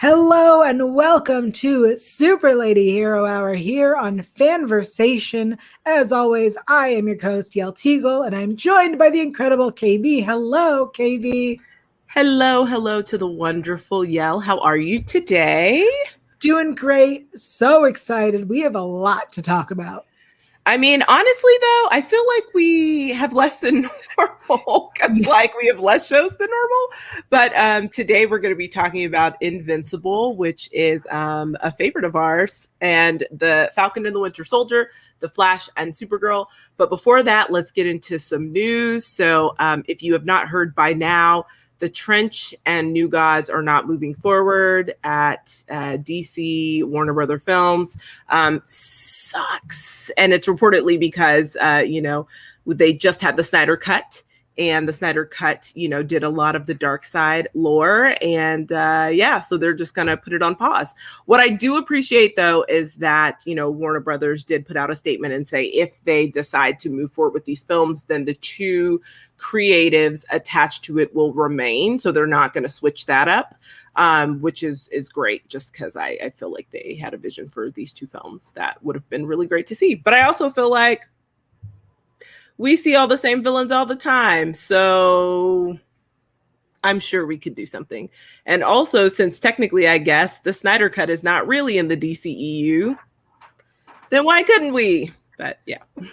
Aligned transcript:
Hello 0.00 0.62
and 0.62 0.94
welcome 0.94 1.52
to 1.52 1.98
Super 1.98 2.54
Lady 2.54 2.90
Hero 2.90 3.26
Hour 3.26 3.52
here 3.52 3.94
on 3.94 4.20
Fanversation. 4.20 5.58
As 5.84 6.10
always, 6.10 6.56
I 6.68 6.88
am 6.88 7.06
your 7.06 7.20
host, 7.20 7.52
Yael 7.52 7.74
Tygiel, 7.74 8.26
and 8.26 8.34
I'm 8.34 8.56
joined 8.56 8.98
by 8.98 9.10
the 9.10 9.20
incredible 9.20 9.70
Kay-B. 9.70 10.22
Hello, 10.22 10.86
Kay-B. 10.86 11.60
Hello, 12.06 12.64
hello 12.64 13.02
to 13.02 13.18
the 13.18 13.26
wonderful 13.26 14.00
Yael. 14.00 14.42
How 14.42 14.58
are 14.60 14.78
you 14.78 15.02
today? 15.02 15.86
Doing 16.38 16.74
great. 16.74 17.38
So 17.38 17.84
excited. 17.84 18.48
We 18.48 18.60
have 18.60 18.76
a 18.76 18.80
lot 18.80 19.30
to 19.34 19.42
talk 19.42 19.70
about. 19.70 20.06
I 20.66 20.76
mean, 20.76 21.02
honestly, 21.08 21.52
though, 21.60 21.88
I 21.90 22.02
feel 22.02 22.22
like 22.36 22.54
we 22.54 23.10
have 23.14 23.32
less 23.32 23.60
than 23.60 23.88
normal 24.18 24.92
because, 24.92 25.26
like, 25.26 25.56
we 25.56 25.66
have 25.66 25.80
less 25.80 26.06
shows 26.06 26.36
than 26.36 26.48
normal. 26.50 26.88
But 27.30 27.52
um, 27.56 27.88
today 27.88 28.26
we're 28.26 28.38
going 28.38 28.52
to 28.52 28.58
be 28.58 28.68
talking 28.68 29.06
about 29.06 29.40
Invincible, 29.40 30.36
which 30.36 30.68
is 30.70 31.06
um, 31.10 31.56
a 31.60 31.72
favorite 31.72 32.04
of 32.04 32.14
ours, 32.14 32.68
and 32.82 33.24
the 33.30 33.70
Falcon 33.74 34.04
and 34.04 34.14
the 34.14 34.20
Winter 34.20 34.44
Soldier, 34.44 34.90
The 35.20 35.30
Flash, 35.30 35.70
and 35.76 35.92
Supergirl. 35.92 36.46
But 36.76 36.90
before 36.90 37.22
that, 37.22 37.50
let's 37.50 37.70
get 37.70 37.86
into 37.86 38.18
some 38.18 38.52
news. 38.52 39.06
So, 39.06 39.54
um, 39.58 39.82
if 39.88 40.02
you 40.02 40.12
have 40.12 40.26
not 40.26 40.46
heard 40.46 40.74
by 40.74 40.92
now, 40.92 41.46
the 41.80 41.88
Trench 41.88 42.54
and 42.64 42.92
New 42.92 43.08
Gods 43.08 43.50
are 43.50 43.62
not 43.62 43.86
moving 43.86 44.14
forward 44.14 44.94
at 45.02 45.64
uh, 45.68 45.96
DC 45.96 46.84
Warner 46.84 47.12
Brother 47.12 47.38
Films. 47.38 47.96
Um, 48.28 48.62
sucks, 48.64 50.10
and 50.16 50.32
it's 50.32 50.46
reportedly 50.46 51.00
because 51.00 51.56
uh, 51.60 51.82
you 51.84 52.00
know 52.00 52.28
they 52.66 52.92
just 52.92 53.20
had 53.20 53.36
the 53.36 53.44
Snyder 53.44 53.76
Cut 53.76 54.22
and 54.58 54.88
the 54.88 54.92
Snyder 54.92 55.24
Cut, 55.24 55.72
you 55.74 55.88
know, 55.88 56.02
did 56.02 56.22
a 56.22 56.28
lot 56.28 56.54
of 56.54 56.66
the 56.66 56.74
dark 56.74 57.04
side 57.04 57.48
lore. 57.54 58.14
And 58.20 58.70
uh, 58.70 59.08
yeah, 59.10 59.40
so 59.40 59.56
they're 59.56 59.72
just 59.72 59.94
going 59.94 60.08
to 60.08 60.16
put 60.16 60.32
it 60.32 60.42
on 60.42 60.54
pause. 60.54 60.94
What 61.26 61.40
I 61.40 61.48
do 61.48 61.76
appreciate, 61.76 62.36
though, 62.36 62.64
is 62.68 62.96
that, 62.96 63.42
you 63.46 63.54
know, 63.54 63.70
Warner 63.70 64.00
Brothers 64.00 64.44
did 64.44 64.66
put 64.66 64.76
out 64.76 64.90
a 64.90 64.96
statement 64.96 65.32
and 65.32 65.48
say 65.48 65.64
if 65.64 66.02
they 66.04 66.26
decide 66.26 66.78
to 66.80 66.90
move 66.90 67.12
forward 67.12 67.32
with 67.32 67.44
these 67.46 67.64
films, 67.64 68.04
then 68.04 68.24
the 68.24 68.34
two 68.34 69.00
creatives 69.38 70.24
attached 70.30 70.84
to 70.84 70.98
it 70.98 71.14
will 71.14 71.32
remain. 71.32 71.98
So 71.98 72.12
they're 72.12 72.26
not 72.26 72.52
going 72.52 72.64
to 72.64 72.68
switch 72.68 73.06
that 73.06 73.28
up. 73.28 73.54
Um, 73.96 74.40
which 74.40 74.62
is 74.62 74.86
is 74.88 75.08
great 75.08 75.48
just 75.48 75.72
because 75.72 75.96
I, 75.96 76.16
I 76.22 76.30
feel 76.30 76.52
like 76.52 76.68
they 76.70 76.96
had 76.98 77.12
a 77.12 77.18
vision 77.18 77.48
for 77.48 77.70
these 77.70 77.92
two 77.92 78.06
films 78.06 78.52
that 78.54 78.80
would 78.84 78.94
have 78.94 79.08
been 79.10 79.26
really 79.26 79.48
great 79.48 79.66
to 79.66 79.74
see. 79.74 79.96
But 79.96 80.14
I 80.14 80.22
also 80.22 80.48
feel 80.48 80.70
like 80.70 81.08
we 82.60 82.76
see 82.76 82.94
all 82.94 83.06
the 83.06 83.16
same 83.16 83.42
villains 83.42 83.72
all 83.72 83.86
the 83.86 83.96
time. 83.96 84.52
So 84.52 85.78
I'm 86.84 87.00
sure 87.00 87.24
we 87.24 87.38
could 87.38 87.54
do 87.54 87.64
something. 87.64 88.10
And 88.44 88.62
also, 88.62 89.08
since 89.08 89.40
technically, 89.40 89.88
I 89.88 89.96
guess 89.96 90.40
the 90.40 90.52
Snyder 90.52 90.90
Cut 90.90 91.08
is 91.08 91.24
not 91.24 91.46
really 91.46 91.78
in 91.78 91.88
the 91.88 91.96
DCEU, 91.96 92.98
then 94.10 94.24
why 94.26 94.42
couldn't 94.42 94.74
we? 94.74 95.10
But 95.38 95.60
yeah. 95.64 95.78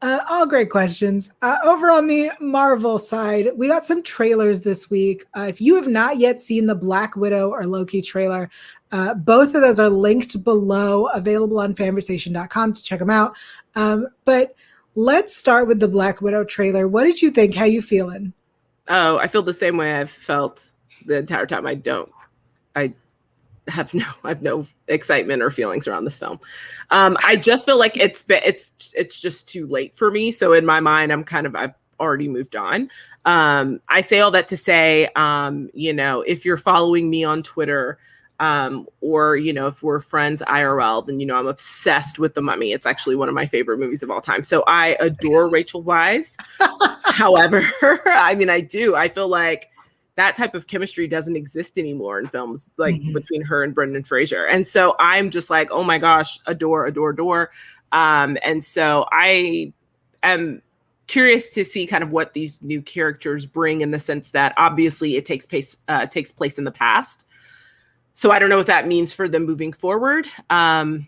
uh, 0.00 0.20
all 0.30 0.46
great 0.46 0.70
questions. 0.70 1.30
Uh, 1.42 1.58
over 1.62 1.90
on 1.90 2.06
the 2.06 2.30
Marvel 2.40 2.98
side, 2.98 3.50
we 3.54 3.68
got 3.68 3.84
some 3.84 4.02
trailers 4.02 4.62
this 4.62 4.88
week. 4.88 5.26
Uh, 5.36 5.44
if 5.46 5.60
you 5.60 5.74
have 5.74 5.88
not 5.88 6.16
yet 6.18 6.40
seen 6.40 6.64
the 6.64 6.74
Black 6.74 7.16
Widow 7.16 7.50
or 7.50 7.66
Loki 7.66 8.00
trailer, 8.00 8.48
uh, 8.92 9.12
both 9.12 9.54
of 9.54 9.60
those 9.60 9.78
are 9.78 9.90
linked 9.90 10.42
below, 10.42 11.08
available 11.08 11.58
on 11.58 11.74
fanversation.com 11.74 12.72
to 12.72 12.82
check 12.82 12.98
them 12.98 13.10
out. 13.10 13.36
Um, 13.74 14.08
but 14.24 14.54
Let's 14.98 15.36
start 15.36 15.68
with 15.68 15.78
the 15.78 15.88
Black 15.88 16.22
Widow 16.22 16.42
trailer. 16.44 16.88
What 16.88 17.04
did 17.04 17.20
you 17.20 17.30
think? 17.30 17.54
How 17.54 17.64
you 17.64 17.82
feeling? 17.82 18.32
Oh, 18.88 19.18
I 19.18 19.26
feel 19.26 19.42
the 19.42 19.52
same 19.52 19.76
way 19.76 19.94
I've 19.94 20.10
felt 20.10 20.70
the 21.04 21.18
entire 21.18 21.44
time. 21.44 21.66
I 21.66 21.74
don't. 21.74 22.10
I 22.74 22.94
have 23.68 23.92
no 23.92 24.06
I 24.24 24.30
have 24.30 24.40
no 24.40 24.66
excitement 24.88 25.42
or 25.42 25.50
feelings 25.50 25.86
around 25.86 26.06
this 26.06 26.18
film. 26.18 26.40
Um, 26.90 27.18
I 27.22 27.36
just 27.36 27.66
feel 27.66 27.78
like 27.78 27.94
it's 27.98 28.24
it's 28.28 28.72
it's 28.96 29.20
just 29.20 29.46
too 29.46 29.66
late 29.66 29.94
for 29.94 30.10
me. 30.10 30.30
So 30.30 30.54
in 30.54 30.64
my 30.64 30.80
mind, 30.80 31.12
I'm 31.12 31.24
kind 31.24 31.46
of 31.46 31.54
I've 31.54 31.74
already 32.00 32.28
moved 32.28 32.56
on. 32.56 32.88
Um, 33.26 33.80
I 33.90 34.00
say 34.00 34.20
all 34.20 34.30
that 34.30 34.48
to 34.48 34.56
say, 34.56 35.10
um, 35.14 35.68
you 35.74 35.92
know, 35.92 36.22
if 36.22 36.46
you're 36.46 36.56
following 36.56 37.10
me 37.10 37.22
on 37.22 37.42
Twitter, 37.42 37.98
um, 38.40 38.86
or 39.00 39.36
you 39.36 39.52
know 39.52 39.66
if 39.66 39.82
we're 39.82 40.00
friends 40.00 40.42
irl 40.46 41.06
then 41.06 41.20
you 41.20 41.26
know 41.26 41.36
i'm 41.38 41.46
obsessed 41.46 42.18
with 42.18 42.34
the 42.34 42.42
mummy. 42.42 42.72
It's 42.72 42.86
actually 42.86 43.16
one 43.16 43.28
of 43.28 43.34
my 43.34 43.46
favorite 43.46 43.78
movies 43.78 44.02
of 44.02 44.10
all 44.10 44.20
time. 44.20 44.42
So 44.42 44.62
i 44.66 44.96
adore 45.00 45.50
rachel 45.50 45.82
weisz. 45.82 46.36
However 47.04 47.62
i 48.06 48.34
mean 48.34 48.50
i 48.50 48.60
do. 48.60 48.94
I 48.94 49.08
feel 49.08 49.28
like 49.28 49.70
that 50.16 50.34
type 50.34 50.54
of 50.54 50.66
chemistry 50.66 51.06
doesn't 51.06 51.36
exist 51.36 51.78
anymore 51.78 52.18
in 52.18 52.26
films 52.26 52.70
like 52.78 52.94
mm-hmm. 52.94 53.12
between 53.12 53.42
her 53.42 53.62
and 53.62 53.74
brendan 53.74 54.04
fraser. 54.04 54.46
And 54.46 54.66
so 54.66 54.96
i'm 54.98 55.30
just 55.30 55.50
like 55.50 55.70
oh 55.70 55.84
my 55.84 55.98
gosh 55.98 56.38
adore 56.46 56.86
adore 56.86 57.10
adore. 57.10 57.50
Um, 57.92 58.36
and 58.42 58.64
so 58.64 59.06
i 59.12 59.72
am 60.22 60.62
curious 61.06 61.48
to 61.50 61.64
see 61.64 61.86
kind 61.86 62.02
of 62.02 62.10
what 62.10 62.34
these 62.34 62.60
new 62.62 62.82
characters 62.82 63.46
bring 63.46 63.80
in 63.80 63.92
the 63.92 63.98
sense 63.98 64.30
that 64.30 64.52
obviously 64.56 65.16
it 65.16 65.24
takes 65.24 65.46
place 65.46 65.76
uh, 65.88 66.06
takes 66.06 66.32
place 66.32 66.58
in 66.58 66.64
the 66.64 66.72
past 66.72 67.25
so 68.16 68.30
I 68.30 68.38
don't 68.38 68.48
know 68.48 68.56
what 68.56 68.66
that 68.66 68.88
means 68.88 69.12
for 69.12 69.28
them 69.28 69.44
moving 69.44 69.74
forward. 69.74 70.26
Um, 70.48 71.06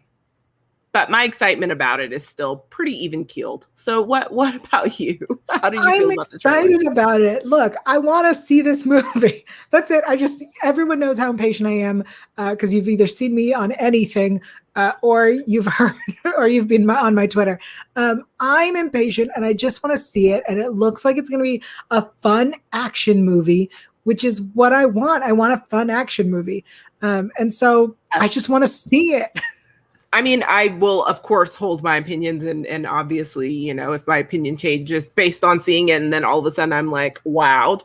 but 0.92 1.10
my 1.10 1.24
excitement 1.24 1.72
about 1.72 2.00
it 2.00 2.12
is 2.12 2.26
still 2.26 2.56
pretty 2.56 2.92
even 2.92 3.24
keeled. 3.24 3.66
So 3.76 4.02
what 4.02 4.30
what 4.34 4.54
about 4.54 5.00
you? 5.00 5.18
How 5.48 5.70
do 5.70 5.78
you 5.78 5.82
I'm 5.82 6.10
about 6.10 6.34
excited 6.34 6.86
about 6.86 7.22
it. 7.22 7.46
Look, 7.46 7.76
I 7.86 7.96
want 7.96 8.28
to 8.28 8.34
see 8.34 8.60
this 8.60 8.84
movie. 8.94 9.46
That's 9.70 9.90
it. 9.90 10.04
I 10.06 10.16
just 10.16 10.44
everyone 10.62 11.00
knows 11.00 11.16
how 11.16 11.30
impatient 11.30 11.66
I 11.66 11.72
am 11.72 12.04
because 12.36 12.72
uh, 12.72 12.76
you've 12.76 12.88
either 12.88 13.06
seen 13.06 13.34
me 13.34 13.54
on 13.54 13.72
anything 13.72 14.42
uh, 14.76 14.92
or 15.02 15.30
you've 15.30 15.66
heard 15.66 15.96
or 16.36 16.46
you've 16.46 16.68
been 16.68 16.84
my, 16.84 16.96
on 16.96 17.14
my 17.14 17.26
Twitter. 17.26 17.58
Um, 17.96 18.24
I'm 18.38 18.76
impatient 18.76 19.30
and 19.34 19.46
I 19.46 19.54
just 19.54 19.82
want 19.82 19.96
to 19.96 19.98
see 19.98 20.28
it. 20.28 20.44
And 20.46 20.60
it 20.60 20.72
looks 20.72 21.06
like 21.06 21.16
it's 21.16 21.30
going 21.30 21.40
to 21.40 21.58
be 21.58 21.62
a 21.90 22.02
fun 22.20 22.54
action 22.74 23.24
movie 23.24 23.70
which 24.08 24.24
is 24.24 24.40
what 24.40 24.72
I 24.72 24.86
want. 24.86 25.22
I 25.22 25.32
want 25.32 25.52
a 25.52 25.58
fun 25.66 25.90
action 25.90 26.30
movie. 26.30 26.64
Um, 27.02 27.30
and 27.38 27.52
so 27.52 27.94
I 28.10 28.26
just 28.26 28.48
want 28.48 28.64
to 28.64 28.68
see 28.68 29.12
it. 29.12 29.30
I 30.14 30.22
mean, 30.22 30.42
I 30.48 30.68
will 30.78 31.04
of 31.04 31.20
course 31.20 31.54
hold 31.54 31.82
my 31.82 31.96
opinions 31.96 32.42
and 32.42 32.66
and 32.66 32.86
obviously, 32.86 33.52
you 33.52 33.74
know, 33.74 33.92
if 33.92 34.06
my 34.06 34.16
opinion 34.16 34.56
changes 34.56 35.10
based 35.10 35.44
on 35.44 35.60
seeing 35.60 35.90
it 35.90 36.00
and 36.00 36.10
then 36.10 36.24
all 36.24 36.38
of 36.38 36.46
a 36.46 36.50
sudden 36.50 36.72
I'm 36.72 36.90
like 36.90 37.22
wowed. 37.24 37.82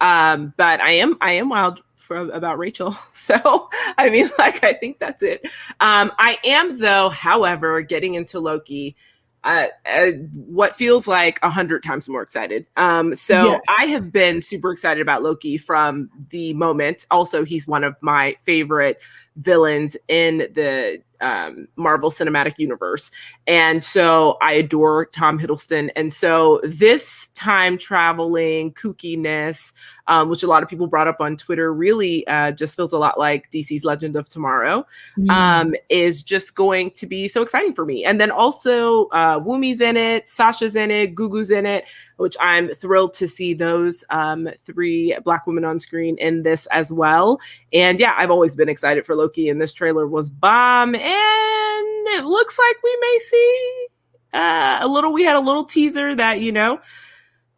Um, 0.00 0.54
but 0.56 0.80
I 0.80 0.92
am 0.92 1.18
I 1.20 1.32
am 1.32 1.48
wild 1.48 1.82
from 1.96 2.30
about 2.30 2.56
Rachel. 2.58 2.96
So 3.12 3.68
I 3.98 4.10
mean, 4.10 4.30
like 4.38 4.62
I 4.62 4.74
think 4.74 5.00
that's 5.00 5.24
it. 5.24 5.44
Um, 5.80 6.12
I 6.18 6.38
am 6.44 6.78
though, 6.78 7.08
however, 7.08 7.80
getting 7.80 8.14
into 8.14 8.38
Loki 8.38 8.94
uh, 9.44 9.66
uh, 9.86 10.10
what 10.46 10.74
feels 10.74 11.06
like 11.06 11.38
a 11.42 11.50
hundred 11.50 11.82
times 11.82 12.08
more 12.08 12.22
excited. 12.22 12.66
Um, 12.76 13.14
so 13.14 13.34
yes. 13.52 13.60
I 13.68 13.84
have 13.86 14.10
been 14.10 14.42
super 14.42 14.72
excited 14.72 15.00
about 15.02 15.22
Loki 15.22 15.58
from 15.58 16.10
the 16.30 16.54
moment. 16.54 17.06
Also, 17.10 17.44
he's 17.44 17.68
one 17.68 17.84
of 17.84 17.94
my 18.00 18.36
favorite 18.40 19.00
villains 19.36 19.96
in 20.08 20.38
the 20.38 21.02
um, 21.20 21.68
Marvel 21.76 22.10
Cinematic 22.10 22.54
Universe. 22.58 23.10
And 23.46 23.84
so 23.84 24.36
I 24.40 24.52
adore 24.52 25.06
Tom 25.06 25.38
Hiddleston. 25.38 25.90
And 25.96 26.12
so 26.12 26.60
this 26.62 27.28
time 27.34 27.78
traveling 27.78 28.72
kookiness, 28.72 29.72
um, 30.06 30.28
which 30.28 30.42
a 30.42 30.46
lot 30.46 30.62
of 30.62 30.68
people 30.68 30.86
brought 30.86 31.08
up 31.08 31.20
on 31.20 31.36
Twitter, 31.36 31.72
really 31.72 32.26
uh, 32.26 32.52
just 32.52 32.76
feels 32.76 32.92
a 32.92 32.98
lot 32.98 33.18
like 33.18 33.50
DC's 33.50 33.84
Legend 33.84 34.16
of 34.16 34.28
Tomorrow, 34.28 34.86
mm. 35.18 35.30
um, 35.30 35.74
is 35.88 36.22
just 36.22 36.54
going 36.54 36.90
to 36.92 37.06
be 37.06 37.28
so 37.28 37.42
exciting 37.42 37.72
for 37.74 37.84
me. 37.84 38.04
And 38.04 38.20
then 38.20 38.30
also 38.30 39.06
uh, 39.06 39.40
Wunmi's 39.40 39.80
in 39.80 39.96
it, 39.96 40.28
Sasha's 40.28 40.76
in 40.76 40.90
it, 40.90 41.14
Gugu's 41.14 41.50
in 41.50 41.66
it, 41.66 41.84
which 42.16 42.36
I'm 42.40 42.68
thrilled 42.68 43.14
to 43.14 43.28
see 43.28 43.54
those 43.54 44.04
um, 44.10 44.48
three 44.64 45.16
Black 45.24 45.46
women 45.46 45.64
on 45.64 45.78
screen 45.78 46.16
in 46.18 46.42
this 46.42 46.66
as 46.66 46.92
well. 46.92 47.40
And 47.72 47.98
yeah, 47.98 48.14
I've 48.16 48.30
always 48.30 48.54
been 48.54 48.68
excited 48.68 49.06
for 49.06 49.16
Loki, 49.16 49.48
and 49.48 49.60
this 49.60 49.72
trailer 49.72 50.06
was 50.06 50.30
bomb. 50.30 50.94
And 51.04 52.08
it 52.08 52.24
looks 52.24 52.58
like 52.58 52.76
we 52.82 52.96
may 53.00 53.18
see 53.20 53.86
uh, 54.32 54.78
a 54.80 54.88
little. 54.88 55.12
We 55.12 55.22
had 55.24 55.36
a 55.36 55.40
little 55.40 55.64
teaser 55.64 56.14
that 56.14 56.40
you 56.40 56.50
know 56.50 56.80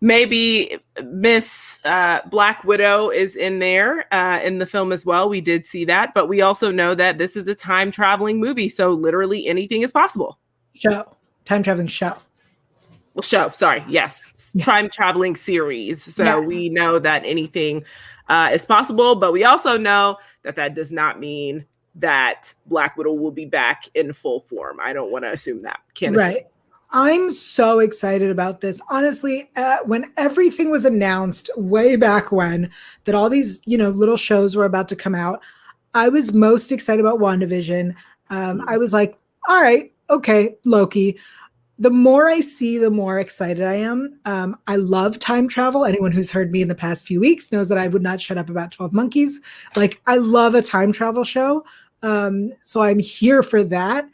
maybe 0.01 0.79
Miss 1.05 1.81
uh, 1.85 2.21
Black 2.31 2.65
Widow 2.65 3.11
is 3.11 3.37
in 3.37 3.61
there 3.61 4.13
uh, 4.13 4.41
in 4.43 4.59
the 4.59 4.67
film 4.67 4.93
as 4.93 5.07
well. 5.07 5.29
We 5.29 5.41
did 5.41 5.65
see 5.65 5.85
that, 5.85 6.13
but 6.15 6.29
we 6.29 6.41
also 6.41 6.71
know 6.71 6.95
that 6.95 7.19
this 7.19 7.37
is 7.37 7.47
a 7.49 7.55
time 7.55 7.91
traveling 7.91 8.41
movie, 8.41 8.69
so 8.69 8.93
literally 8.93 9.47
anything 9.47 9.83
is 9.83 9.93
possible. 9.93 10.39
Show 10.75 11.17
time 11.47 11.63
traveling 11.63 11.87
show. 11.87 12.17
Well, 13.15 13.23
show. 13.23 13.51
Sorry, 13.53 13.83
yes, 13.89 14.33
yes. 14.53 14.67
time 14.67 14.91
traveling 14.91 15.37
series. 15.37 16.03
So 16.03 16.25
yes. 16.25 16.47
we 16.47 16.69
know 16.69 16.99
that 16.99 17.23
anything 17.25 17.85
uh, 18.29 18.51
is 18.53 18.67
possible, 18.67 19.15
but 19.15 19.33
we 19.33 19.45
also 19.45 19.79
know 19.79 20.19
that 20.43 20.57
that 20.57 20.75
does 20.75 20.93
not 20.93 21.19
mean 21.19 21.65
that 21.97 22.55
Black 22.67 22.97
Widow 22.97 23.13
will 23.13 23.31
be 23.31 23.47
back 23.47 23.85
in 23.95 24.13
full 24.13 24.41
form. 24.41 24.79
I 24.81 24.93
don't 24.93 25.11
want 25.11 25.25
to 25.25 25.31
assume 25.31 25.61
that. 25.61 25.81
Can't 25.95 26.17
right. 26.17 26.47
I'm 26.91 27.31
so 27.31 27.81
excited 27.81 28.31
about 28.31 28.61
this. 28.61 28.81
Honestly, 28.89 29.51
uh, 29.57 29.79
when 29.85 30.13
everything 30.17 30.71
was 30.71 30.85
announced 30.85 31.51
way 31.57 31.97
back 31.97 32.31
when 32.31 32.71
that 33.05 33.15
all 33.15 33.29
these, 33.29 33.61
you 33.67 33.77
know, 33.77 33.91
little 33.91 34.17
shows 34.17 34.55
were 34.55 34.65
about 34.65 34.89
to 34.89 34.97
come 34.97 35.15
out, 35.15 35.43
I 35.95 36.09
was 36.09 36.33
most 36.33 36.71
excited 36.71 37.05
about 37.05 37.19
WandaVision. 37.19 37.95
Um, 38.31 38.63
I 38.69 38.79
was 38.79 38.93
like, 38.93 39.19
all 39.49 39.61
right, 39.61 39.93
okay, 40.11 40.57
Loki. 40.65 41.19
The 41.79 41.91
more 41.91 42.29
I 42.29 42.41
see, 42.41 42.79
the 42.79 42.91
more 42.91 43.19
excited 43.19 43.63
I 43.63 43.75
am. 43.75 44.19
Um, 44.25 44.57
I 44.67 44.77
love 44.77 45.19
time 45.19 45.47
travel. 45.47 45.85
Anyone 45.85 46.13
who's 46.13 46.31
heard 46.31 46.51
me 46.51 46.63
in 46.63 46.69
the 46.69 46.75
past 46.75 47.07
few 47.07 47.21
weeks 47.21 47.53
knows 47.53 47.69
that 47.69 47.77
I 47.77 47.89
would 47.89 48.03
not 48.03 48.19
shut 48.19 48.39
up 48.39 48.49
about 48.49 48.71
12 48.73 48.95
Monkeys. 48.95 49.41
Like, 49.75 50.01
I 50.07 50.17
love 50.17 50.55
a 50.55 50.63
time 50.63 50.91
travel 50.91 51.23
show. 51.23 51.65
Um, 52.03 52.53
so 52.63 52.83
I'm 52.83 52.99
here 52.99 53.43
for 53.43 53.65
that. 53.65 54.09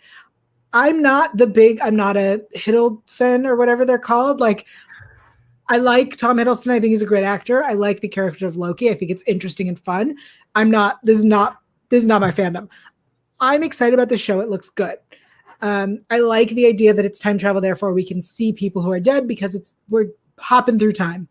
I'm 0.73 1.03
not 1.03 1.37
the 1.37 1.47
big, 1.47 1.81
I'm 1.81 1.97
not 1.97 2.17
a 2.17 2.43
Hiddleston 2.57 3.47
or 3.47 3.57
whatever 3.57 3.85
they're 3.85 3.99
called. 3.99 4.41
Like, 4.41 4.67
I 5.69 5.77
like 5.77 6.17
Tom 6.17 6.39
Hiddleston. 6.39 6.71
I 6.71 6.81
think 6.81 6.93
he's 6.93 7.03
a 7.03 7.07
great 7.07 7.25
actor. 7.25 7.63
I 7.63 7.75
like 7.75 8.01
the 8.01 8.09
character 8.09 8.47
of 8.47 8.57
Loki. 8.57 8.91
I 8.91 8.95
think 8.95 9.11
it's 9.11 9.23
interesting 9.27 9.69
and 9.69 9.79
fun. 9.79 10.17
I'm 10.55 10.71
not, 10.71 11.05
this 11.05 11.19
is 11.19 11.25
not, 11.25 11.59
this 11.91 12.03
is 12.03 12.07
not 12.07 12.21
my 12.21 12.31
fandom. 12.31 12.69
I'm 13.41 13.63
excited 13.63 13.95
about 13.95 14.09
the 14.09 14.19
show. 14.19 14.41
It 14.41 14.49
looks 14.49 14.71
good. 14.71 14.97
Um, 15.61 16.01
I 16.11 16.19
like 16.19 16.49
the 16.51 16.67
idea 16.67 16.93
that 16.93 17.05
it's 17.05 17.19
time 17.19 17.39
travel, 17.39 17.61
therefore 17.61 17.93
we 17.93 18.05
can 18.05 18.21
see 18.21 18.53
people 18.53 18.83
who 18.83 18.91
are 18.91 19.01
dead 19.01 19.29
because 19.29 19.55
it's 19.55 19.75
we're 19.89 20.09
hopping 20.39 20.79
through 20.79 20.93
time. 20.93 21.29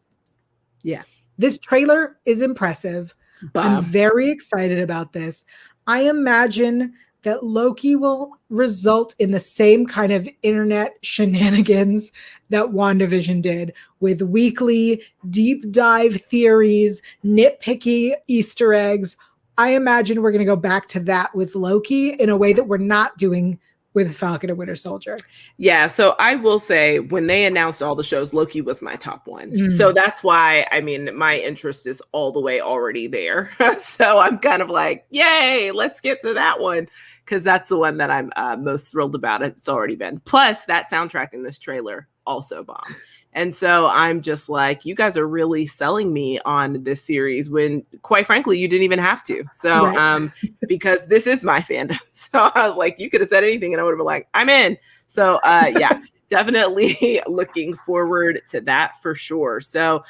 Yeah. 0.83 1.03
This 1.37 1.57
trailer 1.57 2.19
is 2.25 2.41
impressive. 2.41 3.13
Bob. 3.53 3.65
I'm 3.65 3.81
very 3.83 4.29
excited 4.29 4.79
about 4.79 5.13
this. 5.13 5.45
I 5.87 6.09
imagine 6.09 6.93
that 7.23 7.43
Loki 7.43 7.95
will 7.95 8.39
result 8.49 9.13
in 9.19 9.31
the 9.31 9.39
same 9.39 9.85
kind 9.85 10.11
of 10.11 10.27
internet 10.41 10.97
shenanigans 11.01 12.11
that 12.49 12.67
WandaVision 12.67 13.41
did 13.41 13.73
with 13.99 14.21
weekly 14.21 15.03
deep 15.29 15.71
dive 15.71 16.15
theories, 16.15 17.01
nitpicky 17.23 18.13
Easter 18.27 18.73
eggs. 18.73 19.15
I 19.57 19.75
imagine 19.75 20.21
we're 20.21 20.31
going 20.31 20.39
to 20.39 20.45
go 20.45 20.55
back 20.55 20.87
to 20.89 20.99
that 21.01 21.33
with 21.35 21.55
Loki 21.55 22.09
in 22.09 22.29
a 22.29 22.37
way 22.37 22.53
that 22.53 22.67
we're 22.67 22.77
not 22.77 23.17
doing 23.17 23.59
with 23.93 24.15
Falcon 24.15 24.49
and 24.49 24.57
Winter 24.57 24.75
Soldier. 24.75 25.17
Yeah, 25.57 25.87
so 25.87 26.15
I 26.19 26.35
will 26.35 26.59
say 26.59 26.99
when 26.99 27.27
they 27.27 27.45
announced 27.45 27.81
all 27.81 27.95
the 27.95 28.03
shows, 28.03 28.33
Loki 28.33 28.61
was 28.61 28.81
my 28.81 28.95
top 28.95 29.27
one. 29.27 29.51
Mm. 29.51 29.71
So 29.71 29.91
that's 29.91 30.23
why 30.23 30.65
I 30.71 30.81
mean 30.81 31.15
my 31.15 31.37
interest 31.37 31.87
is 31.87 32.01
all 32.11 32.31
the 32.31 32.39
way 32.39 32.61
already 32.61 33.07
there. 33.07 33.51
so 33.77 34.19
I'm 34.19 34.39
kind 34.39 34.61
of 34.61 34.69
like, 34.69 35.05
yay, 35.09 35.71
let's 35.71 36.01
get 36.01 36.21
to 36.21 36.33
that 36.33 36.59
one 36.59 36.87
because 37.25 37.43
that's 37.43 37.69
the 37.69 37.77
one 37.77 37.97
that 37.97 38.09
I'm 38.09 38.31
uh, 38.35 38.57
most 38.57 38.91
thrilled 38.91 39.15
about. 39.15 39.41
It's 39.41 39.69
already 39.69 39.95
been. 39.95 40.19
Plus 40.21 40.65
that 40.65 40.89
soundtrack 40.89 41.33
in 41.33 41.43
this 41.43 41.59
trailer 41.59 42.07
also 42.25 42.63
bomb. 42.63 42.95
And 43.33 43.55
so 43.55 43.87
I'm 43.87 44.21
just 44.21 44.49
like, 44.49 44.85
you 44.85 44.93
guys 44.93 45.15
are 45.17 45.27
really 45.27 45.65
selling 45.67 46.11
me 46.11 46.39
on 46.45 46.83
this 46.83 47.01
series 47.01 47.49
when, 47.49 47.83
quite 48.01 48.25
frankly, 48.27 48.57
you 48.59 48.67
didn't 48.67 48.83
even 48.83 48.99
have 48.99 49.23
to. 49.25 49.45
So, 49.53 49.85
Right. 49.85 49.95
um, 49.95 50.31
because 50.67 51.07
this 51.07 51.25
is 51.27 51.43
my 51.43 51.59
fandom. 51.61 51.99
So 52.13 52.51
I 52.55 52.67
was 52.67 52.77
like, 52.77 52.99
you 52.99 53.09
could 53.09 53.21
have 53.21 53.29
said 53.29 53.43
anything 53.43 53.73
and 53.73 53.81
I 53.81 53.83
would 53.83 53.91
have 53.91 53.97
been 53.99 54.05
like, 54.05 54.27
I'm 54.33 54.49
in. 54.49 54.77
So, 55.07 55.37
uh, 55.43 55.69
yeah, 55.73 55.93
definitely 56.29 57.21
looking 57.27 57.75
forward 57.75 58.41
to 58.49 58.61
that 58.61 59.01
for 59.01 59.15
sure. 59.15 59.61
So, 59.61 60.03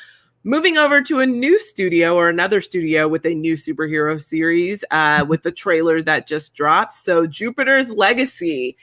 moving 0.44 0.78
over 0.78 1.02
to 1.04 1.20
a 1.20 1.26
new 1.26 1.60
studio 1.60 2.16
or 2.16 2.28
another 2.30 2.62
studio 2.62 3.08
with 3.08 3.26
a 3.26 3.36
new 3.36 3.54
superhero 3.54 4.20
series 4.20 4.84
uh, 4.90 5.24
with 5.28 5.44
the 5.44 5.52
trailer 5.52 6.02
that 6.02 6.28
just 6.28 6.56
dropped. 6.56 6.94
So, 6.94 7.28
Jupiter's 7.28 7.92
Legacy 7.92 8.76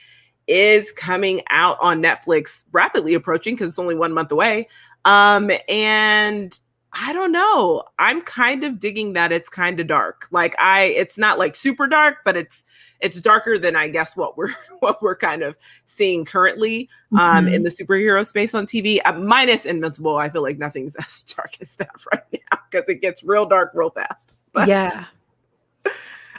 is 0.49 0.91
coming 0.91 1.41
out 1.49 1.77
on 1.81 2.01
Netflix 2.03 2.65
rapidly 2.71 3.13
approaching 3.13 3.55
because 3.55 3.69
it's 3.69 3.79
only 3.79 3.95
one 3.95 4.11
month 4.13 4.31
away. 4.31 4.67
Um, 5.05 5.51
and 5.69 6.59
I 6.93 7.13
don't 7.13 7.31
know. 7.31 7.83
I'm 7.99 8.21
kind 8.21 8.63
of 8.63 8.79
digging 8.79 9.13
that 9.13 9.31
it's 9.31 9.47
kind 9.47 9.79
of 9.79 9.85
dark. 9.87 10.27
Like 10.31 10.55
I 10.59 10.85
it's 10.85 11.17
not 11.19 11.37
like 11.37 11.55
super 11.55 11.85
dark, 11.87 12.17
but 12.25 12.35
it's 12.35 12.63
it's 12.99 13.21
darker 13.21 13.57
than 13.59 13.75
I 13.75 13.87
guess 13.89 14.17
what 14.17 14.35
we're 14.37 14.53
what 14.79 15.01
we're 15.01 15.15
kind 15.15 15.43
of 15.43 15.55
seeing 15.85 16.25
currently 16.25 16.89
um 17.13 17.45
Mhm. 17.45 17.53
in 17.53 17.63
the 17.63 17.69
superhero 17.69 18.25
space 18.25 18.55
on 18.55 18.65
TV. 18.65 18.99
Uh, 19.05 19.13
minus 19.13 19.65
Invincible, 19.67 20.17
I 20.17 20.29
feel 20.29 20.41
like 20.41 20.57
nothing's 20.57 20.95
as 20.99 21.21
dark 21.21 21.57
as 21.61 21.75
that 21.75 21.91
right 22.11 22.23
now 22.51 22.59
because 22.71 22.89
it 22.89 23.01
gets 23.01 23.23
real 23.23 23.45
dark 23.45 23.71
real 23.75 23.91
fast. 23.91 24.35
But 24.53 24.67
yeah. 24.67 25.05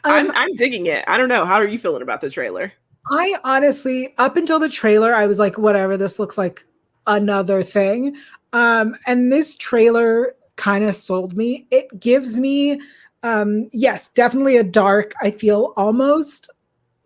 I'm 0.04 0.26
Um, 0.30 0.32
I'm 0.34 0.54
digging 0.56 0.86
it. 0.86 1.04
I 1.06 1.16
don't 1.18 1.28
know. 1.28 1.44
How 1.44 1.54
are 1.56 1.68
you 1.68 1.78
feeling 1.78 2.02
about 2.02 2.20
the 2.20 2.30
trailer? 2.30 2.72
I 3.10 3.34
honestly, 3.42 4.14
up 4.18 4.36
until 4.36 4.58
the 4.58 4.68
trailer, 4.68 5.14
I 5.14 5.26
was 5.26 5.38
like, 5.38 5.58
whatever, 5.58 5.96
this 5.96 6.18
looks 6.18 6.38
like 6.38 6.64
another 7.06 7.62
thing. 7.62 8.16
Um, 8.52 8.94
and 9.06 9.32
this 9.32 9.56
trailer 9.56 10.34
kind 10.56 10.84
of 10.84 10.94
sold 10.94 11.36
me. 11.36 11.66
It 11.70 11.98
gives 11.98 12.38
me, 12.38 12.80
um, 13.22 13.68
yes, 13.72 14.08
definitely 14.08 14.56
a 14.58 14.64
dark, 14.64 15.12
I 15.20 15.32
feel 15.32 15.72
almost 15.76 16.50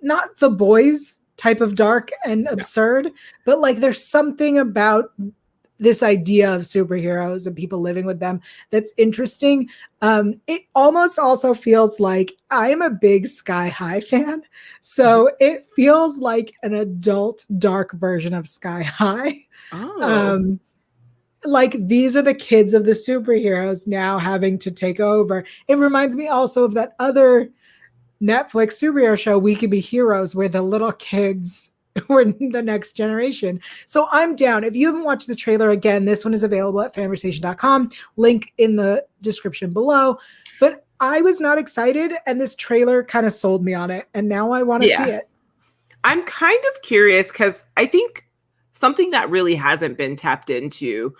not 0.02 0.36
the 0.38 0.50
boys 0.50 1.18
type 1.36 1.60
of 1.60 1.74
dark 1.74 2.10
and 2.26 2.46
absurd, 2.48 3.10
but 3.46 3.60
like 3.60 3.78
there's 3.78 4.04
something 4.04 4.58
about 4.58 5.12
this 5.78 6.02
idea 6.02 6.54
of 6.54 6.62
superheroes 6.62 7.46
and 7.46 7.56
people 7.56 7.80
living 7.80 8.06
with 8.06 8.20
them 8.20 8.40
that's 8.70 8.92
interesting. 8.96 9.68
Um, 10.02 10.40
it 10.46 10.62
almost 10.74 11.18
also 11.18 11.54
feels 11.54 11.98
like 11.98 12.32
I'm 12.50 12.82
a 12.82 12.90
big 12.90 13.26
Sky 13.26 13.68
High 13.68 14.00
fan. 14.00 14.42
So 14.80 15.30
it 15.40 15.66
feels 15.74 16.18
like 16.18 16.54
an 16.62 16.74
adult 16.74 17.44
dark 17.58 17.92
version 17.94 18.34
of 18.34 18.48
Sky 18.48 18.82
High. 18.82 19.46
Oh, 19.72 20.02
Um, 20.02 20.60
like 21.44 21.76
these 21.78 22.16
are 22.16 22.22
the 22.22 22.34
kids 22.34 22.72
of 22.72 22.86
the 22.86 22.92
superheroes 22.92 23.86
now 23.86 24.18
having 24.18 24.58
to 24.60 24.70
take 24.70 25.00
over. 25.00 25.44
It 25.68 25.76
reminds 25.76 26.16
me 26.16 26.28
also 26.28 26.64
of 26.64 26.74
that 26.74 26.94
other 26.98 27.50
Netflix 28.22 28.80
superhero 28.80 29.18
show, 29.18 29.38
We 29.38 29.54
Could 29.54 29.70
Be 29.70 29.80
Heroes, 29.80 30.34
where 30.34 30.48
the 30.48 30.62
little 30.62 30.92
kids 30.92 31.70
were 32.08 32.24
the 32.24 32.62
next 32.62 32.92
generation. 32.94 33.60
So 33.86 34.08
I'm 34.10 34.34
down. 34.34 34.64
If 34.64 34.74
you 34.74 34.86
haven't 34.86 35.04
watched 35.04 35.26
the 35.26 35.34
trailer 35.34 35.70
again, 35.70 36.04
this 36.04 36.24
one 36.24 36.34
is 36.34 36.42
available 36.42 36.80
at 36.80 36.94
fanversation.com. 36.94 37.90
Link 38.16 38.52
in 38.58 38.76
the 38.76 39.04
description 39.20 39.72
below. 39.72 40.18
But 40.60 40.84
I 41.00 41.20
was 41.20 41.40
not 41.40 41.58
excited, 41.58 42.12
and 42.26 42.40
this 42.40 42.54
trailer 42.54 43.02
kind 43.02 43.26
of 43.26 43.32
sold 43.32 43.64
me 43.64 43.74
on 43.74 43.90
it. 43.90 44.08
And 44.14 44.28
now 44.28 44.52
I 44.52 44.62
want 44.62 44.82
to 44.82 44.88
Yeah. 44.88 45.04
see 45.04 45.10
it. 45.10 45.28
I'm 46.04 46.22
kind 46.24 46.58
of 46.74 46.82
curious 46.82 47.28
because 47.28 47.64
I 47.76 47.86
think 47.86 48.28
something 48.72 49.10
that 49.10 49.30
really 49.30 49.54
hasn't 49.54 49.96
been 49.96 50.16
tapped 50.16 50.50
into 50.50 51.14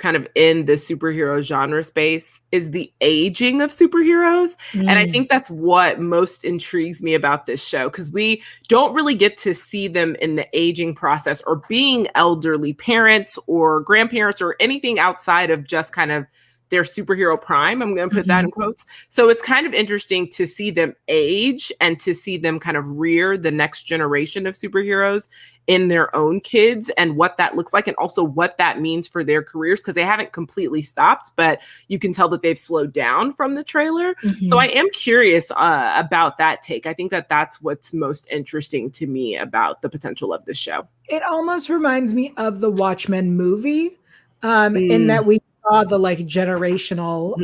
kind 0.00 0.16
of 0.16 0.26
in 0.34 0.64
the 0.64 0.72
superhero 0.72 1.42
genre 1.42 1.84
space 1.84 2.40
is 2.50 2.72
the 2.72 2.92
aging 3.02 3.60
of 3.60 3.70
superheroes. 3.70 4.56
And 4.88 4.98
I 4.98 5.04
Mm. 5.04 5.12
think 5.12 5.28
that's 5.28 5.50
what 5.50 6.00
most 6.00 6.42
intrigues 6.42 7.02
me 7.02 7.14
about 7.14 7.46
this 7.46 7.62
show 7.62 7.88
because 7.88 8.10
we 8.10 8.42
don't 8.66 8.94
really 8.94 9.14
get 9.14 9.36
to 9.38 9.54
see 9.54 9.86
them 9.88 10.16
in 10.16 10.36
the 10.36 10.48
aging 10.52 10.94
process 10.94 11.42
or 11.46 11.62
being 11.68 12.08
elderly 12.14 12.72
parents 12.72 13.38
or 13.46 13.82
grandparents 13.82 14.42
or 14.42 14.56
anything 14.58 14.98
outside 14.98 15.50
of 15.50 15.64
just 15.66 15.92
kind 15.92 16.10
of 16.10 16.26
their 16.70 16.82
superhero 16.82 17.40
prime. 17.40 17.82
I'm 17.82 17.94
going 17.94 18.08
to 18.10 18.16
put 18.16 18.26
that 18.26 18.44
in 18.44 18.50
quotes. 18.50 18.86
So 19.08 19.28
it's 19.28 19.42
kind 19.42 19.66
of 19.66 19.74
interesting 19.74 20.28
to 20.30 20.46
see 20.46 20.70
them 20.70 20.94
age 21.08 21.72
and 21.80 22.00
to 22.00 22.14
see 22.14 22.36
them 22.36 22.58
kind 22.58 22.76
of 22.76 22.88
rear 22.88 23.36
the 23.36 23.50
next 23.50 23.82
generation 23.82 24.46
of 24.46 24.54
superheroes 24.54 25.28
in 25.66 25.86
their 25.88 26.14
own 26.16 26.40
kids 26.40 26.90
and 26.96 27.16
what 27.16 27.36
that 27.36 27.54
looks 27.54 27.72
like 27.72 27.86
and 27.86 27.96
also 27.96 28.24
what 28.24 28.58
that 28.58 28.80
means 28.80 29.06
for 29.06 29.22
their 29.22 29.40
careers 29.42 29.80
because 29.80 29.94
they 29.94 30.04
haven't 30.04 30.32
completely 30.32 30.82
stopped, 30.82 31.30
but 31.36 31.60
you 31.86 31.96
can 31.98 32.12
tell 32.12 32.28
that 32.28 32.42
they've 32.42 32.58
slowed 32.58 32.92
down 32.92 33.32
from 33.32 33.54
the 33.54 33.62
trailer. 33.62 34.14
Mhm. 34.22 34.48
So 34.48 34.58
I 34.58 34.66
am 34.66 34.88
curious 34.90 35.50
uh, 35.52 35.92
about 35.96 36.38
that 36.38 36.62
take. 36.62 36.86
I 36.86 36.94
think 36.94 37.10
that 37.12 37.28
that's 37.28 37.60
what's 37.62 37.92
most 37.92 38.26
interesting 38.32 38.90
to 38.92 39.06
me 39.06 39.36
about 39.36 39.82
the 39.82 39.88
potential 39.88 40.32
of 40.32 40.44
this 40.44 40.58
show. 40.58 40.88
it 41.08 41.22
almost 41.24 41.68
reminds 41.68 42.14
me 42.14 42.32
of 42.36 42.60
the 42.60 42.70
Watchmen 42.70 43.36
movie, 43.36 43.98
um, 44.44 44.76
in 44.76 45.02
Mm. 45.02 45.08
that 45.08 45.26
we 45.26 45.40
saw 45.70 45.84
the 45.84 45.98
like 45.98 46.18
generational 46.20 47.36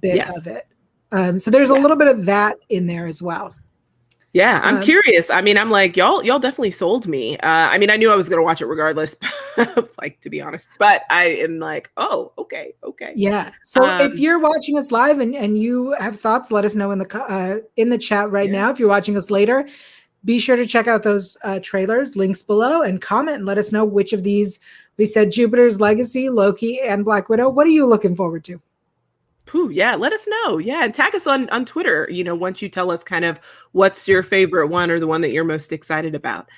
bit 0.00 0.16
Yes. 0.16 0.36
of 0.36 0.46
it. 0.46 0.66
Um, 1.12 1.38
so 1.38 1.50
there's 1.50 1.70
a 1.70 1.74
little 1.74 1.96
bit 1.96 2.08
of 2.08 2.24
that 2.26 2.56
in 2.68 2.86
there 2.86 3.06
as 3.06 3.20
well. 3.22 3.54
Yeah, 4.34 4.60
I'm 4.64 4.76
Um, 4.76 4.82
curious. 4.82 5.28
I 5.28 5.42
mean, 5.42 5.58
I'm 5.58 5.68
like 5.68 5.94
y'all. 5.94 6.24
Y'all 6.24 6.38
definitely 6.38 6.70
sold 6.70 7.06
me. 7.06 7.36
Uh, 7.38 7.68
I 7.70 7.76
mean, 7.76 7.90
I 7.90 7.98
knew 7.98 8.10
I 8.10 8.16
was 8.16 8.30
gonna 8.30 8.42
watch 8.42 8.62
it 8.62 8.66
regardless. 8.66 9.14
like 10.00 10.18
to 10.22 10.30
be 10.30 10.40
honest, 10.40 10.68
but 10.78 11.02
I 11.10 11.24
am 11.24 11.58
like, 11.58 11.90
oh, 11.98 12.32
okay, 12.38 12.72
okay. 12.82 13.12
Yeah. 13.14 13.50
So 13.62 13.84
if 13.84 14.12
Um, 14.12 14.18
you're 14.18 14.38
watching 14.38 14.78
us 14.78 14.90
live 14.90 15.18
and, 15.18 15.36
and 15.36 15.58
you 15.58 15.90
have 15.98 16.18
thoughts, 16.18 16.50
let 16.50 16.64
us 16.64 16.74
know 16.74 16.92
in 16.92 16.98
the 16.98 17.18
uh, 17.28 17.58
in 17.76 17.90
the 17.90 17.98
chat 17.98 18.30
right 18.30 18.48
Yeah. 18.48 18.62
now. 18.62 18.70
If 18.70 18.78
you're 18.78 18.88
watching 18.88 19.18
us 19.18 19.30
later, 19.30 19.68
be 20.24 20.38
sure 20.38 20.56
to 20.56 20.66
check 20.66 20.86
out 20.86 21.02
those 21.02 21.36
uh, 21.42 21.58
trailers, 21.62 22.16
links 22.16 22.42
below, 22.42 22.82
and 22.82 23.00
comment 23.00 23.38
and 23.38 23.46
let 23.46 23.58
us 23.58 23.72
know 23.72 23.84
which 23.84 24.12
of 24.12 24.22
these 24.22 24.60
we 24.96 25.06
said 25.06 25.32
Jupiter's 25.32 25.80
Legacy, 25.80 26.28
Loki, 26.28 26.80
and 26.80 27.04
Black 27.04 27.28
Widow. 27.28 27.48
What 27.48 27.66
are 27.66 27.70
you 27.70 27.86
looking 27.86 28.14
forward 28.14 28.44
to? 28.44 28.60
Pooh, 29.46 29.70
yeah, 29.70 29.96
let 29.96 30.12
us 30.12 30.26
know. 30.28 30.58
Yeah, 30.58 30.84
and 30.84 30.94
tag 30.94 31.14
us 31.14 31.26
on 31.26 31.48
on 31.50 31.64
Twitter. 31.64 32.08
You 32.10 32.24
know, 32.24 32.34
once 32.34 32.62
you 32.62 32.68
tell 32.68 32.90
us 32.90 33.02
kind 33.02 33.24
of 33.24 33.40
what's 33.72 34.06
your 34.06 34.22
favorite 34.22 34.68
one 34.68 34.90
or 34.90 35.00
the 35.00 35.06
one 35.06 35.20
that 35.22 35.32
you're 35.32 35.44
most 35.44 35.72
excited 35.72 36.14
about. 36.14 36.48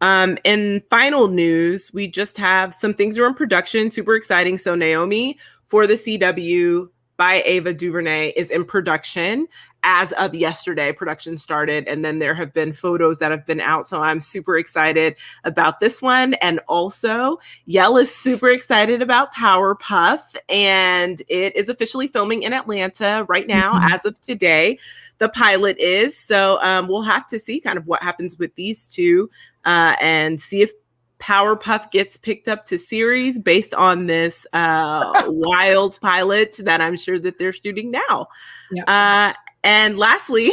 Um, 0.00 0.36
in 0.44 0.82
final 0.90 1.28
news, 1.28 1.92
we 1.94 2.08
just 2.08 2.36
have 2.36 2.74
some 2.74 2.92
things 2.92 3.16
are 3.18 3.26
in 3.26 3.34
production, 3.34 3.88
super 3.88 4.14
exciting. 4.14 4.58
So 4.58 4.74
Naomi 4.74 5.38
for 5.68 5.86
the 5.86 5.94
CW 5.94 6.88
by 7.16 7.42
Ava 7.44 7.72
DuVernay 7.72 8.32
is 8.36 8.50
in 8.50 8.64
production 8.64 9.46
as 9.84 10.12
of 10.12 10.34
yesterday. 10.34 10.92
Production 10.92 11.36
started, 11.36 11.86
and 11.86 12.04
then 12.04 12.18
there 12.18 12.34
have 12.34 12.52
been 12.52 12.72
photos 12.72 13.18
that 13.18 13.30
have 13.30 13.46
been 13.46 13.60
out. 13.60 13.86
So 13.86 14.00
I'm 14.00 14.20
super 14.20 14.56
excited 14.56 15.14
about 15.44 15.80
this 15.80 16.02
one. 16.02 16.34
And 16.34 16.58
also, 16.66 17.38
Yael 17.68 18.00
is 18.00 18.12
super 18.14 18.48
excited 18.48 19.02
about 19.02 19.34
Powerpuff, 19.34 20.34
and 20.48 21.22
it 21.28 21.54
is 21.54 21.68
officially 21.68 22.08
filming 22.08 22.42
in 22.42 22.52
Atlanta 22.52 23.24
right 23.28 23.46
now, 23.46 23.74
mm-hmm. 23.74 23.92
as 23.92 24.04
of 24.04 24.20
today. 24.20 24.78
The 25.18 25.28
pilot 25.28 25.78
is. 25.78 26.18
So 26.18 26.58
um, 26.62 26.88
we'll 26.88 27.02
have 27.02 27.28
to 27.28 27.38
see 27.38 27.60
kind 27.60 27.78
of 27.78 27.86
what 27.86 28.02
happens 28.02 28.38
with 28.38 28.54
these 28.56 28.88
two 28.88 29.30
uh, 29.64 29.96
and 30.00 30.40
see 30.40 30.62
if 30.62 30.72
Powerpuff 31.18 31.90
gets 31.90 32.16
picked 32.16 32.48
up 32.48 32.64
to 32.66 32.78
series 32.78 33.38
based 33.38 33.74
on 33.74 34.06
this 34.06 34.46
uh, 34.52 35.24
wild 35.28 35.98
pilot 36.00 36.56
that 36.62 36.80
I'm 36.80 36.96
sure 36.96 37.18
that 37.18 37.38
they're 37.38 37.52
shooting 37.52 37.90
now. 37.90 38.28
Yep. 38.72 38.84
Uh, 38.88 39.32
and 39.62 39.98
lastly, 39.98 40.50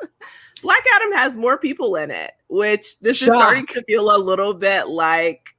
Black 0.62 0.84
Adam 0.94 1.12
has 1.12 1.36
more 1.36 1.58
people 1.58 1.96
in 1.96 2.10
it, 2.10 2.32
which 2.48 2.98
this 3.00 3.18
Shock. 3.18 3.28
is 3.28 3.34
starting 3.34 3.66
to 3.66 3.82
feel 3.82 4.14
a 4.14 4.18
little 4.18 4.54
bit 4.54 4.88
like 4.88 5.56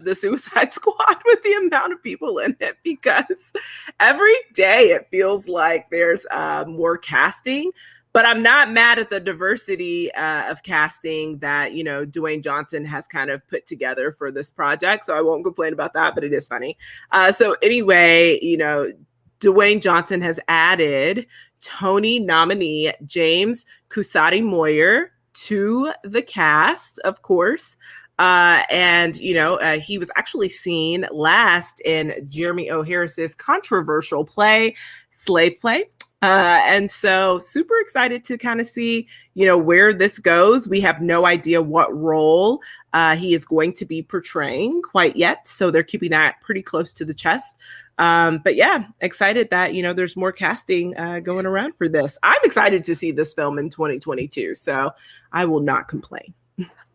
the 0.00 0.14
Suicide 0.14 0.72
Squad 0.72 1.16
with 1.24 1.42
the 1.42 1.54
amount 1.54 1.92
of 1.92 2.02
people 2.02 2.38
in 2.38 2.56
it 2.60 2.76
because 2.82 3.52
every 4.00 4.34
day 4.54 4.88
it 4.88 5.08
feels 5.10 5.48
like 5.48 5.90
there's 5.90 6.26
uh, 6.30 6.64
more 6.66 6.98
casting 6.98 7.70
but 8.18 8.26
I'm 8.26 8.42
not 8.42 8.72
mad 8.72 8.98
at 8.98 9.10
the 9.10 9.20
diversity 9.20 10.12
uh, 10.14 10.50
of 10.50 10.64
casting 10.64 11.38
that 11.38 11.74
you 11.74 11.84
know 11.84 12.04
Dwayne 12.04 12.42
Johnson 12.42 12.84
has 12.84 13.06
kind 13.06 13.30
of 13.30 13.46
put 13.46 13.64
together 13.64 14.10
for 14.10 14.32
this 14.32 14.50
project. 14.50 15.06
So 15.06 15.16
I 15.16 15.22
won't 15.22 15.44
complain 15.44 15.72
about 15.72 15.94
that, 15.94 16.16
but 16.16 16.24
it 16.24 16.32
is 16.32 16.48
funny. 16.48 16.76
Uh, 17.12 17.30
so 17.30 17.54
anyway, 17.62 18.40
you 18.42 18.56
know, 18.56 18.90
Dwayne 19.38 19.80
Johnson 19.80 20.20
has 20.20 20.40
added 20.48 21.28
Tony 21.60 22.18
nominee 22.18 22.92
James 23.06 23.64
Cusati-Moyer 23.88 25.12
to 25.34 25.92
the 26.02 26.22
cast, 26.22 26.98
of 27.04 27.22
course. 27.22 27.76
Uh, 28.18 28.64
and 28.68 29.16
you 29.18 29.32
know, 29.32 29.60
uh, 29.60 29.78
he 29.78 29.96
was 29.96 30.10
actually 30.16 30.48
seen 30.48 31.06
last 31.12 31.80
in 31.84 32.26
Jeremy 32.28 32.68
O. 32.70 32.82
Harris's 32.82 33.36
controversial 33.36 34.24
play, 34.24 34.74
Slave 35.12 35.60
Play. 35.60 35.84
Uh, 36.20 36.60
and 36.64 36.90
so 36.90 37.38
super 37.38 37.74
excited 37.80 38.24
to 38.24 38.36
kind 38.36 38.60
of 38.60 38.66
see, 38.66 39.06
you 39.34 39.46
know, 39.46 39.56
where 39.56 39.92
this 39.92 40.18
goes. 40.18 40.68
We 40.68 40.80
have 40.80 41.00
no 41.00 41.26
idea 41.26 41.62
what 41.62 41.94
role 41.96 42.60
uh, 42.92 43.14
he 43.14 43.34
is 43.34 43.44
going 43.44 43.72
to 43.74 43.84
be 43.84 44.02
portraying 44.02 44.82
quite 44.82 45.16
yet. 45.16 45.46
So 45.46 45.70
they're 45.70 45.84
keeping 45.84 46.10
that 46.10 46.40
pretty 46.40 46.62
close 46.62 46.92
to 46.94 47.04
the 47.04 47.14
chest. 47.14 47.56
Um, 47.98 48.38
but 48.42 48.56
yeah, 48.56 48.86
excited 49.00 49.50
that, 49.50 49.74
you 49.74 49.82
know, 49.82 49.92
there's 49.92 50.16
more 50.16 50.32
casting 50.32 50.96
uh, 50.96 51.20
going 51.20 51.46
around 51.46 51.74
for 51.76 51.88
this. 51.88 52.18
I'm 52.24 52.40
excited 52.42 52.82
to 52.84 52.96
see 52.96 53.12
this 53.12 53.32
film 53.32 53.58
in 53.58 53.70
2022. 53.70 54.56
So 54.56 54.90
I 55.32 55.44
will 55.44 55.60
not 55.60 55.86
complain. 55.86 56.34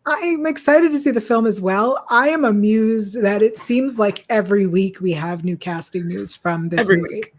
I'm 0.05 0.45
excited 0.45 0.91
to 0.91 0.99
see 0.99 1.11
the 1.11 1.21
film 1.21 1.45
as 1.45 1.61
well. 1.61 2.05
I 2.09 2.27
am 2.27 2.43
amused 2.43 3.21
that 3.21 3.41
it 3.41 3.57
seems 3.57 3.97
like 3.97 4.25
every 4.29 4.67
week 4.67 4.99
we 4.99 5.13
have 5.13 5.45
new 5.45 5.55
casting 5.55 6.07
news 6.07 6.35
from 6.35 6.67
this 6.67 6.81
every 6.81 6.97
movie. 6.97 7.15
Week. 7.15 7.33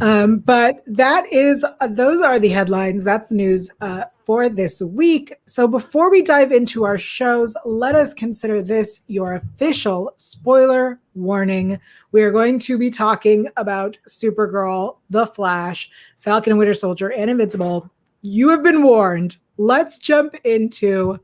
Um, 0.00 0.38
but 0.38 0.82
that 0.86 1.26
is, 1.32 1.64
uh, 1.64 1.86
those 1.86 2.22
are 2.22 2.38
the 2.38 2.48
headlines. 2.48 3.04
That's 3.04 3.28
the 3.28 3.34
news 3.36 3.70
uh, 3.80 4.04
for 4.24 4.48
this 4.48 4.80
week. 4.80 5.34
So 5.46 5.68
before 5.68 6.10
we 6.10 6.22
dive 6.22 6.52
into 6.52 6.84
our 6.84 6.98
shows, 6.98 7.54
let 7.64 7.94
us 7.94 8.14
consider 8.14 8.62
this 8.62 9.02
your 9.06 9.34
official 9.34 10.12
spoiler 10.16 11.00
warning. 11.14 11.78
We 12.12 12.22
are 12.22 12.30
going 12.30 12.58
to 12.60 12.78
be 12.78 12.90
talking 12.90 13.48
about 13.56 13.96
Supergirl, 14.08 14.98
The 15.10 15.26
Flash, 15.26 15.90
Falcon 16.18 16.52
and 16.52 16.58
Winter 16.58 16.74
Soldier, 16.74 17.12
and 17.12 17.30
Invincible. 17.30 17.90
You 18.22 18.48
have 18.50 18.62
been 18.62 18.82
warned. 18.82 19.36
Let's 19.58 19.98
jump 19.98 20.36
into 20.44 21.18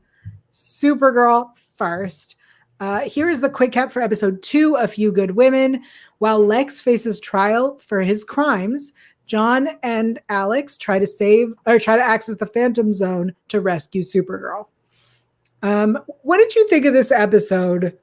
Supergirl 0.53 1.51
first. 1.75 2.35
Uh, 2.79 3.01
here 3.01 3.29
is 3.29 3.41
the 3.41 3.49
quick 3.49 3.73
cap 3.73 3.91
for 3.91 4.01
episode 4.01 4.41
two 4.41 4.75
A 4.75 4.87
Few 4.87 5.11
Good 5.11 5.31
Women. 5.31 5.83
While 6.19 6.39
Lex 6.39 6.79
faces 6.79 7.19
trial 7.19 7.77
for 7.79 8.01
his 8.01 8.23
crimes, 8.23 8.93
John 9.25 9.69
and 9.83 10.19
Alex 10.29 10.77
try 10.77 10.97
to 10.97 11.05
save 11.05 11.53
or 11.65 11.77
try 11.77 11.97
to 11.97 12.03
access 12.03 12.37
the 12.37 12.45
Phantom 12.45 12.93
Zone 12.93 13.35
to 13.49 13.61
rescue 13.61 14.01
Supergirl. 14.01 14.67
Um, 15.61 15.99
what 16.23 16.37
did 16.37 16.55
you 16.55 16.67
think 16.69 16.85
of 16.85 16.93
this 16.93 17.11
episode? 17.11 17.97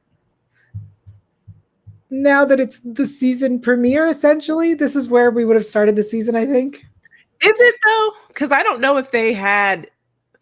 Now 2.11 2.45
that 2.45 2.61
it's 2.61 2.79
the 2.85 3.07
season 3.07 3.59
premiere, 3.59 4.07
essentially, 4.07 4.75
this 4.75 4.95
is 4.95 5.09
where 5.09 5.31
we 5.31 5.45
would 5.45 5.57
have 5.57 5.67
started 5.67 5.97
the 5.97 6.05
season, 6.05 6.37
I 6.37 6.47
think. 6.47 6.87
Is 7.43 7.61
it 7.61 7.75
though? 7.87 8.11
Because 8.29 8.53
I 8.53 8.63
don't 8.63 8.81
know 8.81 8.97
if 8.97 9.11
they 9.11 9.33
had 9.33 9.91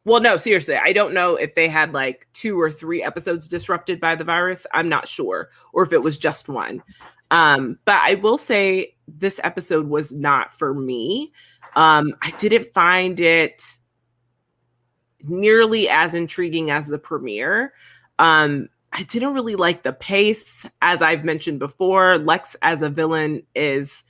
well, 0.04 0.20
no, 0.20 0.37
seriously, 0.37 0.76
I 0.76 0.92
don't 0.92 1.14
know 1.14 1.37
if 1.37 1.54
they 1.54 1.68
had 1.68 1.94
like 1.94 2.28
two 2.34 2.61
or 2.61 2.70
three 2.70 3.02
episodes 3.02 3.49
disrupted 3.49 4.00
by 4.00 4.14
the 4.14 4.25
virus. 4.25 4.66
I'm 4.73 4.88
not 4.88 5.08
sure, 5.08 5.50
or 5.73 5.82
if 5.82 5.92
it 5.92 6.02
was 6.02 6.18
just 6.18 6.49
one. 6.49 6.82
Um, 7.30 7.78
but 7.84 8.00
I 8.02 8.14
will 8.16 8.38
say 8.38 8.96
this 9.08 9.40
episode 9.42 9.88
was 9.88 10.12
not 10.12 10.52
for 10.52 10.75
me. 10.75 11.32
Um, 11.75 12.14
I 12.23 12.30
didn't 12.32 12.73
find 12.75 13.18
it 13.18 13.62
nearly 15.23 15.88
as 15.88 16.14
intriguing 16.14 16.70
as 16.70 16.87
the 16.87 16.99
premiere. 16.99 17.73
Um, 18.18 18.68
I 18.92 19.02
didn't 19.04 19.34
really 19.34 19.56
like 19.56 19.82
the 19.82 19.92
pace, 19.92 20.66
as 20.82 21.02
I've 21.02 21.25
mentioned 21.25 21.58
before. 21.58 22.18
Lex 22.18 22.54
as 22.62 22.82
a 22.82 22.90
villain 22.90 23.42
is 23.54 24.04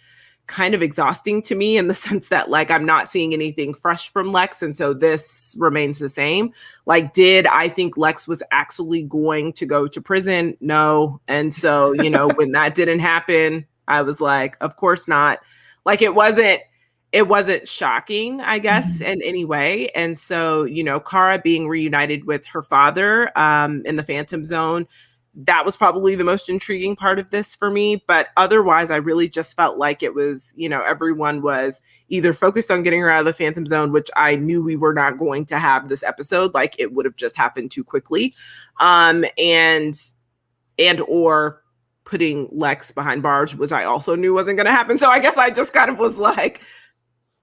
kind 0.46 0.74
of 0.74 0.82
exhausting 0.82 1.42
to 1.42 1.54
me 1.54 1.76
in 1.76 1.88
the 1.88 1.94
sense 1.94 2.28
that 2.28 2.50
like 2.50 2.70
I'm 2.70 2.84
not 2.84 3.08
seeing 3.08 3.32
anything 3.32 3.74
fresh 3.74 4.10
from 4.10 4.28
Lex 4.28 4.62
and 4.62 4.76
so 4.76 4.92
this 4.92 5.54
remains 5.58 5.98
the 5.98 6.08
same. 6.08 6.52
Like 6.86 7.12
did 7.12 7.46
I 7.46 7.68
think 7.68 7.96
Lex 7.96 8.28
was 8.28 8.42
actually 8.50 9.02
going 9.02 9.52
to 9.54 9.66
go 9.66 9.88
to 9.88 10.00
prison? 10.00 10.56
No. 10.60 11.20
And 11.28 11.54
so, 11.54 11.92
you 11.92 12.10
know, 12.10 12.28
when 12.28 12.52
that 12.52 12.74
didn't 12.74 13.00
happen, 13.00 13.66
I 13.88 14.02
was 14.02 14.20
like, 14.20 14.56
of 14.60 14.76
course 14.76 15.08
not. 15.08 15.40
Like 15.84 16.02
it 16.02 16.14
wasn't 16.14 16.60
it 17.12 17.28
wasn't 17.28 17.68
shocking, 17.68 18.40
I 18.40 18.58
guess, 18.58 18.94
mm-hmm. 18.94 19.04
in 19.04 19.22
any 19.22 19.44
way. 19.44 19.88
And 19.90 20.18
so, 20.18 20.64
you 20.64 20.82
know, 20.82 20.98
Kara 20.98 21.38
being 21.38 21.68
reunited 21.68 22.24
with 22.24 22.44
her 22.46 22.62
father 22.62 23.36
um 23.38 23.82
in 23.84 23.96
the 23.96 24.02
Phantom 24.02 24.44
Zone 24.44 24.86
that 25.36 25.64
was 25.64 25.76
probably 25.76 26.14
the 26.14 26.24
most 26.24 26.48
intriguing 26.48 26.94
part 26.94 27.18
of 27.18 27.30
this 27.30 27.56
for 27.56 27.70
me. 27.70 28.02
But 28.06 28.28
otherwise, 28.36 28.90
I 28.90 28.96
really 28.96 29.28
just 29.28 29.56
felt 29.56 29.78
like 29.78 30.02
it 30.02 30.14
was, 30.14 30.52
you 30.56 30.68
know, 30.68 30.82
everyone 30.82 31.42
was 31.42 31.80
either 32.08 32.32
focused 32.32 32.70
on 32.70 32.82
getting 32.82 33.00
her 33.00 33.10
out 33.10 33.20
of 33.20 33.26
the 33.26 33.32
Phantom 33.32 33.66
Zone, 33.66 33.92
which 33.92 34.10
I 34.16 34.36
knew 34.36 34.62
we 34.62 34.76
were 34.76 34.94
not 34.94 35.18
going 35.18 35.46
to 35.46 35.58
have 35.58 35.88
this 35.88 36.02
episode, 36.02 36.54
like 36.54 36.76
it 36.78 36.92
would 36.92 37.04
have 37.04 37.16
just 37.16 37.36
happened 37.36 37.70
too 37.70 37.84
quickly, 37.84 38.34
um, 38.78 39.24
and 39.36 39.94
and 40.78 41.00
or 41.02 41.62
putting 42.04 42.48
Lex 42.52 42.92
behind 42.92 43.22
bars, 43.22 43.56
which 43.56 43.72
I 43.72 43.84
also 43.84 44.14
knew 44.14 44.34
wasn't 44.34 44.58
going 44.58 44.66
to 44.66 44.72
happen. 44.72 44.98
So 44.98 45.08
I 45.08 45.18
guess 45.18 45.36
I 45.36 45.50
just 45.50 45.72
kind 45.72 45.90
of 45.90 45.98
was 45.98 46.18
like, 46.18 46.60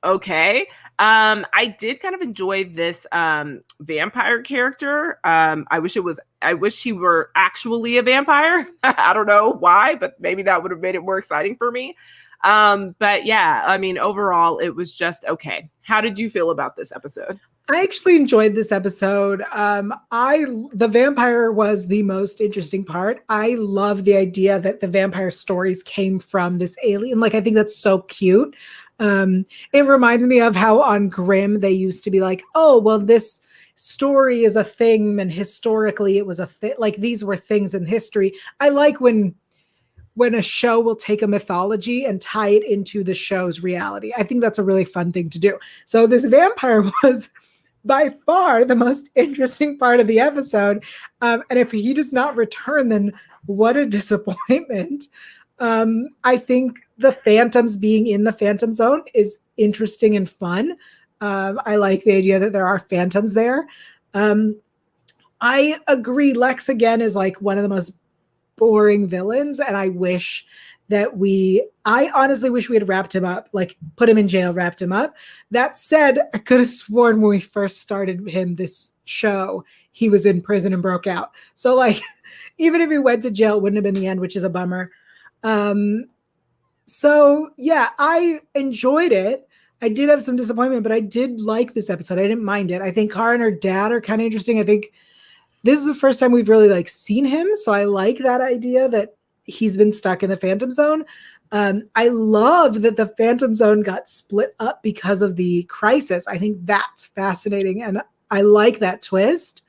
okay. 0.03 0.67
Um, 0.99 1.47
I 1.53 1.75
did 1.79 1.99
kind 1.99 2.13
of 2.13 2.21
enjoy 2.21 2.65
this 2.65 3.07
um, 3.11 3.61
vampire 3.79 4.41
character. 4.43 5.19
Um, 5.23 5.65
I 5.71 5.79
wish 5.79 5.95
it 5.95 6.03
was. 6.03 6.19
I 6.43 6.53
wish 6.53 6.83
he 6.83 6.93
were 6.93 7.31
actually 7.35 7.97
a 7.97 8.03
vampire. 8.03 8.67
I 8.83 9.13
don't 9.13 9.27
know 9.27 9.51
why, 9.51 9.95
but 9.95 10.19
maybe 10.19 10.43
that 10.43 10.61
would 10.61 10.71
have 10.71 10.79
made 10.79 10.95
it 10.95 11.01
more 11.01 11.17
exciting 11.17 11.55
for 11.55 11.71
me. 11.71 11.95
Um, 12.43 12.95
but 12.99 13.25
yeah, 13.25 13.63
I 13.65 13.77
mean, 13.77 13.97
overall, 13.97 14.59
it 14.59 14.75
was 14.75 14.93
just 14.93 15.25
okay. 15.25 15.69
How 15.81 16.01
did 16.01 16.17
you 16.17 16.29
feel 16.29 16.51
about 16.51 16.75
this 16.75 16.91
episode? 16.91 17.39
I 17.73 17.81
actually 17.83 18.15
enjoyed 18.15 18.55
this 18.55 18.71
episode. 18.71 19.43
Um, 19.53 19.93
I 20.11 20.45
the 20.71 20.87
vampire 20.87 21.51
was 21.51 21.87
the 21.87 22.03
most 22.03 22.41
interesting 22.41 22.83
part. 22.83 23.23
I 23.29 23.55
love 23.55 24.03
the 24.03 24.17
idea 24.17 24.59
that 24.59 24.81
the 24.81 24.87
vampire 24.87 25.31
stories 25.31 25.81
came 25.83 26.19
from 26.19 26.57
this 26.57 26.75
alien. 26.83 27.19
Like, 27.19 27.33
I 27.33 27.41
think 27.41 27.55
that's 27.55 27.77
so 27.77 27.99
cute. 27.99 28.55
Um, 29.01 29.47
it 29.73 29.85
reminds 29.85 30.27
me 30.27 30.39
of 30.39 30.55
how 30.55 30.79
on 30.81 31.09
Grimm 31.09 31.59
they 31.59 31.71
used 31.71 32.03
to 32.03 32.11
be 32.11 32.21
like, 32.21 32.43
oh, 32.55 32.79
well, 32.79 32.99
this 32.99 33.41
story 33.75 34.43
is 34.43 34.55
a 34.55 34.63
thing, 34.63 35.19
and 35.19 35.31
historically 35.31 36.17
it 36.17 36.25
was 36.25 36.39
a 36.39 36.45
thing. 36.45 36.75
Like 36.77 36.97
these 36.97 37.25
were 37.25 37.35
things 37.35 37.73
in 37.73 37.85
history. 37.85 38.33
I 38.59 38.69
like 38.69 39.01
when 39.01 39.35
when 40.13 40.35
a 40.35 40.41
show 40.41 40.79
will 40.79 40.95
take 40.95 41.21
a 41.21 41.27
mythology 41.27 42.05
and 42.05 42.21
tie 42.21 42.49
it 42.49 42.63
into 42.63 43.03
the 43.03 43.13
show's 43.13 43.63
reality. 43.63 44.13
I 44.15 44.23
think 44.23 44.41
that's 44.41 44.59
a 44.59 44.63
really 44.63 44.85
fun 44.85 45.11
thing 45.11 45.29
to 45.29 45.39
do. 45.39 45.57
So 45.85 46.05
this 46.05 46.25
vampire 46.25 46.83
was 47.03 47.29
by 47.85 48.09
far 48.25 48.63
the 48.63 48.75
most 48.75 49.09
interesting 49.15 49.77
part 49.77 49.99
of 49.99 50.07
the 50.07 50.19
episode. 50.19 50.83
Um, 51.21 51.43
and 51.49 51.57
if 51.57 51.71
he 51.71 51.93
does 51.93 52.13
not 52.13 52.35
return, 52.35 52.89
then 52.89 53.13
what 53.45 53.77
a 53.77 53.85
disappointment. 53.97 55.07
Um, 55.59 56.09
I 56.23 56.37
think 56.37 56.77
the 57.01 57.11
phantoms 57.11 57.77
being 57.77 58.07
in 58.07 58.23
the 58.23 58.33
phantom 58.33 58.71
zone 58.71 59.03
is 59.13 59.39
interesting 59.57 60.15
and 60.15 60.29
fun. 60.29 60.77
Um, 61.19 61.59
I 61.65 61.75
like 61.75 62.03
the 62.03 62.13
idea 62.13 62.39
that 62.39 62.53
there 62.53 62.65
are 62.65 62.79
phantoms 62.79 63.33
there. 63.33 63.67
Um, 64.13 64.59
I 65.39 65.79
agree. 65.87 66.33
Lex 66.33 66.69
again 66.69 67.01
is 67.01 67.15
like 67.15 67.41
one 67.41 67.57
of 67.57 67.63
the 67.63 67.69
most 67.69 67.97
boring 68.55 69.07
villains, 69.07 69.59
and 69.59 69.75
I 69.75 69.89
wish 69.89 70.45
that 70.91 71.17
we 71.17 71.65
I 71.85 72.11
honestly 72.13 72.49
wish 72.49 72.69
we 72.69 72.75
had 72.75 72.87
wrapped 72.87 73.15
him 73.15 73.25
up, 73.25 73.49
like 73.53 73.77
put 73.95 74.09
him 74.09 74.17
in 74.17 74.27
jail, 74.27 74.53
wrapped 74.53 74.81
him 74.81 74.91
up. 74.91 75.15
That 75.49 75.77
said, 75.77 76.19
I 76.33 76.37
could 76.37 76.59
have 76.59 76.69
sworn 76.69 77.21
when 77.21 77.29
we 77.29 77.39
first 77.39 77.79
started 77.79 78.27
him 78.27 78.55
this 78.55 78.93
show, 79.05 79.63
he 79.93 80.09
was 80.09 80.25
in 80.25 80.41
prison 80.41 80.73
and 80.73 80.81
broke 80.81 81.07
out. 81.07 81.31
So 81.55 81.75
like 81.75 81.99
even 82.57 82.81
if 82.81 82.91
he 82.91 82.97
went 82.97 83.23
to 83.23 83.31
jail, 83.31 83.57
it 83.57 83.63
wouldn't 83.63 83.77
have 83.77 83.91
been 83.91 83.99
the 83.99 84.07
end, 84.07 84.19
which 84.19 84.35
is 84.35 84.43
a 84.43 84.49
bummer. 84.49 84.91
Um 85.43 86.05
so 86.91 87.51
yeah, 87.57 87.89
I 87.99 88.41
enjoyed 88.53 89.13
it. 89.13 89.47
I 89.81 89.87
did 89.87 90.09
have 90.09 90.21
some 90.21 90.35
disappointment, 90.35 90.83
but 90.83 90.91
I 90.91 90.99
did 90.99 91.39
like 91.39 91.73
this 91.73 91.89
episode. 91.89 92.19
I 92.19 92.23
didn't 92.23 92.43
mind 92.43 92.69
it. 92.69 92.81
I 92.81 92.91
think 92.91 93.13
Kara 93.13 93.33
and 93.33 93.41
her 93.41 93.49
dad 93.49 93.91
are 93.91 94.01
kind 94.01 94.21
of 94.21 94.25
interesting. 94.25 94.59
I 94.59 94.63
think 94.63 94.91
this 95.63 95.79
is 95.79 95.85
the 95.85 95.95
first 95.95 96.19
time 96.19 96.31
we've 96.31 96.49
really 96.49 96.67
like 96.67 96.89
seen 96.89 97.23
him, 97.23 97.47
so 97.55 97.71
I 97.71 97.85
like 97.85 98.17
that 98.17 98.41
idea 98.41 98.89
that 98.89 99.15
he's 99.45 99.77
been 99.77 99.91
stuck 99.91 100.21
in 100.21 100.29
the 100.29 100.35
Phantom 100.35 100.69
Zone. 100.69 101.05
Um, 101.53 101.83
I 101.95 102.09
love 102.09 102.81
that 102.81 102.97
the 102.97 103.07
Phantom 103.07 103.53
Zone 103.53 103.81
got 103.81 104.09
split 104.09 104.55
up 104.59 104.83
because 104.83 105.21
of 105.21 105.37
the 105.37 105.63
crisis. 105.63 106.27
I 106.27 106.37
think 106.37 106.57
that's 106.65 107.05
fascinating, 107.05 107.83
and 107.83 108.01
I 108.31 108.41
like 108.41 108.79
that 108.79 109.01
twist. 109.01 109.61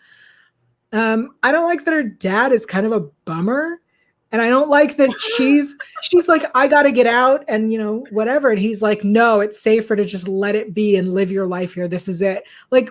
Um, 0.93 1.37
I 1.43 1.52
don't 1.52 1.69
like 1.69 1.85
that 1.85 1.95
her 1.95 2.02
dad 2.02 2.52
is 2.52 2.67
kind 2.67 2.85
of 2.85 2.93
a 2.93 3.09
bummer, 3.25 3.81
and 4.33 4.41
I 4.41 4.49
don't 4.49 4.71
like 4.71 4.97
that 4.97 5.12
she's 5.37 5.77
she's 6.01 6.27
like, 6.27 6.45
I 6.55 6.67
got 6.67 6.83
to 6.83 6.91
get 6.91 7.07
out, 7.07 7.45
and 7.49 7.73
you 7.73 7.79
know 7.79 8.05
whatever, 8.11 8.51
and 8.51 8.59
he's 8.59 8.83
like, 8.83 9.05
No, 9.05 9.41
it's 9.41 9.61
safer 9.61 9.95
to 9.95 10.05
just 10.05 10.27
let 10.27 10.57
it 10.57 10.75
be 10.75 10.97
and 10.97 11.15
live 11.15 11.31
your 11.31 11.47
life 11.47 11.75
here. 11.75 11.87
This 11.87 12.09
is 12.09 12.23
it. 12.23 12.45
Like, 12.71 12.91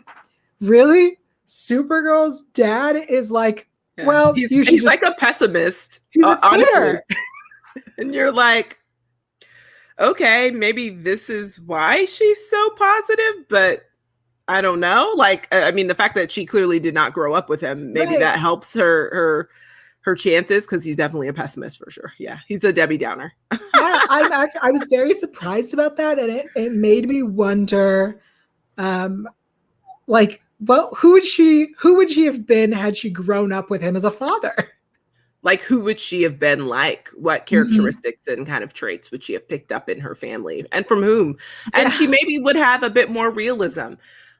really, 0.62 1.18
Supergirl's 1.48 2.42
dad 2.54 2.96
is 3.10 3.32
like, 3.32 3.68
yeah. 3.98 4.06
Well, 4.06 4.34
he's, 4.34 4.50
he's 4.50 4.68
just, 4.68 4.86
like 4.86 5.02
a 5.02 5.14
pessimist. 5.14 6.00
He's 6.12 6.24
uh, 6.24 6.38
a 6.42 6.46
honestly. 6.46 7.00
and 7.98 8.14
you're 8.14 8.32
like, 8.32 8.80
okay, 10.00 10.52
maybe 10.52 10.90
this 10.90 11.30
is 11.30 11.60
why 11.60 12.06
she's 12.06 12.50
so 12.50 12.70
positive, 12.72 13.48
but 13.50 13.84
I 14.48 14.62
don't 14.62 14.80
know. 14.80 15.14
Like, 15.16 15.48
I 15.52 15.72
mean, 15.72 15.88
the 15.88 15.96
fact 15.96 16.16
that 16.16 16.32
she 16.32 16.46
clearly 16.46 16.80
did 16.80 16.94
not 16.94 17.14
grow 17.14 17.34
up 17.34 17.50
with 17.50 17.62
him, 17.62 17.94
maybe 17.94 18.12
right. 18.12 18.20
that 18.20 18.40
helps 18.40 18.74
her 18.74 19.10
her 19.14 19.50
her 20.02 20.16
chances 20.16 20.64
because 20.64 20.84
he's 20.84 20.96
definitely 20.96 21.28
a 21.28 21.34
pessimist 21.34 21.78
for 21.78 21.90
sure. 21.90 22.14
Yeah, 22.18 22.40
he's 22.48 22.64
a 22.64 22.74
Debbie 22.74 22.98
Downer. 22.98 23.34
yeah, 23.52 23.60
I, 23.76 24.48
I 24.62 24.72
was 24.72 24.86
very 24.90 25.14
surprised 25.14 25.74
about 25.74 25.96
that, 25.98 26.20
and 26.20 26.32
it 26.32 26.48
it 26.56 26.72
made 26.72 27.08
me 27.08 27.24
wonder, 27.24 28.22
um, 28.78 29.28
like 30.08 30.42
well, 30.60 30.94
who 30.96 31.14
would 31.14 31.26
she 31.26 31.74
who 31.80 31.96
would 31.96 32.10
she 32.10 32.26
have 32.26 32.46
been 32.46 32.72
had 32.72 32.96
she 32.96 33.10
grown 33.10 33.52
up 33.52 33.70
with 33.70 33.82
him 33.82 33.96
as 33.96 34.04
a 34.04 34.12
father? 34.12 34.70
Like 35.44 35.62
who 35.64 35.82
would 35.82 36.00
she 36.00 36.22
have 36.22 36.40
been 36.40 36.68
like? 36.68 37.10
What 37.16 37.42
mm-hmm. 37.42 37.48
characteristics 37.48 38.28
mm-hmm. 38.28 38.40
and 38.40 38.48
kind 38.48 38.64
of 38.64 38.74
traits 38.74 39.10
would 39.12 39.24
she 39.24 39.34
have 39.34 39.48
picked 39.48 39.72
up 39.72 39.90
in 39.90 40.00
her 40.00 40.14
family 40.14 40.66
and 40.72 40.88
from 40.88 41.02
whom? 41.02 41.38
And 41.74 41.86
yeah. 41.86 41.90
she 41.90 42.06
maybe 42.06 42.38
would 42.38 42.56
have 42.56 42.84
a 42.84 42.92
bit 42.92 43.10
more 43.10 43.32
realism. 43.32 43.94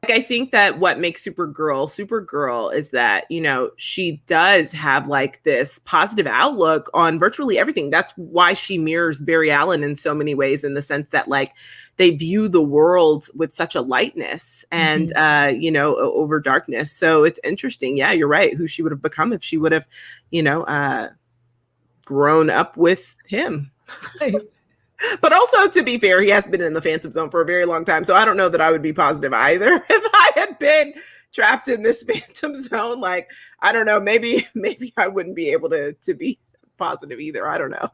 Like 0.04 0.14
I 0.14 0.22
think 0.22 0.50
that 0.50 0.80
what 0.80 1.00
makes 1.00 1.24
Supergirl 1.24 1.88
Supergirl 1.88 2.74
is 2.74 2.90
that, 2.90 3.26
you 3.30 3.40
know, 3.40 3.70
she 3.76 4.14
does 4.26 4.72
have 4.72 5.08
like 5.08 5.44
this 5.44 5.78
positive 5.80 6.26
outlook 6.26 6.90
on 6.96 7.20
virtually 7.20 7.60
everything. 7.60 7.92
That's 7.92 8.12
why 8.16 8.56
she 8.56 8.80
mirrors 8.80 9.22
Barry 9.22 9.52
Allen 9.52 9.84
in 9.84 9.96
so 9.96 10.16
many 10.16 10.34
ways 10.34 10.64
in 10.64 10.74
the 10.74 10.82
sense 10.82 11.08
that 11.12 11.28
like 11.28 11.54
they 11.98 12.10
view 12.10 12.50
the 12.50 12.64
world 12.64 13.28
with 13.36 13.54
such 13.54 13.76
a 13.76 13.82
lightness 13.82 14.66
and 14.72 15.10
mm-hmm. 15.10 15.22
uh, 15.22 15.60
you 15.60 15.72
know, 15.72 15.96
over 15.98 16.40
darkness. 16.40 16.92
So 16.92 17.24
it's 17.24 17.40
interesting. 17.44 17.96
Yeah, 17.96 18.12
you're 18.12 18.28
right. 18.28 18.56
Who 18.56 18.68
she 18.68 18.82
would 18.82 18.92
have 18.92 19.04
become 19.04 19.32
if 19.32 19.44
she 19.44 19.58
would 19.58 19.72
have, 19.72 19.88
you 20.32 20.42
know, 20.42 20.64
uh 20.64 21.10
grown 22.06 22.50
up 22.50 22.76
with 22.76 23.16
him. 23.28 23.72
Right 24.22 24.34
but 25.22 25.34
also 25.34 25.68
to 25.68 25.84
be 25.84 25.98
fair, 25.98 26.22
he 26.22 26.30
has 26.30 26.48
been 26.48 26.62
in 26.62 26.74
the 26.74 26.82
Phantom 26.82 27.12
Zone 27.14 27.30
for 27.30 27.42
a 27.42 27.46
very 27.46 27.66
long 27.66 27.86
time. 27.86 28.04
So 28.06 28.16
I 28.16 28.26
don't 28.26 28.38
know 28.38 28.50
that 28.50 28.62
I 28.62 28.72
would 28.72 28.82
be 28.82 28.94
positive 28.94 29.34
either 29.34 29.74
if 29.90 30.12
I 30.14 30.32
had 30.36 30.60
been 30.60 30.94
trapped 31.32 31.68
in 31.68 31.84
this 31.84 32.04
Phantom 32.08 32.56
Zone. 32.56 33.00
Like, 33.00 33.30
I 33.62 33.72
don't 33.72 33.86
know, 33.86 34.00
maybe 34.00 34.48
maybe 34.56 34.94
I 34.98 35.08
wouldn't 35.08 35.36
be 35.36 35.50
able 35.50 35.70
to 35.70 35.94
to 35.94 36.14
be 36.14 36.40
positive 36.78 37.20
either. 37.20 37.48
I 37.48 37.58
don't 37.58 37.72
know. 37.72 37.90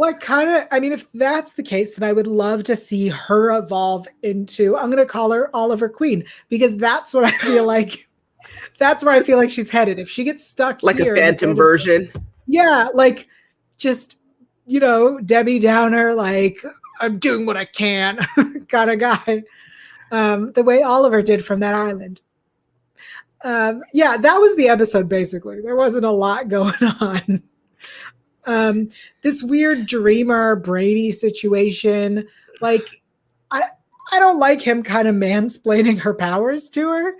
Well, 0.00 0.14
kind 0.14 0.48
of, 0.48 0.66
I 0.72 0.80
mean, 0.80 0.92
if 0.92 1.06
that's 1.12 1.52
the 1.52 1.62
case, 1.62 1.92
then 1.92 2.08
I 2.08 2.14
would 2.14 2.26
love 2.26 2.62
to 2.64 2.74
see 2.74 3.08
her 3.08 3.58
evolve 3.58 4.08
into, 4.22 4.74
I'm 4.74 4.86
going 4.86 4.96
to 4.96 5.04
call 5.04 5.30
her 5.30 5.54
Oliver 5.54 5.90
Queen, 5.90 6.24
because 6.48 6.74
that's 6.78 7.12
what 7.12 7.24
I 7.24 7.32
feel 7.32 7.66
like, 7.66 8.08
that's 8.78 9.04
where 9.04 9.14
I 9.14 9.22
feel 9.22 9.36
like 9.36 9.50
she's 9.50 9.68
headed. 9.68 9.98
If 9.98 10.08
she 10.08 10.24
gets 10.24 10.42
stuck 10.42 10.82
like 10.82 11.00
a 11.00 11.14
phantom 11.14 11.54
version. 11.54 12.10
Yeah, 12.46 12.88
like 12.94 13.28
just 13.76 14.16
you 14.70 14.78
know, 14.78 15.18
Debbie 15.18 15.58
Downer, 15.58 16.14
like 16.14 16.64
I'm 17.00 17.18
doing 17.18 17.44
what 17.44 17.56
I 17.56 17.64
can 17.64 18.18
kind 18.68 18.90
of 18.90 19.00
guy. 19.00 19.42
Um, 20.12 20.52
the 20.52 20.62
way 20.62 20.82
Oliver 20.82 21.22
did 21.22 21.44
from 21.44 21.58
that 21.60 21.74
island. 21.74 22.20
Um, 23.42 23.82
yeah, 23.92 24.16
that 24.16 24.36
was 24.36 24.54
the 24.54 24.68
episode 24.68 25.08
basically. 25.08 25.60
There 25.60 25.74
wasn't 25.74 26.04
a 26.04 26.10
lot 26.10 26.46
going 26.46 26.74
on. 27.00 27.42
Um, 28.46 28.88
this 29.22 29.42
weird 29.42 29.86
dreamer 29.86 30.54
brainy 30.54 31.10
situation, 31.10 32.28
like 32.60 33.02
I 33.50 33.64
I 34.12 34.20
don't 34.20 34.38
like 34.38 34.60
him 34.60 34.84
kind 34.84 35.08
of 35.08 35.16
mansplaining 35.16 35.98
her 35.98 36.14
powers 36.14 36.70
to 36.70 36.88
her. 36.88 37.14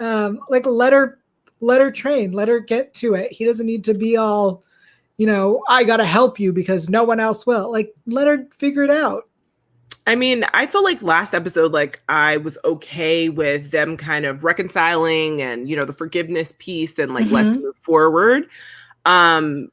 Um, 0.00 0.40
like 0.48 0.64
let 0.64 0.94
her 0.94 1.18
let 1.60 1.82
her 1.82 1.90
train, 1.90 2.32
let 2.32 2.48
her 2.48 2.60
get 2.60 2.94
to 2.94 3.12
it. 3.12 3.30
He 3.30 3.44
doesn't 3.44 3.66
need 3.66 3.84
to 3.84 3.94
be 3.94 4.16
all 4.16 4.64
you 5.18 5.26
know, 5.26 5.62
I 5.68 5.84
got 5.84 5.98
to 5.98 6.04
help 6.04 6.40
you 6.40 6.52
because 6.52 6.88
no 6.88 7.04
one 7.04 7.20
else 7.20 7.46
will. 7.46 7.70
Like, 7.70 7.94
let 8.06 8.26
her 8.26 8.46
figure 8.58 8.82
it 8.82 8.90
out. 8.90 9.28
I 10.06 10.16
mean, 10.16 10.44
I 10.52 10.66
feel 10.66 10.84
like 10.84 11.02
last 11.02 11.34
episode, 11.34 11.72
like 11.72 12.02
I 12.08 12.36
was 12.36 12.58
okay 12.64 13.30
with 13.30 13.70
them 13.70 13.96
kind 13.96 14.26
of 14.26 14.44
reconciling 14.44 15.40
and 15.40 15.66
you 15.68 15.76
know 15.76 15.86
the 15.86 15.94
forgiveness 15.94 16.54
piece 16.58 16.98
and 16.98 17.14
like 17.14 17.24
mm-hmm. 17.24 17.34
let's 17.34 17.56
move 17.56 17.76
forward. 17.76 18.48
Um, 19.06 19.70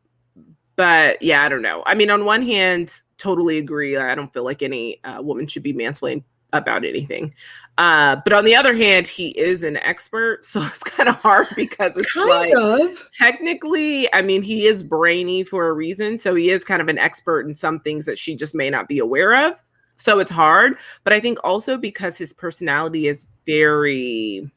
but 0.78 1.22
yeah, 1.22 1.44
I 1.44 1.50
don't 1.50 1.62
know. 1.62 1.84
I 1.86 1.96
mean, 1.96 2.10
on 2.10 2.24
one 2.24 2.44
hand, 2.44 2.94
totally 3.18 3.58
agree. 3.58 3.98
I 3.98 4.16
don't 4.16 4.32
feel 4.34 4.46
like 4.46 4.62
any 4.62 5.04
uh, 5.04 5.22
woman 5.22 5.48
should 5.48 5.64
be 5.64 5.74
mansplained 5.74 6.24
about 6.54 6.84
anything. 6.86 7.34
Uh, 7.78 8.18
but 8.24 8.34
on 8.34 8.46
the 8.46 8.56
other 8.56 8.76
hand, 8.76 9.08
he 9.08 9.30
is 9.30 9.64
an 9.64 9.78
expert, 9.78 10.46
so 10.46 10.62
it's 10.62 10.84
kind 10.84 11.10
of 11.10 11.16
hard 11.16 11.48
because 11.56 11.96
it's 11.98 12.12
kind 12.14 12.30
like 12.30 12.54
of. 12.56 13.10
technically, 13.12 14.14
I 14.14 14.22
mean, 14.22 14.42
he 14.42 14.66
is 14.66 14.84
brainy 14.84 15.44
for 15.44 15.68
a 15.68 15.74
reason, 15.74 16.20
so 16.20 16.36
he 16.36 16.50
is 16.50 16.64
kind 16.64 16.82
of 16.82 16.88
an 16.88 16.98
expert 16.98 17.48
in 17.48 17.56
some 17.56 17.80
things 17.80 18.06
that 18.06 18.18
she 18.18 18.36
just 18.36 18.56
may 18.56 18.70
not 18.70 18.88
be 18.88 19.00
aware 19.00 19.48
of. 19.48 19.62
So 19.98 20.20
it's 20.20 20.32
hard, 20.32 20.78
but 21.04 21.14
I 21.14 21.20
think 21.20 21.38
also 21.44 21.78
because 21.78 22.18
his 22.18 22.34
personality 22.34 23.08
is 23.08 23.28
very 23.46 24.50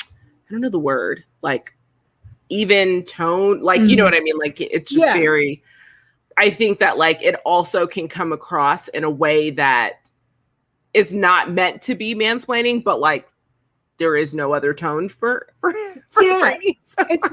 I 0.00 0.52
don't 0.52 0.60
know 0.60 0.70
the 0.70 0.78
word, 0.78 1.24
like 1.42 1.76
even 2.48 3.04
tone, 3.04 3.60
like 3.60 3.80
mm-hmm. 3.80 3.90
you 3.90 3.96
know 3.96 4.04
mm-hmm. 4.04 4.12
what 4.12 4.20
I 4.20 4.24
mean, 4.24 4.38
like 4.38 4.60
it's 4.60 4.90
just 4.90 5.04
yeah. 5.04 5.12
very 5.12 5.62
I 6.38 6.50
think 6.50 6.78
that 6.80 6.98
like 6.98 7.22
it 7.22 7.36
also 7.44 7.86
can 7.86 8.08
come 8.08 8.32
across 8.32 8.88
in 8.88 9.04
a 9.04 9.10
way 9.10 9.50
that 9.50 10.10
is 10.96 11.12
not 11.12 11.52
meant 11.52 11.82
to 11.82 11.94
be 11.94 12.14
mansplaining, 12.14 12.82
but 12.82 13.00
like 13.00 13.28
there 13.98 14.16
is 14.16 14.32
no 14.32 14.54
other 14.54 14.72
tone 14.72 15.10
for 15.10 15.46
for, 15.58 15.72
for 16.10 16.22
yeah. 16.22 16.56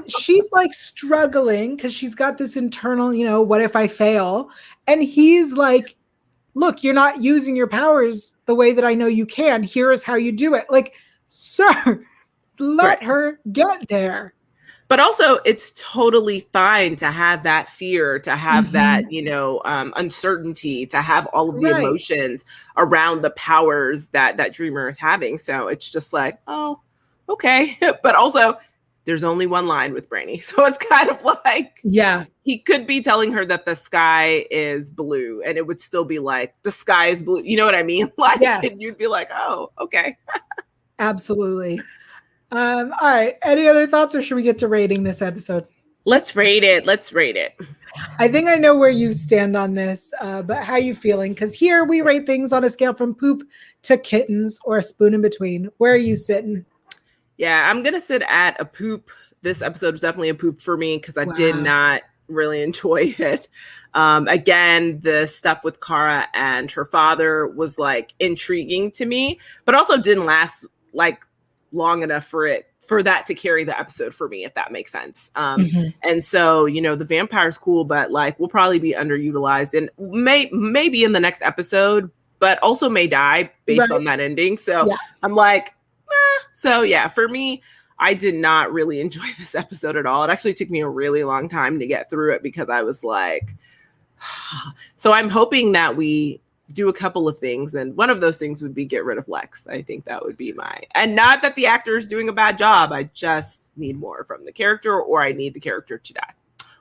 she's 0.06 0.52
like 0.52 0.74
struggling 0.74 1.74
because 1.74 1.94
she's 1.94 2.14
got 2.14 2.36
this 2.36 2.56
internal, 2.56 3.14
you 3.14 3.24
know, 3.24 3.40
what 3.40 3.62
if 3.62 3.74
I 3.74 3.86
fail? 3.86 4.50
And 4.86 5.02
he's 5.02 5.54
like, 5.54 5.96
look, 6.52 6.84
you're 6.84 6.92
not 6.92 7.22
using 7.22 7.56
your 7.56 7.66
powers 7.66 8.34
the 8.44 8.54
way 8.54 8.72
that 8.72 8.84
I 8.84 8.92
know 8.92 9.06
you 9.06 9.24
can. 9.24 9.62
Here 9.62 9.90
is 9.92 10.04
how 10.04 10.16
you 10.16 10.30
do 10.30 10.54
it. 10.54 10.66
Like, 10.68 10.92
sir, 11.28 12.04
let 12.58 13.00
right. 13.00 13.02
her 13.02 13.40
get 13.50 13.88
there 13.88 14.34
but 14.88 15.00
also 15.00 15.38
it's 15.44 15.72
totally 15.76 16.46
fine 16.52 16.96
to 16.96 17.10
have 17.10 17.42
that 17.42 17.68
fear 17.68 18.18
to 18.18 18.36
have 18.36 18.64
mm-hmm. 18.64 18.72
that 18.74 19.10
you 19.10 19.22
know 19.22 19.60
um, 19.64 19.92
uncertainty 19.96 20.86
to 20.86 21.00
have 21.00 21.26
all 21.26 21.48
of 21.48 21.60
the 21.60 21.70
right. 21.70 21.82
emotions 21.82 22.44
around 22.76 23.22
the 23.22 23.30
powers 23.30 24.08
that 24.08 24.36
that 24.36 24.52
dreamer 24.52 24.88
is 24.88 24.98
having. 24.98 25.38
So 25.38 25.68
it's 25.68 25.88
just 25.88 26.12
like 26.12 26.38
oh 26.46 26.80
okay. 27.28 27.76
But 28.02 28.14
also 28.14 28.56
there's 29.06 29.24
only 29.24 29.46
one 29.46 29.66
line 29.66 29.92
with 29.92 30.08
brainy 30.08 30.38
so 30.40 30.64
it's 30.64 30.78
kind 30.78 31.10
of 31.10 31.22
like 31.44 31.78
yeah. 31.84 32.24
he 32.42 32.58
could 32.58 32.86
be 32.86 33.02
telling 33.02 33.32
her 33.32 33.44
that 33.44 33.66
the 33.66 33.76
sky 33.76 34.46
is 34.50 34.90
blue 34.90 35.42
and 35.42 35.58
it 35.58 35.66
would 35.66 35.80
still 35.80 36.04
be 36.04 36.18
like 36.18 36.54
the 36.62 36.70
sky 36.70 37.06
is 37.06 37.22
blue. 37.22 37.42
You 37.42 37.56
know 37.56 37.64
what 37.64 37.74
i 37.74 37.82
mean? 37.82 38.10
Like 38.18 38.40
yes. 38.40 38.76
you'd 38.78 38.98
be 38.98 39.06
like 39.06 39.30
oh 39.32 39.70
okay. 39.80 40.16
Absolutely 40.98 41.80
um, 42.54 42.92
all 43.00 43.08
right. 43.08 43.36
Any 43.42 43.68
other 43.68 43.86
thoughts, 43.86 44.14
or 44.14 44.22
should 44.22 44.36
we 44.36 44.42
get 44.42 44.58
to 44.58 44.68
rating 44.68 45.02
this 45.02 45.22
episode? 45.22 45.66
Let's 46.06 46.36
rate 46.36 46.64
it. 46.64 46.84
Let's 46.84 47.12
rate 47.12 47.36
it. 47.36 47.58
I 48.18 48.28
think 48.28 48.48
I 48.48 48.56
know 48.56 48.76
where 48.76 48.90
you 48.90 49.14
stand 49.14 49.56
on 49.56 49.74
this, 49.74 50.12
uh, 50.20 50.42
but 50.42 50.62
how 50.62 50.74
are 50.74 50.78
you 50.78 50.94
feeling? 50.94 51.32
Because 51.32 51.54
here 51.54 51.84
we 51.84 52.02
rate 52.02 52.26
things 52.26 52.52
on 52.52 52.64
a 52.64 52.70
scale 52.70 52.92
from 52.92 53.14
poop 53.14 53.42
to 53.82 53.96
kittens 53.96 54.58
or 54.64 54.76
a 54.76 54.82
spoon 54.82 55.14
in 55.14 55.22
between. 55.22 55.70
Where 55.78 55.94
are 55.94 55.96
you 55.96 56.16
sitting? 56.16 56.66
Yeah, 57.38 57.70
I'm 57.70 57.82
gonna 57.82 58.00
sit 58.00 58.22
at 58.28 58.60
a 58.60 58.64
poop 58.64 59.10
this 59.44 59.62
episode 59.62 59.92
was 59.92 60.00
definitely 60.00 60.30
a 60.30 60.34
poop 60.34 60.60
for 60.60 60.76
me 60.76 60.96
because 60.96 61.16
I 61.16 61.24
wow. 61.24 61.34
did 61.34 61.56
not 61.56 62.02
really 62.26 62.62
enjoy 62.62 63.14
it. 63.18 63.48
Um, 63.92 64.26
again, 64.26 64.98
the 65.00 65.26
stuff 65.26 65.62
with 65.62 65.80
Kara 65.80 66.26
and 66.34 66.68
her 66.72 66.84
father 66.84 67.46
was 67.46 67.78
like 67.78 68.12
intriguing 68.18 68.90
to 68.92 69.06
me, 69.06 69.38
but 69.64 69.76
also 69.76 69.98
didn't 69.98 70.26
last 70.26 70.66
like 70.92 71.24
long 71.74 72.02
enough 72.02 72.26
for 72.26 72.46
it 72.46 72.68
for 72.80 73.02
that 73.02 73.26
to 73.26 73.34
carry 73.34 73.64
the 73.64 73.78
episode 73.78 74.14
for 74.14 74.28
me, 74.28 74.44
if 74.44 74.54
that 74.54 74.70
makes 74.70 74.92
sense. 74.92 75.30
Um, 75.36 75.66
mm-hmm. 75.66 75.88
And 76.08 76.22
so, 76.22 76.66
you 76.66 76.82
know, 76.82 76.94
the 76.94 77.04
vampire's 77.04 77.58
cool, 77.58 77.84
but 77.84 78.10
like 78.10 78.38
we'll 78.38 78.48
probably 78.48 78.78
be 78.78 78.92
underutilized 78.92 79.76
and 79.76 79.90
may 79.98 80.48
maybe 80.52 81.04
in 81.04 81.12
the 81.12 81.20
next 81.20 81.42
episode, 81.42 82.10
but 82.38 82.58
also 82.62 82.88
may 82.88 83.06
die 83.06 83.50
based 83.66 83.80
right. 83.80 83.90
on 83.90 84.04
that 84.04 84.20
ending. 84.20 84.56
So 84.56 84.86
yeah. 84.86 84.96
I'm 85.22 85.34
like, 85.34 85.68
eh. 86.08 86.42
so 86.52 86.82
yeah, 86.82 87.08
for 87.08 87.28
me, 87.28 87.62
I 87.98 88.14
did 88.14 88.34
not 88.34 88.72
really 88.72 89.00
enjoy 89.02 89.26
this 89.38 89.54
episode 89.54 89.96
at 89.96 90.06
all. 90.06 90.24
It 90.24 90.30
actually 90.30 90.54
took 90.54 90.70
me 90.70 90.80
a 90.80 90.88
really 90.88 91.24
long 91.24 91.48
time 91.48 91.78
to 91.78 91.86
get 91.86 92.10
through 92.10 92.34
it 92.34 92.42
because 92.42 92.68
I 92.68 92.82
was 92.82 93.02
like, 93.02 93.54
so 94.96 95.12
I'm 95.12 95.30
hoping 95.30 95.72
that 95.72 95.96
we 95.96 96.40
do 96.72 96.88
a 96.88 96.92
couple 96.92 97.28
of 97.28 97.38
things 97.38 97.74
and 97.74 97.96
one 97.96 98.10
of 98.10 98.20
those 98.20 98.38
things 98.38 98.62
would 98.62 98.74
be 98.74 98.84
get 98.84 99.04
rid 99.04 99.18
of 99.18 99.28
lex. 99.28 99.66
I 99.66 99.82
think 99.82 100.04
that 100.06 100.24
would 100.24 100.36
be 100.36 100.52
my 100.52 100.80
and 100.92 101.14
not 101.14 101.42
that 101.42 101.54
the 101.56 101.66
actor 101.66 101.96
is 101.96 102.06
doing 102.06 102.28
a 102.28 102.32
bad 102.32 102.56
job 102.58 102.92
i 102.92 103.04
just 103.14 103.70
need 103.76 103.98
more 103.98 104.24
from 104.24 104.44
the 104.44 104.52
character 104.52 104.98
or 104.98 105.22
i 105.22 105.32
need 105.32 105.54
the 105.54 105.60
character 105.60 105.98
to 105.98 106.12
die. 106.12 106.32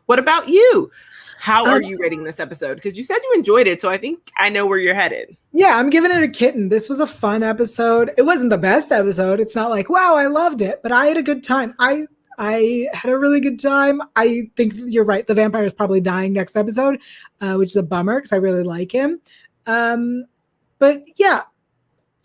What 0.05 0.19
about 0.19 0.49
you? 0.49 0.91
How 1.39 1.65
are 1.65 1.77
um, 1.77 1.83
you 1.83 1.97
rating 1.99 2.23
this 2.23 2.39
episode? 2.39 2.75
Because 2.75 2.97
you 2.97 3.03
said 3.03 3.17
you 3.23 3.33
enjoyed 3.35 3.67
it 3.67 3.81
so 3.81 3.89
i 3.89 3.97
think 3.97 4.31
i 4.37 4.49
know 4.49 4.65
where 4.65 4.79
you're 4.79 4.95
headed. 4.95 5.35
Yeah 5.51 5.77
i'm 5.77 5.89
giving 5.89 6.11
it 6.11 6.23
a 6.23 6.29
kitten. 6.29 6.69
This 6.69 6.87
was 6.87 6.99
a 6.99 7.07
fun 7.07 7.43
episode. 7.43 8.11
It 8.17 8.23
wasn't 8.23 8.51
the 8.51 8.57
best 8.57 8.91
episode. 8.91 9.39
It's 9.39 9.55
not 9.55 9.69
like 9.69 9.89
wow 9.89 10.15
i 10.15 10.27
loved 10.27 10.61
it 10.61 10.81
but 10.81 10.91
i 10.91 11.07
had 11.07 11.17
a 11.17 11.23
good 11.23 11.43
time. 11.43 11.75
I 11.79 12.07
I 12.37 12.87
had 12.93 13.11
a 13.11 13.17
really 13.17 13.39
good 13.39 13.59
time. 13.59 14.01
I 14.15 14.49
think 14.55 14.73
you're 14.75 15.03
right. 15.03 15.25
The 15.25 15.33
vampire 15.33 15.65
is 15.65 15.73
probably 15.73 16.01
dying 16.01 16.33
next 16.33 16.55
episode, 16.55 16.99
uh, 17.41 17.55
which 17.55 17.71
is 17.71 17.75
a 17.75 17.83
bummer 17.83 18.15
because 18.15 18.31
I 18.31 18.37
really 18.37 18.63
like 18.63 18.91
him. 18.91 19.21
Um, 19.65 20.25
but 20.79 21.03
yeah, 21.17 21.43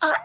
I, 0.01 0.15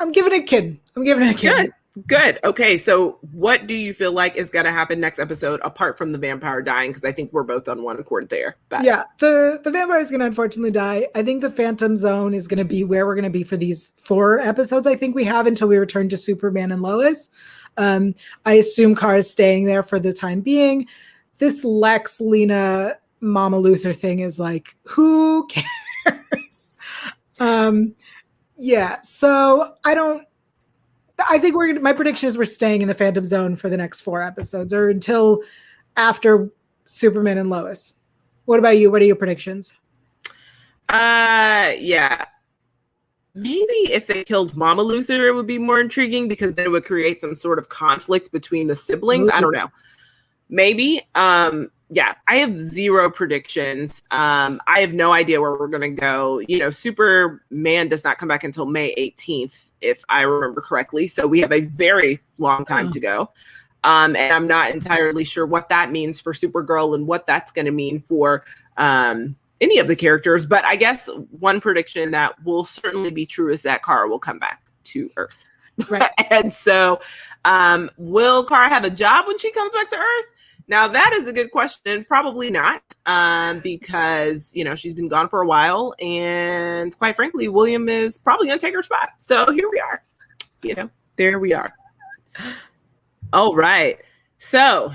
I'm 0.00 0.12
giving 0.12 0.32
it 0.32 0.42
a 0.42 0.44
kid. 0.44 0.80
I'm 0.96 1.04
giving 1.04 1.26
it 1.28 1.34
a 1.34 1.38
kid. 1.38 1.56
Good. 1.56 1.72
Good. 2.06 2.38
Okay. 2.42 2.78
So, 2.78 3.18
what 3.32 3.66
do 3.66 3.74
you 3.74 3.92
feel 3.92 4.12
like 4.12 4.36
is 4.36 4.48
going 4.48 4.64
to 4.64 4.72
happen 4.72 4.98
next 4.98 5.18
episode 5.18 5.60
apart 5.62 5.98
from 5.98 6.12
the 6.12 6.18
vampire 6.18 6.62
dying? 6.62 6.90
Because 6.90 7.06
I 7.06 7.12
think 7.12 7.30
we're 7.34 7.42
both 7.42 7.68
on 7.68 7.82
one 7.82 7.98
accord 8.00 8.30
there. 8.30 8.56
But. 8.70 8.84
Yeah, 8.84 9.04
the 9.18 9.60
the 9.62 9.70
vampire 9.70 9.98
is 9.98 10.08
going 10.08 10.20
to 10.20 10.26
unfortunately 10.26 10.70
die. 10.70 11.08
I 11.14 11.22
think 11.22 11.42
the 11.42 11.50
Phantom 11.50 11.94
Zone 11.98 12.32
is 12.32 12.48
going 12.48 12.58
to 12.58 12.64
be 12.64 12.82
where 12.82 13.04
we're 13.04 13.14
going 13.14 13.24
to 13.24 13.30
be 13.30 13.44
for 13.44 13.58
these 13.58 13.92
four 13.98 14.40
episodes. 14.40 14.86
I 14.86 14.96
think 14.96 15.14
we 15.14 15.24
have 15.24 15.46
until 15.46 15.68
we 15.68 15.76
return 15.76 16.08
to 16.08 16.16
Superman 16.16 16.72
and 16.72 16.80
Lois. 16.80 17.28
Um, 17.76 18.14
I 18.46 18.54
assume 18.54 18.94
Kara 18.94 19.18
is 19.18 19.30
staying 19.30 19.66
there 19.66 19.82
for 19.82 19.98
the 19.98 20.14
time 20.14 20.40
being. 20.40 20.86
This 21.38 21.62
Lex 21.62 22.22
Lena 22.22 22.96
Mama 23.20 23.58
Luthor 23.60 23.94
thing 23.94 24.20
is 24.20 24.38
like, 24.38 24.74
who 24.84 25.46
cares? 25.48 25.66
Um, 27.40 27.94
yeah. 28.56 29.00
So 29.02 29.74
I 29.84 29.94
don't. 29.94 30.26
I 31.28 31.38
think 31.38 31.54
we're 31.54 31.78
my 31.80 31.92
prediction 31.92 32.28
is 32.28 32.36
we're 32.36 32.44
staying 32.44 32.82
in 32.82 32.88
the 32.88 32.94
Phantom 32.94 33.24
Zone 33.24 33.56
for 33.56 33.68
the 33.68 33.76
next 33.76 34.00
four 34.00 34.22
episodes 34.22 34.72
or 34.72 34.88
until 34.88 35.42
after 35.96 36.50
Superman 36.84 37.38
and 37.38 37.50
Lois. 37.50 37.94
What 38.44 38.58
about 38.58 38.78
you? 38.78 38.90
What 38.90 39.02
are 39.02 39.06
your 39.06 39.16
predictions? 39.16 39.74
Uh, 40.88 41.72
yeah. 41.78 42.24
Maybe 43.34 43.90
if 43.90 44.06
they 44.06 44.24
killed 44.24 44.54
Mama 44.56 44.82
Luthor, 44.82 45.26
it 45.26 45.32
would 45.32 45.46
be 45.46 45.58
more 45.58 45.80
intriguing 45.80 46.28
because 46.28 46.54
then 46.54 46.66
it 46.66 46.68
would 46.68 46.84
create 46.84 47.20
some 47.20 47.34
sort 47.34 47.58
of 47.58 47.68
conflict 47.68 48.30
between 48.30 48.66
the 48.66 48.76
siblings. 48.76 49.28
Ooh. 49.28 49.32
I 49.32 49.40
don't 49.40 49.52
know. 49.52 49.68
Maybe. 50.50 51.00
Um, 51.14 51.70
yeah, 51.94 52.14
I 52.26 52.36
have 52.36 52.56
zero 52.56 53.10
predictions. 53.10 54.02
Um, 54.10 54.62
I 54.66 54.80
have 54.80 54.94
no 54.94 55.12
idea 55.12 55.42
where 55.42 55.50
we're 55.50 55.68
going 55.68 55.82
to 55.82 56.00
go. 56.00 56.38
You 56.38 56.58
know, 56.58 56.70
Superman 56.70 57.88
does 57.88 58.02
not 58.02 58.16
come 58.16 58.30
back 58.30 58.44
until 58.44 58.64
May 58.64 58.94
18th, 58.94 59.68
if 59.82 60.02
I 60.08 60.22
remember 60.22 60.62
correctly. 60.62 61.06
So 61.06 61.26
we 61.26 61.40
have 61.40 61.52
a 61.52 61.60
very 61.60 62.18
long 62.38 62.64
time 62.64 62.90
to 62.92 62.98
go. 62.98 63.30
Um, 63.84 64.16
and 64.16 64.32
I'm 64.32 64.46
not 64.46 64.70
entirely 64.70 65.22
sure 65.22 65.44
what 65.44 65.68
that 65.68 65.92
means 65.92 66.18
for 66.18 66.32
Supergirl 66.32 66.94
and 66.94 67.06
what 67.06 67.26
that's 67.26 67.52
going 67.52 67.66
to 67.66 67.72
mean 67.72 68.00
for 68.00 68.42
um, 68.78 69.36
any 69.60 69.78
of 69.78 69.86
the 69.86 69.96
characters. 69.96 70.46
But 70.46 70.64
I 70.64 70.76
guess 70.76 71.10
one 71.38 71.60
prediction 71.60 72.12
that 72.12 72.42
will 72.42 72.64
certainly 72.64 73.10
be 73.10 73.26
true 73.26 73.52
is 73.52 73.60
that 73.62 73.84
Kara 73.84 74.08
will 74.08 74.18
come 74.18 74.38
back 74.38 74.62
to 74.84 75.10
Earth. 75.18 75.44
Right. 75.90 76.10
and 76.30 76.50
so, 76.50 77.00
um, 77.44 77.90
will 77.98 78.44
Kara 78.44 78.70
have 78.70 78.84
a 78.84 78.90
job 78.90 79.26
when 79.26 79.38
she 79.38 79.52
comes 79.52 79.74
back 79.74 79.90
to 79.90 79.96
Earth? 79.98 80.32
Now 80.72 80.88
that 80.88 81.12
is 81.12 81.26
a 81.26 81.34
good 81.34 81.50
question. 81.50 82.02
Probably 82.08 82.50
not, 82.50 82.82
um, 83.04 83.58
because 83.58 84.54
you 84.54 84.64
know 84.64 84.74
she's 84.74 84.94
been 84.94 85.06
gone 85.06 85.28
for 85.28 85.42
a 85.42 85.46
while, 85.46 85.94
and 86.00 86.96
quite 86.96 87.14
frankly, 87.14 87.46
William 87.46 87.90
is 87.90 88.16
probably 88.16 88.46
going 88.46 88.58
to 88.58 88.66
take 88.66 88.74
her 88.74 88.82
spot. 88.82 89.10
So 89.18 89.52
here 89.52 89.68
we 89.70 89.78
are. 89.80 90.02
You 90.62 90.74
know, 90.74 90.90
there 91.16 91.38
we 91.38 91.52
are. 91.52 91.74
All 93.34 93.54
right. 93.54 93.98
So 94.38 94.90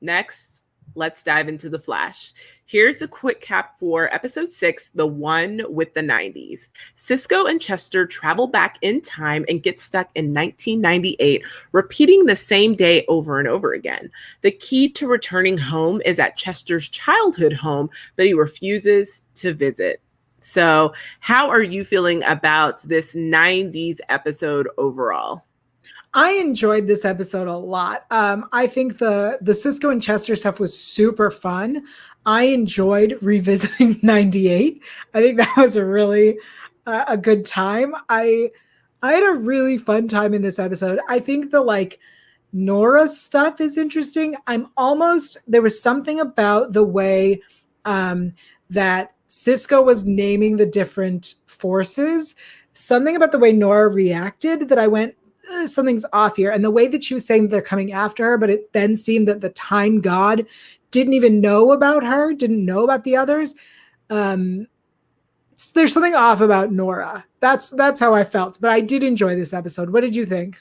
next, 0.00 0.61
let's 0.94 1.22
dive 1.22 1.48
into 1.48 1.68
the 1.68 1.78
Flash. 1.78 2.32
Here's 2.66 2.98
the 2.98 3.08
quick 3.08 3.40
cap 3.40 3.78
for 3.78 4.12
episode 4.14 4.50
six, 4.52 4.88
the 4.90 5.06
one 5.06 5.62
with 5.68 5.92
the 5.94 6.00
90s. 6.00 6.68
Cisco 6.94 7.44
and 7.46 7.60
Chester 7.60 8.06
travel 8.06 8.46
back 8.46 8.78
in 8.80 9.00
time 9.02 9.44
and 9.48 9.62
get 9.62 9.80
stuck 9.80 10.08
in 10.14 10.32
1998, 10.32 11.42
repeating 11.72 12.24
the 12.24 12.36
same 12.36 12.74
day 12.74 13.04
over 13.08 13.38
and 13.38 13.48
over 13.48 13.74
again. 13.74 14.10
The 14.40 14.52
key 14.52 14.88
to 14.90 15.06
returning 15.06 15.58
home 15.58 16.00
is 16.04 16.18
at 16.18 16.36
Chester's 16.36 16.88
childhood 16.88 17.52
home, 17.52 17.90
but 18.16 18.26
he 18.26 18.34
refuses 18.34 19.24
to 19.34 19.52
visit. 19.52 20.00
So, 20.40 20.92
how 21.20 21.50
are 21.50 21.62
you 21.62 21.84
feeling 21.84 22.24
about 22.24 22.82
this 22.82 23.14
90s 23.14 23.98
episode 24.08 24.68
overall? 24.76 25.44
I 26.14 26.32
enjoyed 26.32 26.86
this 26.86 27.04
episode 27.04 27.48
a 27.48 27.56
lot. 27.56 28.04
Um, 28.10 28.48
I 28.52 28.66
think 28.66 28.98
the 28.98 29.38
the 29.40 29.54
Cisco 29.54 29.90
and 29.90 30.02
Chester 30.02 30.36
stuff 30.36 30.60
was 30.60 30.78
super 30.78 31.30
fun. 31.30 31.84
I 32.26 32.44
enjoyed 32.44 33.18
revisiting 33.22 33.98
98. 34.02 34.82
I 35.14 35.20
think 35.20 35.38
that 35.38 35.56
was 35.56 35.76
a 35.76 35.84
really 35.84 36.38
uh, 36.86 37.04
a 37.08 37.16
good 37.16 37.46
time. 37.46 37.94
I 38.08 38.50
I 39.02 39.12
had 39.12 39.34
a 39.34 39.38
really 39.38 39.78
fun 39.78 40.06
time 40.06 40.34
in 40.34 40.42
this 40.42 40.58
episode. 40.58 41.00
I 41.08 41.18
think 41.18 41.50
the 41.50 41.62
like 41.62 41.98
Nora 42.52 43.08
stuff 43.08 43.60
is 43.60 43.78
interesting. 43.78 44.36
I'm 44.46 44.68
almost 44.76 45.38
there 45.46 45.62
was 45.62 45.80
something 45.80 46.20
about 46.20 46.74
the 46.74 46.84
way 46.84 47.40
um 47.86 48.34
that 48.68 49.14
Cisco 49.28 49.80
was 49.80 50.04
naming 50.04 50.58
the 50.58 50.66
different 50.66 51.36
forces, 51.46 52.34
something 52.74 53.16
about 53.16 53.32
the 53.32 53.38
way 53.38 53.52
Nora 53.52 53.88
reacted 53.88 54.68
that 54.68 54.78
I 54.78 54.88
went 54.88 55.14
eh, 55.52 55.66
something's 55.66 56.06
off 56.12 56.36
here 56.36 56.50
and 56.50 56.64
the 56.64 56.70
way 56.70 56.88
that 56.88 57.04
she 57.04 57.14
was 57.14 57.24
saying 57.24 57.48
they're 57.48 57.62
coming 57.62 57.92
after 57.92 58.24
her 58.24 58.38
but 58.38 58.50
it 58.50 58.72
then 58.72 58.96
seemed 58.96 59.28
that 59.28 59.40
the 59.40 59.50
time 59.50 60.00
god 60.00 60.46
didn't 60.92 61.14
even 61.14 61.40
know 61.40 61.72
about 61.72 62.04
her, 62.04 62.32
didn't 62.32 62.64
know 62.64 62.84
about 62.84 63.02
the 63.02 63.16
others. 63.16 63.56
Um, 64.08 64.68
there's 65.74 65.92
something 65.92 66.14
off 66.14 66.40
about 66.40 66.70
Nora. 66.70 67.24
That's 67.40 67.70
that's 67.70 67.98
how 67.98 68.14
I 68.14 68.22
felt. 68.22 68.58
But 68.60 68.70
I 68.70 68.80
did 68.80 69.02
enjoy 69.02 69.34
this 69.34 69.52
episode. 69.52 69.90
What 69.90 70.02
did 70.02 70.14
you 70.14 70.24
think? 70.24 70.60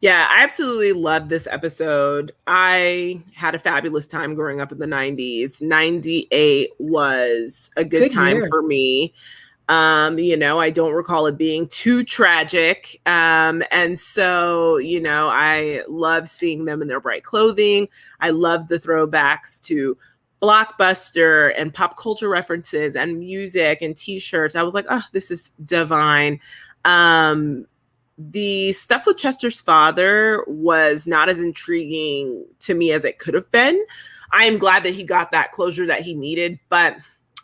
Yeah, 0.00 0.28
I 0.30 0.44
absolutely 0.44 0.92
loved 0.92 1.28
this 1.28 1.48
episode. 1.48 2.30
I 2.46 3.20
had 3.34 3.56
a 3.56 3.58
fabulous 3.58 4.06
time 4.06 4.36
growing 4.36 4.60
up 4.60 4.70
in 4.70 4.78
the 4.78 4.86
90s. 4.86 5.60
98 5.60 6.70
was 6.78 7.68
a 7.76 7.84
good, 7.84 8.02
good 8.02 8.12
time 8.12 8.36
year. 8.36 8.48
for 8.48 8.62
me. 8.62 9.12
Um, 9.68 10.18
you 10.18 10.36
know, 10.36 10.58
I 10.58 10.70
don't 10.70 10.94
recall 10.94 11.26
it 11.26 11.36
being 11.36 11.68
too 11.68 12.02
tragic. 12.02 13.00
Um, 13.04 13.62
and 13.70 13.98
so, 13.98 14.78
you 14.78 15.00
know, 15.00 15.28
I 15.28 15.82
love 15.88 16.26
seeing 16.28 16.64
them 16.64 16.80
in 16.80 16.88
their 16.88 17.00
bright 17.00 17.22
clothing. 17.22 17.88
I 18.20 18.30
love 18.30 18.68
the 18.68 18.78
throwbacks 18.78 19.60
to 19.62 19.96
blockbuster 20.40 21.52
and 21.58 21.74
pop 21.74 21.98
culture 21.98 22.28
references 22.28 22.96
and 22.96 23.18
music 23.18 23.82
and 23.82 23.96
t-shirts. 23.96 24.56
I 24.56 24.62
was 24.62 24.72
like, 24.72 24.86
oh, 24.88 25.02
this 25.12 25.30
is 25.30 25.50
divine. 25.64 26.40
Um, 26.84 27.66
the 28.16 28.72
stuff 28.72 29.06
with 29.06 29.18
Chester's 29.18 29.60
father 29.60 30.44
was 30.46 31.06
not 31.06 31.28
as 31.28 31.40
intriguing 31.40 32.44
to 32.60 32.74
me 32.74 32.92
as 32.92 33.04
it 33.04 33.18
could 33.18 33.34
have 33.34 33.50
been. 33.50 33.84
I 34.32 34.44
am 34.44 34.58
glad 34.58 34.82
that 34.84 34.94
he 34.94 35.04
got 35.04 35.30
that 35.32 35.52
closure 35.52 35.86
that 35.86 36.00
he 36.00 36.14
needed, 36.14 36.58
but 36.68 36.96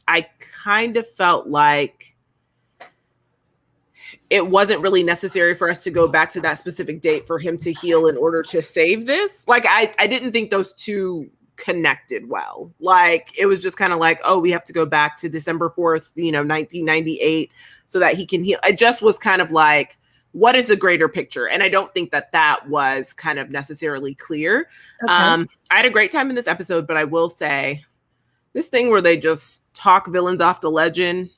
I 0.09 0.27
kind 0.39 0.97
of 0.97 1.09
felt 1.09 1.49
like 1.49 2.14
it 4.35 4.49
wasn't 4.49 4.81
really 4.81 5.05
necessary 5.05 5.55
for 5.55 5.71
us 5.71 5.85
to 5.85 5.93
go 5.93 6.09
back 6.09 6.29
to 6.29 6.41
that 6.41 6.59
specific 6.59 7.01
date 7.01 7.25
for 7.25 7.39
him 7.39 7.57
to 7.57 7.73
heal 7.73 8.09
in 8.09 8.17
order 8.17 8.43
to 8.43 8.61
save 8.61 9.07
this. 9.07 9.47
Like 9.47 9.65
I 9.69 9.95
I 9.97 10.09
didn't 10.09 10.33
think 10.33 10.51
those 10.51 10.73
two 10.73 11.31
connected 11.55 12.29
well. 12.29 12.73
Like 12.81 13.31
it 13.39 13.47
was 13.47 13.63
just 13.63 13.77
kind 13.77 13.93
of 13.93 14.01
like, 14.01 14.21
oh, 14.25 14.41
we 14.41 14.51
have 14.51 14.65
to 14.65 14.73
go 14.73 14.85
back 14.87 15.17
to 15.19 15.29
December 15.29 15.71
4th, 15.71 16.11
you 16.17 16.33
know, 16.33 16.41
1998 16.41 17.55
so 17.87 18.01
that 18.01 18.15
he 18.15 18.27
can 18.27 18.43
heal. 18.43 18.59
It 18.65 18.77
just 18.77 19.03
was 19.03 19.19
kind 19.19 19.41
of 19.41 19.53
like 19.53 19.99
what 20.33 20.57
is 20.57 20.67
the 20.67 20.75
greater 20.75 21.09
picture? 21.09 21.49
And 21.49 21.63
I 21.63 21.69
don't 21.69 21.95
think 21.95 22.11
that 22.11 22.33
that 22.33 22.69
was 22.69 23.13
kind 23.13 23.39
of 23.39 23.51
necessarily 23.51 24.17
clear. 24.17 24.69
Okay. 25.05 25.13
Um, 25.13 25.49
I 25.71 25.77
had 25.77 25.87
a 25.87 25.91
great 25.91 26.11
time 26.11 26.29
in 26.29 26.35
this 26.35 26.49
episode, 26.49 26.89
but 26.89 26.97
I 26.97 27.05
will 27.05 27.29
say 27.29 27.85
this 28.53 28.67
thing 28.67 28.91
where 28.91 29.01
they 29.01 29.17
just 29.17 29.63
talk 29.75 30.09
villains 30.09 30.41
off 30.41 30.61
the 30.61 30.73
legend. 30.73 31.31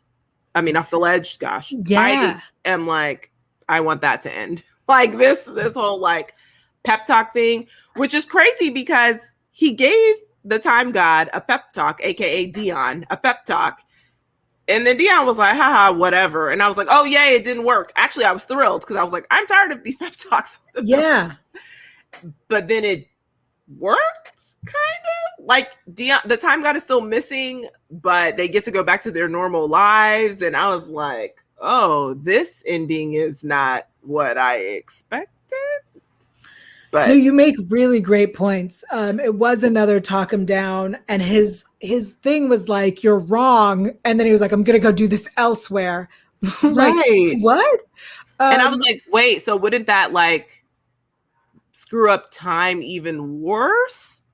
I 0.57 0.63
mean, 0.63 0.77
off 0.77 0.91
the 0.91 0.99
ledge. 0.99 1.39
Gosh, 1.39 1.73
yeah. 1.85 2.41
I 2.65 2.69
am 2.69 2.87
like, 2.87 3.31
I 3.69 3.81
want 3.81 4.01
that 4.01 4.23
to 4.23 4.33
end. 4.33 4.65
Like 4.89 5.19
this, 5.19 5.47
this 5.47 5.75
whole 5.75 5.99
like 5.99 6.33
pep 6.85 7.07
talk 7.07 7.33
thing, 7.33 7.67
which 7.97 8.15
is 8.15 8.25
crazy 8.25 8.71
because 8.71 9.35
he 9.51 9.73
gave 9.73 10.15
the 10.45 10.61
time 10.61 10.93
god 10.93 11.29
a 11.33 11.41
pep 11.41 11.73
talk, 11.73 12.01
aka 12.05 12.49
Deon, 12.53 13.03
a 13.11 13.17
pep 13.17 13.45
talk. 13.45 13.81
And 14.69 14.87
then 14.87 14.97
Deon 14.97 15.27
was 15.27 15.39
like, 15.39 15.57
haha, 15.57 15.93
whatever. 15.93 16.51
And 16.51 16.63
I 16.63 16.69
was 16.69 16.77
like, 16.77 16.87
oh, 16.89 17.05
yay, 17.05 17.35
it 17.35 17.43
didn't 17.43 17.65
work. 17.65 17.91
Actually, 17.97 18.27
I 18.27 18.33
was 18.33 18.45
thrilled 18.45 18.83
because 18.83 18.95
I 18.95 19.03
was 19.03 19.13
like, 19.13 19.27
I'm 19.33 19.45
tired 19.49 19.73
of 19.73 19.83
these 19.83 19.97
pep 19.99 20.13
talks. 20.13 20.61
Yeah. 20.81 21.33
but 22.49 22.69
then 22.69 22.85
it 22.85 23.09
worked, 23.79 24.57
kind 24.65 24.77
of. 25.39 25.47
Like 25.47 25.77
Deon, 25.93 26.23
the 26.27 26.37
time 26.37 26.63
god 26.63 26.77
is 26.77 26.83
still 26.83 27.01
missing, 27.01 27.67
but 27.91 28.37
they 28.37 28.49
get 28.49 28.65
to 28.65 28.71
go 28.71 28.83
back 28.83 29.03
to 29.03 29.11
their 29.11 29.29
normal 29.29 29.69
lives. 29.69 30.43
And 30.43 30.57
I 30.57 30.75
was 30.75 30.89
like, 30.89 31.45
oh, 31.61 32.15
this 32.15 32.63
ending 32.67 33.15
is 33.15 33.45
not 33.45 33.89
what 34.03 34.39
I 34.39 34.59
expected. 34.59 35.33
But 36.91 37.09
no, 37.09 37.15
you 37.15 37.33
make 37.33 37.57
really 37.69 38.01
great 38.01 38.35
points. 38.35 38.85
Um, 38.91 39.21
it 39.21 39.35
was 39.35 39.65
another 39.65 40.01
talk 40.01 40.33
him 40.33 40.47
down, 40.47 40.97
and 41.09 41.21
his 41.21 41.65
his 41.81 42.15
thing 42.15 42.49
was 42.49 42.69
like, 42.69 43.03
"You're 43.03 43.19
wrong," 43.19 43.93
and 44.05 44.19
then 44.19 44.27
he 44.27 44.33
was 44.33 44.41
like, 44.41 44.53
"I'm 44.53 44.63
gonna 44.63 44.79
go 44.79 44.93
do 44.93 45.09
this 45.09 45.29
elsewhere." 45.37 46.09
like, 46.63 46.95
right? 46.95 47.35
What? 47.41 47.81
Um, 48.39 48.53
and 48.53 48.63
I 48.63 48.69
was 48.69 48.77
um, 48.77 48.83
like, 48.83 49.03
"Wait, 49.11 49.43
so 49.43 49.57
wouldn't 49.57 49.87
that 49.89 50.13
like 50.13 50.65
screw 51.77 52.11
up 52.11 52.31
time 52.31 52.83
even 52.83 53.41
worse?" 53.41 54.25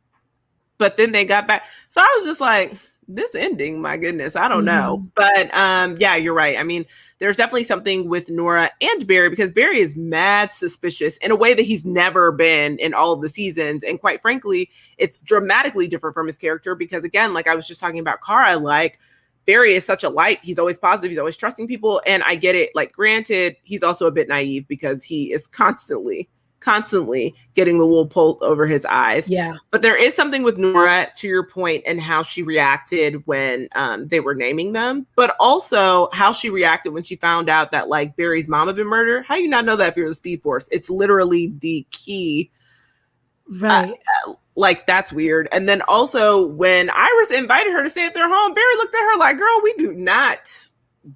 But 0.78 0.96
then 0.96 1.12
they 1.12 1.24
got 1.24 1.46
back, 1.46 1.64
so 1.88 2.00
I 2.00 2.14
was 2.18 2.26
just 2.26 2.40
like, 2.40 2.76
this 3.08 3.34
ending, 3.34 3.80
my 3.80 3.96
goodness, 3.96 4.36
I 4.36 4.48
don't 4.48 4.64
know. 4.64 4.98
Mm-hmm. 4.98 5.08
But 5.14 5.54
um, 5.54 5.96
yeah, 5.98 6.16
you're 6.16 6.34
right. 6.34 6.58
I 6.58 6.62
mean, 6.62 6.86
there's 7.18 7.36
definitely 7.36 7.64
something 7.64 8.08
with 8.08 8.30
Nora 8.30 8.70
and 8.80 9.06
Barry 9.06 9.28
because 9.28 9.52
Barry 9.52 9.80
is 9.80 9.96
mad 9.96 10.52
suspicious 10.52 11.16
in 11.18 11.30
a 11.30 11.36
way 11.36 11.54
that 11.54 11.62
he's 11.62 11.84
never 11.84 12.32
been 12.32 12.78
in 12.78 12.94
all 12.94 13.12
of 13.12 13.20
the 13.20 13.28
seasons. 13.28 13.82
And 13.84 14.00
quite 14.00 14.22
frankly, 14.22 14.70
it's 14.98 15.20
dramatically 15.20 15.88
different 15.88 16.14
from 16.14 16.26
his 16.26 16.38
character 16.38 16.74
because 16.74 17.04
again, 17.04 17.34
like 17.34 17.48
I 17.48 17.54
was 17.54 17.66
just 17.66 17.80
talking 17.80 17.98
about 17.98 18.22
Kara, 18.24 18.56
like 18.56 18.98
Barry 19.46 19.72
is 19.72 19.84
such 19.84 20.04
a 20.04 20.08
light. 20.08 20.38
He's 20.42 20.58
always 20.58 20.78
positive. 20.78 21.10
He's 21.10 21.18
always 21.18 21.36
trusting 21.36 21.66
people. 21.66 22.00
And 22.06 22.22
I 22.22 22.36
get 22.36 22.54
it. 22.54 22.70
Like, 22.74 22.92
granted, 22.92 23.56
he's 23.64 23.82
also 23.82 24.06
a 24.06 24.12
bit 24.12 24.28
naive 24.28 24.68
because 24.68 25.02
he 25.02 25.32
is 25.32 25.46
constantly 25.48 26.28
constantly 26.62 27.34
getting 27.54 27.78
the 27.78 27.86
wool 27.86 28.06
pulled 28.06 28.40
over 28.42 28.66
his 28.66 28.84
eyes. 28.86 29.28
Yeah. 29.28 29.56
But 29.70 29.82
there 29.82 29.96
is 29.96 30.14
something 30.14 30.42
with 30.42 30.58
Nora, 30.58 31.08
to 31.16 31.28
your 31.28 31.46
point, 31.46 31.82
and 31.86 32.00
how 32.00 32.22
she 32.22 32.42
reacted 32.42 33.26
when 33.26 33.68
um, 33.74 34.08
they 34.08 34.20
were 34.20 34.34
naming 34.34 34.72
them, 34.72 35.06
but 35.16 35.36
also 35.38 36.08
how 36.12 36.32
she 36.32 36.48
reacted 36.50 36.92
when 36.92 37.02
she 37.02 37.16
found 37.16 37.48
out 37.48 37.72
that 37.72 37.88
like 37.88 38.16
Barry's 38.16 38.48
mom 38.48 38.68
had 38.68 38.76
been 38.76 38.86
murdered. 38.86 39.24
How 39.26 39.36
do 39.36 39.42
you 39.42 39.48
not 39.48 39.64
know 39.64 39.76
that 39.76 39.88
if 39.88 39.96
you're 39.96 40.08
the 40.08 40.14
Speed 40.14 40.42
Force? 40.42 40.68
It's 40.70 40.88
literally 40.88 41.52
the 41.58 41.86
key. 41.90 42.50
Right. 43.60 43.92
Uh, 44.26 44.34
like 44.54 44.86
that's 44.86 45.12
weird. 45.12 45.48
And 45.52 45.68
then 45.68 45.82
also 45.88 46.46
when 46.46 46.90
Iris 46.90 47.30
invited 47.30 47.72
her 47.72 47.82
to 47.82 47.90
stay 47.90 48.06
at 48.06 48.14
their 48.14 48.28
home, 48.28 48.54
Barry 48.54 48.76
looked 48.76 48.94
at 48.94 49.00
her 49.00 49.18
like, 49.18 49.38
"Girl, 49.38 49.60
we 49.62 49.72
do 49.74 49.92
not 49.92 50.50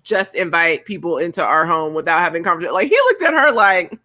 just 0.03 0.35
invite 0.35 0.85
people 0.85 1.19
into 1.19 1.45
our 1.45 1.67
home 1.67 1.95
without 1.95 2.21
having 2.21 2.43
conversation." 2.43 2.75
Like 2.75 2.89
he 2.89 2.97
looked 2.97 3.23
at 3.23 3.35
her 3.35 3.53
like, 3.53 3.99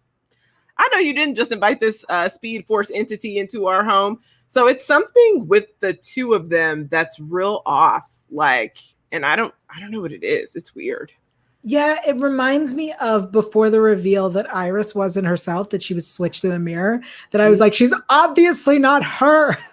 I 0.82 0.88
know 0.92 0.98
you 0.98 1.14
didn't 1.14 1.36
just 1.36 1.52
invite 1.52 1.78
this 1.78 2.04
uh, 2.08 2.28
Speed 2.28 2.66
Force 2.66 2.90
entity 2.92 3.38
into 3.38 3.66
our 3.66 3.84
home. 3.84 4.18
So 4.48 4.66
it's 4.66 4.84
something 4.84 5.46
with 5.46 5.68
the 5.80 5.94
two 5.94 6.34
of 6.34 6.48
them 6.48 6.88
that's 6.88 7.20
real 7.20 7.62
off. 7.64 8.12
Like, 8.30 8.78
and 9.12 9.24
I 9.24 9.36
don't, 9.36 9.54
I 9.70 9.78
don't 9.78 9.92
know 9.92 10.00
what 10.00 10.12
it 10.12 10.24
is. 10.24 10.56
It's 10.56 10.74
weird. 10.74 11.12
Yeah, 11.62 11.98
it 12.04 12.20
reminds 12.20 12.74
me 12.74 12.92
of 13.00 13.30
before 13.30 13.70
the 13.70 13.80
reveal 13.80 14.28
that 14.30 14.52
Iris 14.52 14.92
wasn't 14.94 15.28
herself, 15.28 15.70
that 15.70 15.82
she 15.82 15.94
was 15.94 16.10
switched 16.10 16.42
in 16.42 16.50
the 16.50 16.58
mirror. 16.58 17.00
That 17.30 17.40
I 17.40 17.48
was 17.48 17.58
mm-hmm. 17.58 17.62
like, 17.62 17.74
she's 17.74 17.94
obviously 18.10 18.78
not 18.78 19.04
her. 19.04 19.56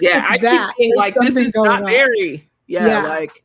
Yeah, 0.00 0.26
I 0.28 0.36
that. 0.38 0.74
keep 0.76 0.94
like, 0.96 1.14
this 1.14 1.36
is 1.36 1.54
not 1.54 1.84
Mary. 1.84 2.50
Yeah, 2.66 2.86
yeah, 2.86 3.02
like, 3.04 3.44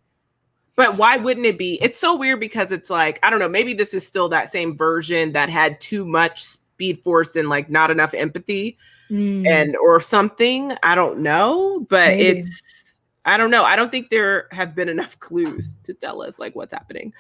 but 0.76 0.98
why 0.98 1.18
wouldn't 1.18 1.46
it 1.46 1.58
be? 1.58 1.80
It's 1.82 2.00
so 2.00 2.16
weird 2.16 2.40
because 2.40 2.72
it's 2.72 2.90
like, 2.90 3.20
I 3.24 3.30
don't 3.30 3.40
know, 3.40 3.48
maybe 3.48 3.74
this 3.74 3.94
is 3.94 4.06
still 4.06 4.28
that 4.30 4.52
same 4.52 4.76
version 4.76 5.32
that 5.32 5.50
had 5.50 5.80
too 5.80 6.04
much 6.06 6.58
speed 6.76 7.02
force 7.04 7.38
and 7.38 7.48
like 7.48 7.70
not 7.70 7.90
enough 7.90 8.14
empathy 8.14 8.78
mm. 9.10 9.48
and 9.48 9.78
or 9.78 10.02
something 10.02 10.74
i 10.84 10.94
don't 10.94 11.20
know 11.20 11.86
but 11.90 12.10
Maybe. 12.10 12.40
it's 12.40 12.98
i 13.24 13.38
don't 13.38 13.50
know 13.50 13.64
i 13.64 13.78
don't 13.78 13.92
think 13.92 14.10
there 14.10 14.50
have 14.52 14.76
been 14.76 14.90
enough 14.90 15.18
clues 15.22 15.78
to 15.86 15.94
tell 15.94 16.22
us 16.22 16.38
like 16.38 16.56
what's 16.56 16.74
happening. 16.74 17.14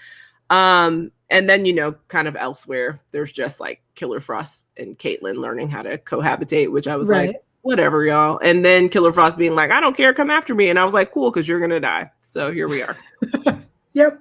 Um 0.49 1.11
and 1.31 1.49
then 1.49 1.65
you 1.65 1.73
know 1.73 1.95
kind 2.09 2.27
of 2.27 2.35
elsewhere 2.35 3.01
there's 3.11 3.31
just 3.31 3.59
like 3.59 3.81
killer 3.95 4.19
frost 4.19 4.67
and 4.77 4.99
caitlin 4.99 5.37
learning 5.37 5.69
how 5.69 5.81
to 5.81 5.97
cohabitate 5.97 6.71
which 6.71 6.87
i 6.87 6.95
was 6.95 7.07
right. 7.07 7.29
like 7.29 7.43
whatever 7.61 8.05
y'all. 8.05 8.39
And 8.43 8.63
then 8.63 8.89
killer 8.89 9.11
frost 9.11 9.37
being 9.37 9.55
like 9.55 9.71
i 9.71 9.79
don't 9.79 9.97
care 9.97 10.13
come 10.13 10.29
after 10.29 10.53
me. 10.53 10.69
And 10.69 10.77
i 10.77 10.83
was 10.83 10.93
like 10.93 11.11
cool 11.11 11.31
because 11.31 11.47
you're 11.47 11.61
gonna 11.61 11.79
die. 11.79 12.11
So 12.25 12.51
here 12.51 12.67
we 12.67 12.83
are. 12.83 12.97
Yep. 13.93 14.19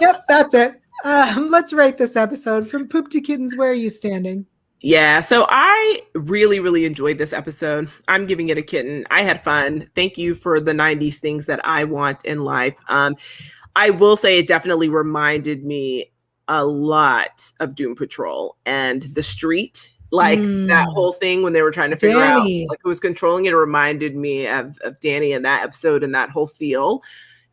Yep 0.00 0.24
that's 0.28 0.54
it 0.54 0.80
um, 1.04 1.48
let's 1.50 1.72
rate 1.72 1.96
this 1.96 2.16
episode 2.16 2.68
from 2.68 2.88
poop 2.88 3.08
to 3.10 3.20
kittens. 3.20 3.56
Where 3.56 3.70
are 3.70 3.74
you 3.74 3.90
standing? 3.90 4.46
Yeah, 4.80 5.22
so 5.22 5.46
I 5.48 6.02
really, 6.14 6.60
really 6.60 6.84
enjoyed 6.84 7.16
this 7.16 7.32
episode. 7.32 7.88
I'm 8.06 8.26
giving 8.26 8.50
it 8.50 8.58
a 8.58 8.62
kitten. 8.62 9.06
I 9.10 9.22
had 9.22 9.40
fun. 9.40 9.88
Thank 9.94 10.18
you 10.18 10.34
for 10.34 10.60
the 10.60 10.72
90s 10.72 11.14
things 11.14 11.46
that 11.46 11.66
I 11.66 11.84
want 11.84 12.22
in 12.26 12.44
life. 12.44 12.74
Um, 12.88 13.16
I 13.76 13.90
will 13.90 14.16
say 14.16 14.38
it 14.38 14.46
definitely 14.46 14.90
reminded 14.90 15.64
me 15.64 16.12
a 16.48 16.66
lot 16.66 17.50
of 17.60 17.74
Doom 17.74 17.94
Patrol 17.94 18.56
and 18.66 19.02
the 19.04 19.22
street. 19.22 19.90
Like 20.10 20.38
mm. 20.38 20.68
that 20.68 20.86
whole 20.86 21.12
thing 21.12 21.42
when 21.42 21.54
they 21.54 21.62
were 21.62 21.70
trying 21.70 21.90
to 21.90 21.96
figure 21.96 22.18
Danny. 22.18 22.64
out 22.64 22.70
like 22.70 22.78
who 22.82 22.90
was 22.90 23.00
controlling 23.00 23.46
it, 23.46 23.52
it 23.52 23.56
reminded 23.56 24.14
me 24.14 24.46
of, 24.46 24.78
of 24.84 25.00
Danny 25.00 25.32
in 25.32 25.42
that 25.42 25.64
episode 25.64 26.04
and 26.04 26.14
that 26.14 26.30
whole 26.30 26.46
feel. 26.46 27.02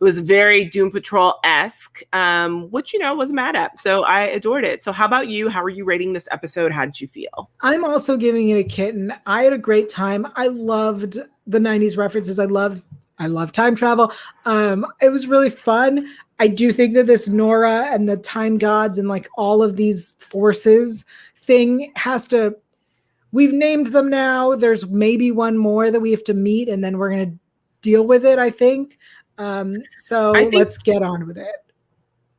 It 0.01 0.03
was 0.03 0.17
very 0.17 0.65
Doom 0.65 0.89
Patrol 0.89 1.35
esque, 1.43 2.01
um, 2.11 2.71
which 2.71 2.91
you 2.91 2.97
know 2.97 3.13
was 3.13 3.31
mad 3.31 3.55
at. 3.55 3.79
So 3.79 4.03
I 4.03 4.21
adored 4.21 4.65
it. 4.65 4.81
So 4.81 4.91
how 4.91 5.05
about 5.05 5.27
you? 5.27 5.47
How 5.47 5.61
are 5.61 5.69
you 5.69 5.85
rating 5.85 6.13
this 6.13 6.27
episode? 6.31 6.71
How 6.71 6.85
did 6.85 6.99
you 6.99 7.07
feel? 7.07 7.51
I'm 7.61 7.85
also 7.85 8.17
giving 8.17 8.49
it 8.49 8.57
a 8.57 8.63
kitten. 8.63 9.13
I 9.27 9.43
had 9.43 9.53
a 9.53 9.59
great 9.59 9.89
time. 9.89 10.25
I 10.35 10.47
loved 10.47 11.19
the 11.45 11.59
90s 11.59 11.97
references. 11.97 12.39
I 12.39 12.45
loved 12.45 12.81
I 13.19 13.27
love 13.27 13.51
time 13.51 13.75
travel. 13.75 14.11
Um, 14.45 14.87
it 14.99 15.09
was 15.09 15.27
really 15.27 15.51
fun. 15.51 16.07
I 16.39 16.47
do 16.47 16.71
think 16.73 16.95
that 16.95 17.05
this 17.05 17.27
Nora 17.27 17.85
and 17.91 18.09
the 18.09 18.17
time 18.17 18.57
gods 18.57 18.97
and 18.97 19.07
like 19.07 19.29
all 19.37 19.61
of 19.61 19.75
these 19.75 20.13
forces 20.13 21.05
thing 21.35 21.91
has 21.95 22.27
to. 22.29 22.55
We've 23.31 23.53
named 23.53 23.87
them 23.87 24.09
now. 24.09 24.55
There's 24.55 24.87
maybe 24.87 25.29
one 25.31 25.59
more 25.59 25.91
that 25.91 25.99
we 25.99 26.09
have 26.09 26.23
to 26.23 26.33
meet, 26.33 26.67
and 26.67 26.83
then 26.83 26.97
we're 26.97 27.11
gonna 27.11 27.35
deal 27.83 28.07
with 28.07 28.25
it. 28.25 28.39
I 28.39 28.49
think. 28.49 28.97
Um, 29.41 29.77
so 29.95 30.33
think, 30.33 30.53
let's 30.53 30.77
get 30.77 31.01
on 31.01 31.25
with 31.25 31.37
it. 31.37 31.55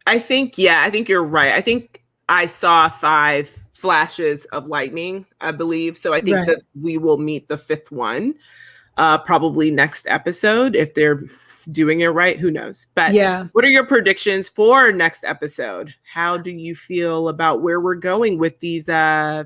I 0.07 0.19
think, 0.19 0.57
yeah, 0.57 0.83
I 0.83 0.91
think 0.91 1.09
you're 1.09 1.25
right. 1.25 1.53
I 1.53 1.61
think 1.61 2.03
I 2.29 2.47
saw 2.47 2.88
five 2.88 3.59
flashes 3.73 4.45
of 4.47 4.69
lightning, 4.69 5.27
I 5.41 5.51
believe. 5.51 5.97
So 5.97 6.15
I 6.15 6.21
think 6.21 6.37
right. 6.37 6.47
that 6.47 6.62
we 6.81 6.99
will 6.99 7.19
meet 7.19 7.49
the 7.49 7.59
fifth 7.59 7.91
one 7.91 8.35
uh, 8.97 9.19
probably 9.19 9.71
next 9.71 10.07
episode 10.07 10.77
if 10.77 10.95
they're 10.95 11.25
doing 11.71 12.01
it 12.01 12.09
right. 12.09 12.38
Who 12.38 12.51
knows? 12.51 12.87
But 12.95 13.12
yeah, 13.12 13.47
what 13.53 13.65
are 13.65 13.69
your 13.69 13.87
predictions 13.87 14.49
for 14.49 14.93
next 14.93 15.25
episode? 15.25 15.93
How 16.05 16.37
do 16.37 16.53
you 16.53 16.77
feel 16.77 17.29
about 17.29 17.62
where 17.62 17.81
we're 17.81 17.97
going 17.97 18.38
with 18.38 18.61
these? 18.61 18.88
Uh, 18.88 19.45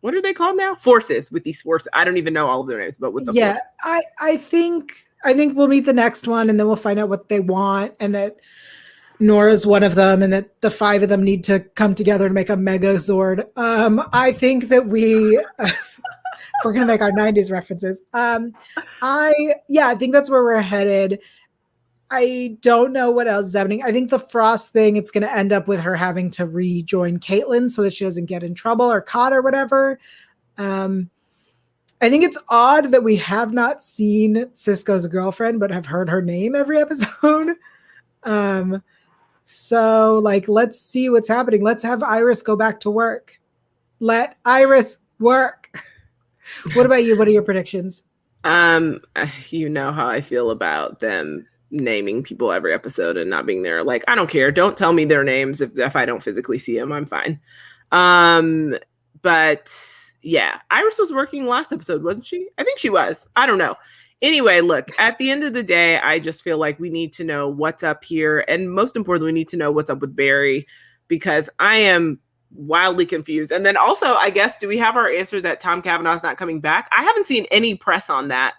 what 0.00 0.14
are 0.14 0.22
they 0.22 0.32
called 0.32 0.56
now? 0.56 0.74
Forces 0.74 1.30
with 1.30 1.44
these 1.44 1.62
forces. 1.62 1.88
I 1.92 2.04
don't 2.04 2.16
even 2.16 2.34
know 2.34 2.46
all 2.48 2.60
of 2.60 2.68
their 2.68 2.80
names, 2.80 2.98
but 2.98 3.12
with 3.12 3.26
the 3.26 3.32
yeah, 3.32 3.52
forces. 3.52 3.68
I 3.82 4.02
I 4.20 4.36
think 4.36 5.05
I 5.24 5.34
think 5.34 5.56
we'll 5.56 5.68
meet 5.68 5.84
the 5.84 5.92
next 5.92 6.28
one 6.28 6.50
and 6.50 6.58
then 6.58 6.66
we'll 6.66 6.76
find 6.76 6.98
out 6.98 7.08
what 7.08 7.28
they 7.28 7.40
want 7.40 7.94
and 8.00 8.14
that 8.14 8.36
Nora's 9.18 9.66
one 9.66 9.82
of 9.82 9.94
them 9.94 10.22
and 10.22 10.32
that 10.32 10.60
the 10.60 10.70
five 10.70 11.02
of 11.02 11.08
them 11.08 11.24
need 11.24 11.42
to 11.44 11.60
come 11.60 11.94
together 11.94 12.28
to 12.28 12.34
make 12.34 12.50
a 12.50 12.56
Megazord. 12.56 13.46
Um, 13.56 14.02
I 14.12 14.32
think 14.32 14.68
that 14.68 14.86
we. 14.86 15.40
we're 16.64 16.72
gonna 16.72 16.86
make 16.86 17.00
our 17.00 17.12
90s 17.12 17.50
references. 17.50 18.02
Um, 18.12 18.52
I 19.02 19.54
yeah, 19.68 19.88
I 19.88 19.94
think 19.94 20.12
that's 20.12 20.30
where 20.30 20.42
we're 20.42 20.60
headed. 20.60 21.20
I 22.10 22.56
don't 22.60 22.92
know 22.92 23.10
what 23.10 23.26
else 23.26 23.48
is 23.48 23.54
happening. 23.54 23.82
I 23.82 23.90
think 23.90 24.10
the 24.10 24.18
Frost 24.18 24.70
thing, 24.72 24.96
it's 24.96 25.10
gonna 25.10 25.26
end 25.26 25.52
up 25.52 25.68
with 25.68 25.80
her 25.80 25.94
having 25.94 26.30
to 26.30 26.46
rejoin 26.46 27.18
Caitlin 27.18 27.70
so 27.70 27.82
that 27.82 27.94
she 27.94 28.04
doesn't 28.04 28.26
get 28.26 28.42
in 28.42 28.54
trouble 28.54 28.90
or 28.90 29.00
caught 29.00 29.32
or 29.32 29.42
whatever. 29.42 29.98
Um, 30.58 31.10
I 32.00 32.10
think 32.10 32.24
it's 32.24 32.38
odd 32.48 32.90
that 32.90 33.02
we 33.02 33.16
have 33.16 33.52
not 33.52 33.82
seen 33.82 34.50
Cisco's 34.52 35.06
girlfriend, 35.06 35.60
but 35.60 35.70
have 35.70 35.86
heard 35.86 36.08
her 36.08 36.20
name 36.20 36.54
every 36.54 36.78
episode. 36.80 37.56
Um, 38.24 38.82
So, 39.48 40.18
like, 40.24 40.48
let's 40.48 40.80
see 40.80 41.08
what's 41.08 41.28
happening. 41.28 41.62
Let's 41.62 41.84
have 41.84 42.02
Iris 42.02 42.42
go 42.42 42.56
back 42.56 42.80
to 42.80 42.90
work. 42.90 43.40
Let 44.00 44.36
Iris 44.44 44.98
work. 45.20 45.70
what 46.74 46.84
about 46.84 47.04
you? 47.04 47.16
What 47.16 47.28
are 47.28 47.30
your 47.30 47.42
predictions? 47.42 48.02
Um, 48.42 48.98
you 49.50 49.68
know 49.68 49.92
how 49.92 50.08
I 50.08 50.20
feel 50.20 50.50
about 50.50 50.98
them 50.98 51.46
naming 51.70 52.24
people 52.24 52.50
every 52.50 52.74
episode 52.74 53.16
and 53.16 53.30
not 53.30 53.46
being 53.46 53.62
there. 53.62 53.84
Like, 53.84 54.02
I 54.08 54.16
don't 54.16 54.28
care. 54.28 54.50
Don't 54.50 54.76
tell 54.76 54.92
me 54.92 55.04
their 55.04 55.22
names 55.22 55.60
if, 55.60 55.78
if 55.78 55.94
I 55.94 56.04
don't 56.04 56.22
physically 56.22 56.58
see 56.58 56.76
them. 56.76 56.90
I'm 56.90 57.06
fine. 57.06 57.40
Um, 57.92 58.76
but 59.22 59.72
yeah, 60.22 60.60
Iris 60.70 60.98
was 60.98 61.12
working 61.12 61.46
last 61.46 61.72
episode, 61.72 62.02
wasn't 62.02 62.26
she? 62.26 62.48
I 62.58 62.64
think 62.64 62.78
she 62.78 62.90
was. 62.90 63.28
I 63.36 63.46
don't 63.46 63.58
know. 63.58 63.76
Anyway, 64.22 64.60
look, 64.60 64.90
at 64.98 65.18
the 65.18 65.30
end 65.30 65.44
of 65.44 65.52
the 65.52 65.62
day, 65.62 65.98
I 65.98 66.18
just 66.18 66.42
feel 66.42 66.58
like 66.58 66.80
we 66.80 66.88
need 66.88 67.12
to 67.14 67.24
know 67.24 67.48
what's 67.48 67.82
up 67.82 68.02
here. 68.02 68.44
And 68.48 68.72
most 68.72 68.96
importantly, 68.96 69.32
we 69.32 69.38
need 69.38 69.48
to 69.48 69.56
know 69.56 69.70
what's 69.70 69.90
up 69.90 70.00
with 70.00 70.16
Barry 70.16 70.66
because 71.06 71.50
I 71.58 71.76
am 71.76 72.18
wildly 72.50 73.04
confused. 73.04 73.52
And 73.52 73.66
then 73.66 73.76
also, 73.76 74.14
I 74.14 74.30
guess, 74.30 74.56
do 74.56 74.68
we 74.68 74.78
have 74.78 74.96
our 74.96 75.10
answer 75.10 75.40
that 75.42 75.60
Tom 75.60 75.82
Cavanagh's 75.82 76.22
not 76.22 76.38
coming 76.38 76.60
back? 76.60 76.88
I 76.96 77.02
haven't 77.02 77.26
seen 77.26 77.46
any 77.50 77.74
press 77.74 78.08
on 78.08 78.28
that 78.28 78.54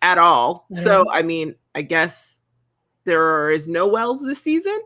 at 0.00 0.18
all. 0.18 0.66
So, 0.74 1.10
I 1.10 1.22
mean, 1.22 1.54
I 1.74 1.82
guess 1.82 2.42
there 3.04 3.50
is 3.50 3.68
no 3.68 3.86
Wells 3.86 4.22
this 4.22 4.42
season. 4.42 4.78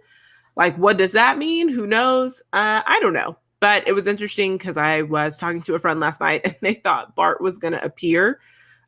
Like, 0.57 0.77
what 0.77 0.99
does 0.99 1.13
that 1.13 1.39
mean? 1.39 1.69
Who 1.69 1.87
knows? 1.87 2.41
Uh, 2.53 2.83
I 2.85 2.99
don't 3.01 3.13
know. 3.13 3.37
But 3.61 3.87
it 3.89 3.93
was 3.93 4.07
interesting 4.07 4.57
because 4.57 4.77
I 4.77 5.03
was 5.03 5.37
talking 5.37 5.63
to 5.63 5.75
a 5.75 5.79
friend 5.79 6.01
last 6.01 6.21
night 6.21 6.43
and 6.45 6.57
they 6.61 6.75
thought 6.75 7.15
Bart 7.15 7.41
was 7.41 7.59
going 7.59 7.73
to 7.73 7.85
appear 7.85 8.41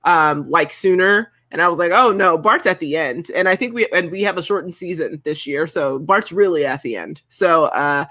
um, 0.05 0.49
like 0.49 0.71
sooner. 0.71 1.33
And 1.53 1.61
I 1.61 1.69
was 1.69 1.79
like, 1.79 1.91
oh 1.91 2.13
no, 2.13 2.39
Bart's 2.39 2.67
at 2.67 2.79
the 2.79 2.97
end. 2.97 3.31
And 3.35 3.49
I 3.49 3.57
think 3.57 3.75
we 3.75 3.89
and 3.93 4.11
we 4.11 4.23
have 4.23 4.39
a 4.39 4.43
shortened 4.43 4.77
season 4.77 5.21
this 5.25 5.49
year. 5.49 5.67
So 5.67 5.99
Bart's 5.99 6.31
really 6.31 6.65
at 6.65 6.83
the 6.83 6.97
end. 6.97 7.23
So 7.29 7.65
uh 7.65 8.05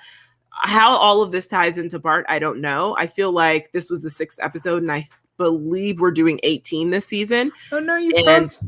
how 0.61 0.97
all 0.97 1.21
of 1.21 1.31
this 1.31 1.47
ties 1.47 1.77
into 1.77 1.99
Bart, 1.99 2.25
I 2.27 2.37
don't 2.37 2.59
know. 2.59 2.95
I 2.97 3.07
feel 3.07 3.31
like 3.31 3.71
this 3.71 3.89
was 3.89 4.01
the 4.01 4.09
sixth 4.09 4.39
episode, 4.41 4.81
and 4.81 4.91
I 4.91 5.07
believe 5.37 6.01
we're 6.01 6.11
doing 6.11 6.37
18 6.43 6.89
this 6.89 7.05
season. 7.05 7.51
Oh 7.71 7.79
no, 7.79 7.95
you 7.95 8.13
and, 8.27 8.59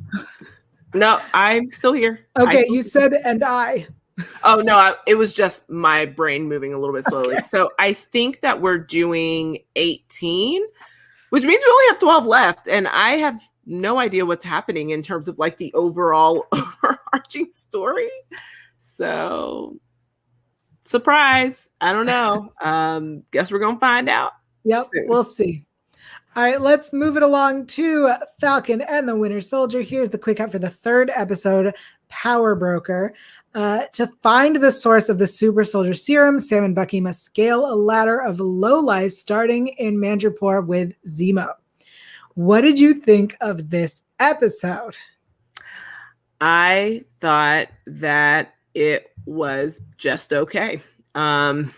No, 0.94 1.20
I'm 1.34 1.72
still 1.72 1.94
here. 1.94 2.28
Okay, 2.38 2.66
you 2.70 2.82
said 2.82 3.14
and 3.14 3.44
I. 3.44 3.88
oh 4.44 4.62
no, 4.62 4.78
I, 4.78 4.94
it 5.08 5.16
was 5.16 5.34
just 5.34 5.70
my 5.70 6.06
brain 6.06 6.48
moving 6.48 6.74
a 6.74 6.80
little 6.80 6.96
bit 6.96 7.06
slowly. 7.06 7.36
Okay. 7.36 7.46
So 7.50 7.70
I 7.80 7.94
think 7.94 8.42
that 8.42 8.62
we're 8.62 8.78
doing 8.78 9.60
18 9.76 10.64
which 11.32 11.44
means 11.44 11.64
we 11.66 11.72
only 11.72 11.88
have 11.88 12.00
12 12.00 12.26
left. 12.26 12.68
And 12.68 12.88
I 12.90 13.12
have 13.12 13.42
no 13.66 14.00
idea 14.00 14.26
what's 14.26 14.44
happening 14.44 14.90
in 14.90 15.02
terms 15.02 15.30
of 15.30 15.40
like 15.40 15.58
the 15.58 15.74
overall 15.74 16.46
overarching 16.52 17.52
story. 17.52 18.12
So, 18.80 19.78
surprise. 20.84 21.72
I 21.80 21.94
don't 21.94 22.06
know. 22.06 22.52
Um, 22.62 23.24
guess 23.32 23.52
we're 23.52 23.60
going 23.60 23.78
to 23.78 23.80
find 23.80 24.10
out. 24.10 24.34
Yep, 24.66 24.88
soon. 24.94 25.06
we'll 25.08 25.24
see. 25.24 25.64
All 26.36 26.44
right, 26.44 26.62
let's 26.62 26.94
move 26.94 27.18
it 27.18 27.24
along 27.24 27.66
to 27.68 28.14
Falcon 28.40 28.82
and 28.82 29.08
the 29.08 29.16
Winter 29.16 29.42
Soldier. 29.42 29.82
Here's 29.82 30.10
the 30.10 30.18
quick 30.18 30.38
cut 30.38 30.52
for 30.52 30.60
the 30.60 30.70
third 30.70 31.12
episode 31.16 31.74
Power 32.12 32.54
Broker. 32.54 33.14
Uh, 33.56 33.86
to 33.94 34.08
find 34.22 34.58
the 34.58 34.72
source 34.72 35.10
of 35.10 35.18
the 35.18 35.28
super 35.28 35.64
soldier 35.64 35.94
serum, 35.94 36.38
Sam 36.40 36.64
and 36.64 36.76
Bucky 36.76 37.02
must 37.02 37.24
scale 37.24 37.66
a 37.66 37.76
ladder 37.76 38.22
of 38.22 38.40
low 38.40 38.80
life 38.80 39.14
starting 39.14 39.70
in 39.70 39.98
Madripoor 39.98 40.66
with 40.66 40.94
Zemo. 41.08 41.54
What 42.36 42.62
did 42.62 42.80
you 42.80 42.94
think 42.94 43.36
of 43.42 43.70
this 43.70 44.04
episode? 44.20 44.96
I 46.40 47.04
thought 47.20 47.68
that 47.88 48.54
it 48.74 49.12
was 49.26 49.82
just 49.98 50.34
okay. 50.34 50.82
Um. 51.16 51.74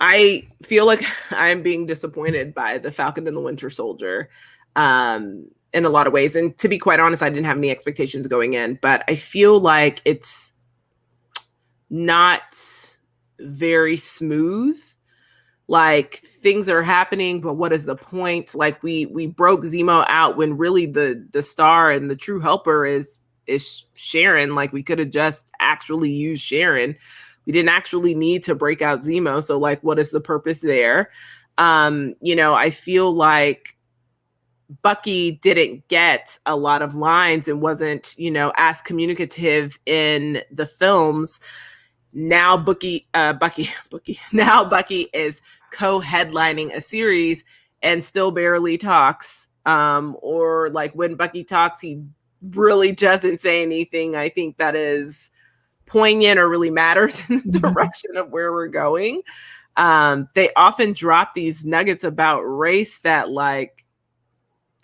I 0.00 0.46
feel 0.62 0.84
like 0.84 1.02
I'm 1.30 1.62
being 1.62 1.86
disappointed 1.86 2.54
by 2.54 2.76
the 2.78 2.92
Falcon 2.92 3.26
and 3.26 3.36
the 3.36 3.40
Winter 3.40 3.70
Soldier. 3.70 4.28
Um, 4.76 5.48
in 5.72 5.84
a 5.84 5.90
lot 5.90 6.06
of 6.06 6.12
ways. 6.12 6.34
And 6.34 6.56
to 6.58 6.68
be 6.68 6.78
quite 6.78 7.00
honest, 7.00 7.22
I 7.22 7.28
didn't 7.28 7.46
have 7.46 7.58
any 7.58 7.70
expectations 7.70 8.26
going 8.26 8.54
in, 8.54 8.78
but 8.80 9.04
I 9.08 9.14
feel 9.14 9.60
like 9.60 10.00
it's 10.04 10.54
not 11.90 12.58
very 13.38 13.96
smooth. 13.96 14.80
Like 15.70 16.16
things 16.16 16.68
are 16.68 16.82
happening, 16.82 17.42
but 17.42 17.54
what 17.54 17.72
is 17.72 17.84
the 17.84 17.96
point? 17.96 18.54
Like 18.54 18.82
we 18.82 19.06
we 19.06 19.26
broke 19.26 19.62
Zemo 19.62 20.04
out 20.08 20.36
when 20.36 20.56
really 20.56 20.86
the 20.86 21.26
the 21.32 21.42
star 21.42 21.90
and 21.90 22.10
the 22.10 22.16
true 22.16 22.40
helper 22.40 22.86
is 22.86 23.20
is 23.46 23.84
Sharon. 23.94 24.54
Like 24.54 24.72
we 24.72 24.82
could 24.82 24.98
have 24.98 25.10
just 25.10 25.50
actually 25.60 26.10
used 26.10 26.42
Sharon. 26.42 26.96
We 27.44 27.52
didn't 27.52 27.68
actually 27.68 28.14
need 28.14 28.44
to 28.44 28.54
break 28.54 28.80
out 28.80 29.00
Zemo. 29.00 29.42
So 29.42 29.58
like 29.58 29.82
what 29.82 29.98
is 29.98 30.10
the 30.10 30.22
purpose 30.22 30.60
there? 30.60 31.10
Um, 31.58 32.14
you 32.22 32.34
know, 32.34 32.54
I 32.54 32.70
feel 32.70 33.12
like 33.12 33.76
Bucky 34.82 35.32
didn't 35.42 35.86
get 35.88 36.38
a 36.46 36.56
lot 36.56 36.82
of 36.82 36.94
lines 36.94 37.48
and 37.48 37.60
wasn't, 37.60 38.14
you 38.18 38.30
know, 38.30 38.52
as 38.56 38.80
communicative 38.82 39.78
in 39.86 40.42
the 40.50 40.66
films. 40.66 41.40
Now 42.12 42.56
Bucky, 42.56 43.08
uh, 43.14 43.32
Bucky, 43.32 43.70
Bucky, 43.90 44.20
now 44.32 44.64
Bucky 44.64 45.08
is 45.12 45.40
co-headlining 45.72 46.74
a 46.74 46.80
series 46.80 47.44
and 47.82 48.04
still 48.04 48.30
barely 48.30 48.76
talks. 48.76 49.48
Um, 49.66 50.16
or 50.22 50.70
like 50.70 50.92
when 50.92 51.14
Bucky 51.14 51.44
talks, 51.44 51.80
he 51.80 52.02
really 52.42 52.92
doesn't 52.92 53.40
say 53.40 53.62
anything. 53.62 54.16
I 54.16 54.28
think 54.28 54.56
that 54.58 54.74
is 54.74 55.30
poignant 55.86 56.38
or 56.38 56.48
really 56.48 56.70
matters 56.70 57.20
in 57.30 57.36
the 57.36 57.42
mm-hmm. 57.42 57.72
direction 57.72 58.16
of 58.16 58.30
where 58.30 58.52
we're 58.52 58.68
going. 58.68 59.22
Um, 59.76 60.28
they 60.34 60.52
often 60.54 60.92
drop 60.92 61.34
these 61.34 61.64
nuggets 61.64 62.04
about 62.04 62.40
race 62.40 62.98
that 63.00 63.30
like 63.30 63.86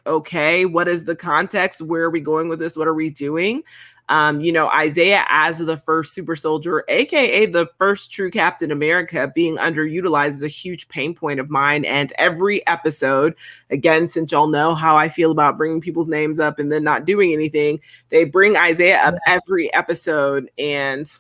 okay, 0.06 0.64
what 0.64 0.88
is 0.88 1.04
the 1.04 1.16
context? 1.16 1.82
Where 1.82 2.04
are 2.04 2.10
we 2.10 2.20
going 2.20 2.48
with 2.48 2.58
this? 2.58 2.76
What 2.76 2.88
are 2.88 2.94
we 2.94 3.10
doing? 3.10 3.62
Um, 4.10 4.42
you 4.42 4.52
know, 4.52 4.68
Isaiah 4.68 5.24
as 5.28 5.58
the 5.58 5.78
first 5.78 6.14
super 6.14 6.36
soldier, 6.36 6.84
aka 6.88 7.46
the 7.46 7.68
first 7.78 8.12
true 8.12 8.30
Captain 8.30 8.70
America, 8.70 9.32
being 9.34 9.56
underutilized 9.56 10.28
is 10.28 10.42
a 10.42 10.48
huge 10.48 10.88
pain 10.88 11.14
point 11.14 11.40
of 11.40 11.48
mine. 11.48 11.86
And 11.86 12.12
every 12.18 12.66
episode, 12.66 13.34
again, 13.70 14.08
since 14.08 14.30
y'all 14.30 14.46
know 14.46 14.74
how 14.74 14.96
I 14.96 15.08
feel 15.08 15.30
about 15.30 15.56
bringing 15.56 15.80
people's 15.80 16.08
names 16.08 16.38
up 16.38 16.58
and 16.58 16.70
then 16.70 16.84
not 16.84 17.06
doing 17.06 17.32
anything, 17.32 17.80
they 18.10 18.24
bring 18.24 18.58
Isaiah 18.58 19.00
up 19.02 19.14
every 19.26 19.72
episode 19.72 20.50
and 20.58 21.10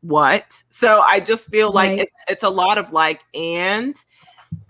what? 0.00 0.64
So 0.70 1.02
I 1.02 1.20
just 1.20 1.50
feel 1.50 1.72
like 1.72 1.90
right. 1.90 1.98
it's, 2.00 2.24
it's 2.28 2.42
a 2.42 2.50
lot 2.50 2.78
of 2.78 2.92
like, 2.92 3.20
and, 3.32 3.94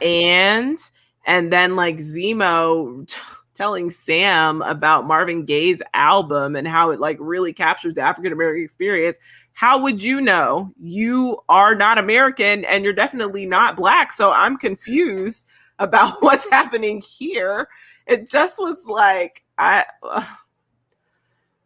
and, 0.03 0.79
and 1.27 1.53
then 1.53 1.77
like 1.77 1.99
Zemo 1.99 3.07
t- 3.07 3.21
telling 3.55 3.91
Sam 3.91 4.63
about 4.63 5.07
Marvin 5.07 5.45
Gaye's 5.45 5.83
album 5.93 6.55
and 6.55 6.69
how 6.69 6.91
it 6.91 7.01
like 7.01 7.19
really 7.21 7.53
captures 7.53 7.95
the 7.95 8.03
African 8.03 8.33
American 8.33 8.63
experience. 8.63 9.19
How 9.53 9.79
would 9.83 10.03
you 10.03 10.21
know? 10.21 10.73
You 10.81 11.39
are 11.49 11.75
not 11.75 11.99
American 11.99 12.65
and 12.67 12.85
you're 12.85 12.93
definitely 12.93 13.47
not 13.47 13.77
black. 13.77 14.13
So 14.13 14.31
I'm 14.31 14.57
confused 14.57 15.47
about 15.79 16.15
what's 16.23 16.49
happening 16.51 17.03
here. 17.03 17.69
It 18.07 18.31
just 18.31 18.59
was 18.59 18.77
like 18.87 19.45
I 19.59 19.85
uh. 20.03 20.25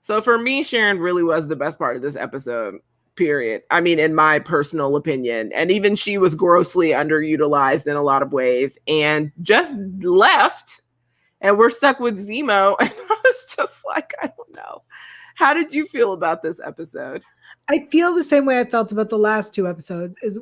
So 0.03 0.23
for 0.23 0.39
me 0.39 0.63
Sharon 0.63 0.99
really 0.99 1.23
was 1.23 1.49
the 1.49 1.57
best 1.57 1.79
part 1.79 1.97
of 1.97 2.03
this 2.03 2.17
episode 2.17 2.79
period. 3.21 3.63
I 3.71 3.83
mean, 3.83 3.99
in 3.99 4.15
my 4.15 4.39
personal 4.39 4.97
opinion. 4.97 5.53
And 5.55 5.71
even 5.71 5.95
she 5.95 6.17
was 6.17 6.35
grossly 6.35 6.89
underutilized 6.89 7.87
in 7.87 7.95
a 7.95 8.03
lot 8.03 8.23
of 8.23 8.33
ways 8.33 8.79
and 8.89 9.31
just 9.43 9.79
left. 10.01 10.81
And 11.43 11.59
we're 11.59 11.69
stuck 11.69 12.01
with 12.01 12.27
Zemo. 12.27 12.77
And 12.81 12.91
I 12.91 13.17
was 13.23 13.55
just 13.55 13.83
like, 13.87 14.15
I 14.23 14.33
don't 14.35 14.57
know. 14.57 14.83
How 15.35 15.53
did 15.53 15.75
you 15.75 15.85
feel 15.85 16.15
about 16.15 16.43
this 16.43 16.61
episode? 16.65 17.23
I 17.69 17.87
feel 17.91 18.15
the 18.15 18.25
same 18.25 18.47
way 18.47 18.59
I 18.59 18.65
felt 18.65 18.91
about 18.91 19.11
the 19.11 19.19
last 19.19 19.55
two 19.55 19.69
episodes 19.69 20.17
is 20.23 20.41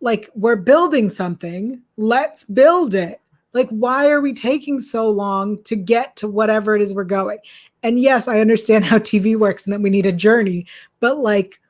like 0.00 0.30
we're 0.34 0.56
building 0.56 1.10
something, 1.10 1.82
let's 1.98 2.44
build 2.44 2.94
it. 2.94 3.20
Like, 3.52 3.68
why 3.68 4.08
are 4.08 4.22
we 4.22 4.32
taking 4.32 4.80
so 4.80 5.10
long 5.10 5.62
to 5.64 5.76
get 5.76 6.16
to 6.16 6.26
whatever 6.26 6.74
it 6.74 6.80
is 6.80 6.94
we're 6.94 7.04
going? 7.04 7.38
And 7.82 8.00
yes, 8.00 8.28
I 8.28 8.40
understand 8.40 8.86
how 8.86 8.98
TV 8.98 9.38
works 9.38 9.66
and 9.66 9.72
that 9.74 9.82
we 9.82 9.90
need 9.90 10.06
a 10.06 10.12
journey, 10.12 10.66
but 11.00 11.18
like, 11.18 11.60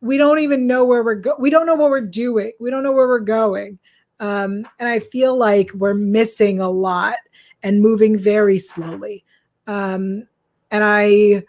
we 0.00 0.16
don't 0.16 0.38
even 0.38 0.66
know 0.66 0.84
where 0.84 1.02
we're 1.02 1.14
going. 1.14 1.40
We 1.40 1.50
don't 1.50 1.66
know 1.66 1.74
what 1.74 1.90
we're 1.90 2.00
doing. 2.00 2.52
We 2.60 2.70
don't 2.70 2.82
know 2.82 2.92
where 2.92 3.08
we're 3.08 3.20
going. 3.20 3.78
Um, 4.18 4.66
and 4.78 4.88
I 4.88 5.00
feel 5.00 5.36
like 5.36 5.72
we're 5.74 5.94
missing 5.94 6.60
a 6.60 6.70
lot 6.70 7.16
and 7.62 7.82
moving 7.82 8.18
very 8.18 8.58
slowly. 8.58 9.24
Um, 9.66 10.26
and 10.70 10.84
I, 10.84 11.44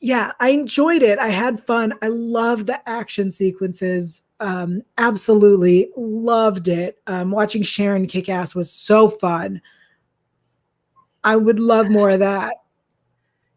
yeah, 0.00 0.32
I 0.40 0.50
enjoyed 0.50 1.02
it. 1.02 1.18
I 1.18 1.28
had 1.28 1.64
fun. 1.66 1.94
I 2.02 2.08
love 2.08 2.66
the 2.66 2.88
action 2.88 3.30
sequences. 3.30 4.22
Um, 4.40 4.82
absolutely 4.98 5.90
loved 5.96 6.68
it. 6.68 6.98
Um, 7.06 7.30
watching 7.30 7.62
Sharon 7.62 8.06
kick 8.06 8.28
ass 8.28 8.54
was 8.54 8.70
so 8.70 9.08
fun. 9.08 9.60
I 11.22 11.36
would 11.36 11.60
love 11.60 11.90
more 11.90 12.10
of 12.10 12.20
that. 12.20 12.54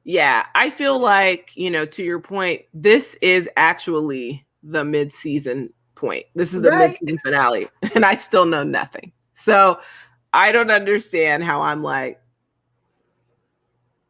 Yeah, 0.03 0.45
I 0.55 0.69
feel 0.69 0.99
like, 0.99 1.51
you 1.55 1.71
know, 1.71 1.85
to 1.85 2.03
your 2.03 2.19
point, 2.19 2.63
this 2.73 3.15
is 3.21 3.49
actually 3.55 4.45
the 4.61 4.83
mid-season 4.83 5.71
point. 5.95 6.25
This 6.35 6.53
is 6.53 6.61
the 6.61 6.71
Right. 6.71 6.89
mid-season 6.89 7.17
finale, 7.19 7.67
and 7.95 8.05
I 8.05 8.15
still 8.15 8.45
know 8.45 8.63
nothing. 8.63 9.11
So 9.35 9.79
I 10.33 10.51
don't 10.51 10.71
understand 10.71 11.43
how 11.43 11.61
I'm 11.61 11.83
like, 11.83 12.21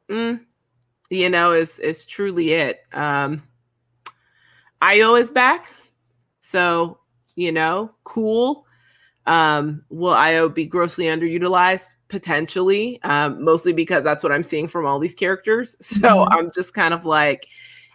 mm, 0.09 0.39
you 1.09 1.29
know, 1.29 1.51
is 1.51 1.79
is 1.79 2.05
truly 2.05 2.53
it. 2.53 2.81
Um 2.93 3.43
Io 4.81 5.15
is 5.15 5.31
back. 5.31 5.69
So, 6.41 6.99
you 7.35 7.51
know, 7.51 7.91
cool. 8.03 8.65
Um, 9.25 9.83
will 9.89 10.13
Io 10.13 10.49
be 10.49 10.65
grossly 10.65 11.05
underutilized? 11.05 11.95
Potentially, 12.09 13.01
um, 13.03 13.43
mostly 13.43 13.73
because 13.73 14.03
that's 14.03 14.23
what 14.23 14.31
I'm 14.31 14.43
seeing 14.43 14.67
from 14.67 14.85
all 14.85 14.99
these 14.99 15.15
characters. 15.15 15.75
So 15.81 16.25
Mhm. 16.25 16.27
I'm 16.31 16.51
just 16.53 16.73
kind 16.73 16.93
of 16.93 17.05
like, 17.05 17.47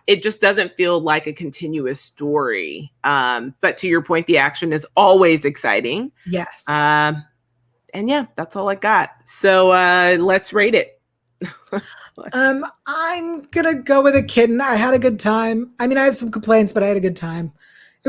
it 0.06 0.22
just 0.22 0.40
doesn't 0.40 0.74
feel 0.74 1.00
like 1.00 1.26
a 1.26 1.32
continuous 1.32 2.00
story. 2.00 2.90
Um, 3.04 3.54
but 3.60 3.76
to 3.78 3.88
your 3.88 4.02
point, 4.02 4.26
the 4.26 4.38
action 4.38 4.72
is 4.72 4.86
always 4.96 5.44
exciting. 5.44 6.10
Yes. 6.26 6.64
Um, 6.66 7.22
and 7.94 8.08
yeah, 8.08 8.26
that's 8.34 8.56
all 8.56 8.68
I 8.68 8.74
got. 8.74 9.10
So 9.26 9.70
uh, 9.70 10.16
let's 10.18 10.52
rate 10.52 10.74
it. 10.74 11.00
Um, 12.32 12.66
I'm 12.88 13.42
gonna 13.42 13.76
go 13.76 14.02
with 14.02 14.16
a 14.16 14.22
kitten. 14.24 14.60
I 14.60 14.74
had 14.74 14.92
a 14.92 14.98
good 14.98 15.20
time. 15.20 15.70
I 15.78 15.86
mean, 15.86 15.98
I 15.98 16.02
have 16.02 16.16
some 16.16 16.32
complaints, 16.32 16.72
but 16.72 16.82
I 16.82 16.86
had 16.88 16.96
a 16.96 17.00
good 17.00 17.14
time. 17.14 17.52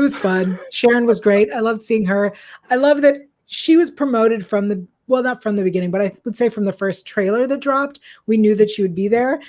It 0.00 0.04
was 0.04 0.16
fun. 0.16 0.58
Sharon 0.72 1.04
was 1.04 1.20
great. 1.20 1.52
I 1.52 1.60
loved 1.60 1.82
seeing 1.82 2.06
her. 2.06 2.32
I 2.70 2.76
love 2.76 3.02
that 3.02 3.16
she 3.44 3.76
was 3.76 3.90
promoted 3.90 4.46
from 4.46 4.68
the 4.68 4.86
well, 5.08 5.22
not 5.22 5.42
from 5.42 5.56
the 5.56 5.62
beginning, 5.62 5.90
but 5.90 6.00
I 6.00 6.10
would 6.24 6.34
say 6.34 6.48
from 6.48 6.64
the 6.64 6.72
first 6.72 7.04
trailer 7.04 7.46
that 7.46 7.60
dropped. 7.60 8.00
We 8.24 8.38
knew 8.38 8.54
that 8.54 8.70
she 8.70 8.80
would 8.80 8.94
be 8.94 9.08
there. 9.08 9.42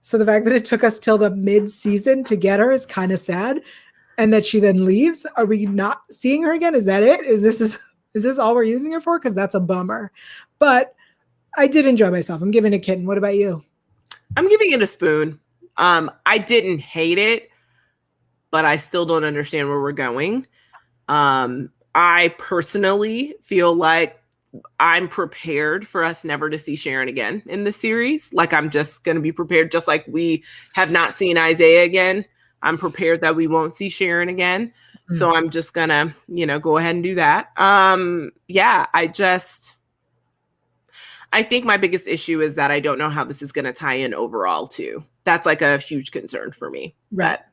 So 0.00 0.16
the 0.16 0.24
fact 0.24 0.46
that 0.46 0.54
it 0.54 0.64
took 0.64 0.82
us 0.82 0.98
till 0.98 1.18
the 1.18 1.28
mid-season 1.28 2.24
to 2.24 2.36
get 2.36 2.58
her 2.58 2.70
is 2.70 2.86
kind 2.86 3.12
of 3.12 3.18
sad. 3.18 3.60
And 4.16 4.32
that 4.32 4.46
she 4.46 4.60
then 4.60 4.86
leaves. 4.86 5.26
Are 5.36 5.44
we 5.44 5.66
not 5.66 6.04
seeing 6.10 6.42
her 6.44 6.54
again? 6.54 6.74
Is 6.74 6.86
that 6.86 7.02
it? 7.02 7.26
Is 7.26 7.42
this 7.42 7.60
is 7.60 7.78
is 8.14 8.22
this 8.22 8.38
all 8.38 8.54
we're 8.54 8.62
using 8.62 8.92
her 8.92 9.02
for? 9.02 9.18
Because 9.18 9.34
that's 9.34 9.56
a 9.56 9.60
bummer. 9.60 10.10
But 10.58 10.94
I 11.58 11.66
did 11.66 11.84
enjoy 11.84 12.10
myself. 12.10 12.40
I'm 12.40 12.50
giving 12.50 12.72
it 12.72 12.76
a 12.76 12.80
kitten. 12.80 13.04
What 13.04 13.18
about 13.18 13.36
you? 13.36 13.62
I'm 14.38 14.48
giving 14.48 14.72
it 14.72 14.80
a 14.80 14.86
spoon. 14.86 15.38
Um, 15.76 16.10
I 16.24 16.38
didn't 16.38 16.78
hate 16.78 17.18
it, 17.18 17.47
but 18.50 18.64
I 18.64 18.76
still 18.76 19.06
don't 19.06 19.24
understand 19.24 19.68
where 19.68 19.80
we're 19.80 19.92
going. 19.92 20.46
Um, 21.08 21.70
I 21.94 22.34
personally 22.38 23.34
feel 23.42 23.74
like 23.74 24.22
I'm 24.80 25.08
prepared 25.08 25.86
for 25.86 26.04
us 26.04 26.24
never 26.24 26.48
to 26.48 26.58
see 26.58 26.76
Sharon 26.76 27.08
again 27.08 27.42
in 27.46 27.64
the 27.64 27.72
series. 27.72 28.32
Like 28.32 28.52
I'm 28.52 28.70
just 28.70 29.04
going 29.04 29.16
to 29.16 29.20
be 29.20 29.32
prepared, 29.32 29.70
just 29.70 29.88
like 29.88 30.06
we 30.06 30.44
have 30.74 30.90
not 30.90 31.12
seen 31.12 31.36
Isaiah 31.36 31.84
again. 31.84 32.24
I'm 32.62 32.78
prepared 32.78 33.20
that 33.20 33.36
we 33.36 33.46
won't 33.46 33.74
see 33.74 33.88
Sharon 33.88 34.28
again. 34.28 34.72
So 35.10 35.34
I'm 35.34 35.48
just 35.48 35.72
gonna, 35.72 36.14
you 36.28 36.44
know, 36.44 36.58
go 36.58 36.76
ahead 36.76 36.94
and 36.94 37.02
do 37.02 37.14
that. 37.14 37.50
Um, 37.56 38.30
yeah, 38.46 38.86
I 38.92 39.06
just 39.06 39.76
I 41.32 41.42
think 41.42 41.64
my 41.64 41.76
biggest 41.76 42.06
issue 42.06 42.40
is 42.40 42.56
that 42.56 42.70
I 42.70 42.80
don't 42.80 42.98
know 42.98 43.10
how 43.10 43.24
this 43.24 43.40
is 43.40 43.52
gonna 43.52 43.72
tie 43.72 43.94
in 43.94 44.12
overall 44.12 44.66
too. 44.66 45.04
That's 45.24 45.46
like 45.46 45.62
a 45.62 45.78
huge 45.78 46.10
concern 46.10 46.52
for 46.52 46.68
me. 46.68 46.94
Right. 47.10 47.38
But 47.38 47.46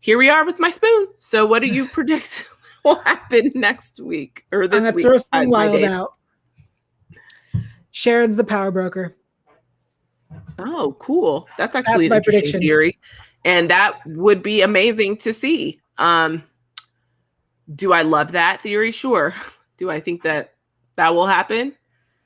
here 0.00 0.18
we 0.18 0.28
are 0.30 0.44
with 0.44 0.58
my 0.58 0.70
spoon. 0.70 1.08
So 1.18 1.46
what 1.46 1.60
do 1.60 1.66
you 1.66 1.86
predict 1.88 2.48
will 2.84 3.00
happen 3.00 3.52
next 3.54 4.00
week 4.00 4.44
or 4.52 4.66
this 4.66 4.78
I'm 4.78 4.84
gonna 4.84 4.96
week? 4.96 5.04
throw 5.04 5.18
some 5.18 5.50
wild 5.50 5.82
out. 5.84 6.14
Sharon's 7.90 8.36
the 8.36 8.44
power 8.44 8.70
broker. 8.70 9.16
Oh, 10.58 10.96
cool. 10.98 11.48
That's 11.56 11.74
actually 11.74 12.06
an 12.06 12.10
my 12.10 12.16
interesting 12.16 12.42
prediction. 12.42 12.60
theory. 12.60 12.98
And 13.44 13.70
that 13.70 13.98
would 14.06 14.42
be 14.42 14.62
amazing 14.62 15.16
to 15.18 15.32
see. 15.32 15.80
Um, 15.98 16.42
do 17.74 17.92
I 17.92 18.02
love 18.02 18.32
that 18.32 18.60
theory? 18.60 18.92
Sure. 18.92 19.34
Do 19.76 19.90
I 19.90 20.00
think 20.00 20.24
that 20.24 20.54
that 20.96 21.14
will 21.14 21.28
happen? 21.28 21.72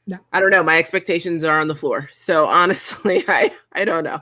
No. 0.07 0.17
I 0.33 0.41
don't 0.41 0.49
know. 0.51 0.63
My 0.63 0.79
expectations 0.79 1.45
are 1.45 1.61
on 1.61 1.69
the 1.69 1.75
floor. 1.75 2.09
So 2.11 2.47
honestly, 2.47 3.25
I 3.29 3.53
I 3.75 3.85
don't 3.85 4.05
know. 4.05 4.21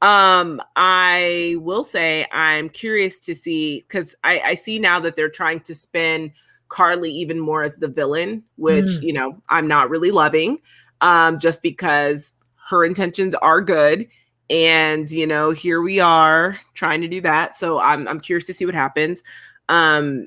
Um, 0.00 0.62
I 0.76 1.56
will 1.58 1.84
say 1.84 2.26
I'm 2.32 2.68
curious 2.68 3.18
to 3.20 3.34
see 3.34 3.80
because 3.80 4.14
I, 4.24 4.40
I 4.40 4.54
see 4.54 4.78
now 4.78 5.00
that 5.00 5.16
they're 5.16 5.28
trying 5.28 5.60
to 5.60 5.74
spin 5.74 6.32
Carly 6.68 7.10
even 7.10 7.40
more 7.40 7.62
as 7.62 7.76
the 7.76 7.88
villain, 7.88 8.44
which 8.56 8.84
Mm. 8.84 9.02
you 9.02 9.12
know 9.12 9.36
I'm 9.48 9.66
not 9.66 9.90
really 9.90 10.10
loving. 10.10 10.58
Um, 11.00 11.38
just 11.38 11.62
because 11.62 12.32
her 12.68 12.84
intentions 12.84 13.34
are 13.36 13.60
good 13.60 14.06
and 14.50 15.10
you 15.10 15.26
know 15.26 15.50
here 15.50 15.80
we 15.82 16.00
are 16.00 16.58
trying 16.74 17.00
to 17.00 17.08
do 17.08 17.20
that 17.20 17.54
so 17.54 17.78
i'm 17.80 18.08
i'm 18.08 18.20
curious 18.20 18.46
to 18.46 18.54
see 18.54 18.64
what 18.64 18.74
happens 18.74 19.22
um 19.68 20.26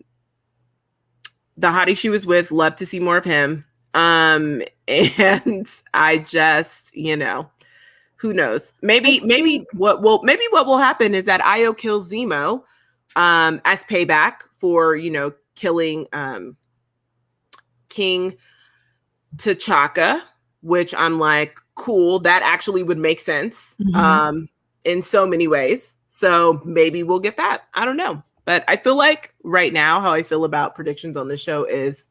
the 1.57 1.67
hottie 1.67 1.97
she 1.97 2.09
was 2.09 2.25
with 2.25 2.51
love 2.51 2.75
to 2.75 2.85
see 2.85 2.99
more 2.99 3.17
of 3.17 3.25
him 3.25 3.65
um 3.93 4.61
and 4.87 5.81
i 5.93 6.17
just 6.19 6.95
you 6.95 7.15
know 7.15 7.49
who 8.21 8.33
knows 8.33 8.73
maybe 8.83 9.19
maybe 9.21 9.65
what 9.73 10.01
will 10.03 10.21
maybe 10.23 10.43
what 10.51 10.67
will 10.67 10.77
happen 10.77 11.15
is 11.15 11.25
that 11.25 11.43
io 11.43 11.73
kills 11.73 12.09
zemo 12.11 12.61
um 13.15 13.59
as 13.65 13.83
payback 13.85 14.41
for 14.59 14.95
you 14.95 15.09
know 15.09 15.33
killing 15.55 16.05
um 16.13 16.55
king 17.89 18.35
T'Chaka, 19.37 20.21
which 20.61 20.93
I'm 20.93 21.17
like, 21.17 21.57
cool, 21.75 22.19
that 22.19 22.41
actually 22.43 22.83
would 22.83 22.97
make 22.97 23.19
sense 23.19 23.75
Mhm. 23.79 23.95
um, 23.95 24.49
in 24.83 25.01
so 25.01 25.25
many 25.25 25.47
ways. 25.47 25.95
So 26.09 26.61
maybe 26.65 27.01
we'll 27.03 27.19
get 27.21 27.37
that. 27.37 27.63
I 27.73 27.85
don't 27.85 27.95
know. 27.95 28.21
But 28.43 28.65
I 28.67 28.75
feel 28.75 28.97
like 28.97 29.33
right 29.43 29.71
now, 29.71 30.01
how 30.01 30.11
I 30.11 30.23
feel 30.23 30.43
about 30.43 30.75
predictions 30.75 31.15
on 31.15 31.27
this 31.29 31.39
show 31.41 31.63
is. 31.63 32.07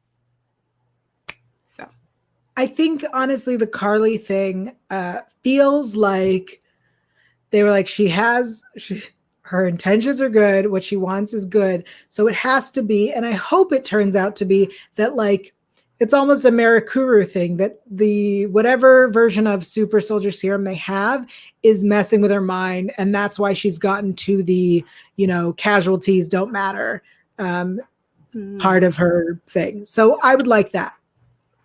I 2.57 2.67
think 2.67 3.05
honestly, 3.13 3.57
the 3.57 3.67
Carly 3.67 4.19
thing 4.19 4.75
uh, 4.91 5.21
feels 5.43 5.97
like 5.97 6.61
they 7.51 7.63
were 7.63 7.71
like 7.71 7.89
she 7.89 8.09
has 8.09 8.63
she, 8.77 9.03
her 9.43 9.67
intentions 9.67 10.21
are 10.21 10.29
good, 10.29 10.71
what 10.71 10.83
she 10.83 10.97
wants 10.97 11.35
is 11.35 11.45
good, 11.45 11.85
so 12.09 12.29
it 12.29 12.35
has 12.35 12.71
to 12.73 12.83
be. 12.83 13.13
And 13.13 13.27
I 13.27 13.33
hope 13.33 13.73
it 13.73 13.85
turns 13.85 14.15
out 14.15 14.37
to 14.37 14.45
be 14.45 14.71
that 14.95 15.17
like 15.17 15.53
it's 16.01 16.15
almost 16.15 16.45
a 16.47 16.51
Mirakuru 16.51 17.31
thing 17.31 17.59
that 17.59 17.81
the 17.91 18.47
whatever 18.47 19.09
version 19.09 19.47
of 19.47 19.67
super 19.67 20.01
soldier 20.01 20.31
serum 20.31 20.65
they 20.65 20.75
have 20.77 21.27
is 21.63 21.85
messing 21.85 22.23
with 22.23 22.31
her 22.31 22.41
mind, 22.41 22.93
and 22.97 23.15
that's 23.15 23.39
why 23.39 23.53
she's 23.53 23.79
gotten 23.79 24.15
to 24.15 24.43
the 24.43 24.85
you 25.17 25.27
know 25.27 25.53
casualties 25.55 26.29
don't 26.29 26.53
matter 26.53 27.03
um, 27.39 27.81
part 28.59 28.85
of 28.85 28.97
her 28.97 29.41
thing. 29.49 29.85
So 29.85 30.19
I 30.23 30.35
would 30.35 30.47
like 30.47 30.73
that. 30.73 30.95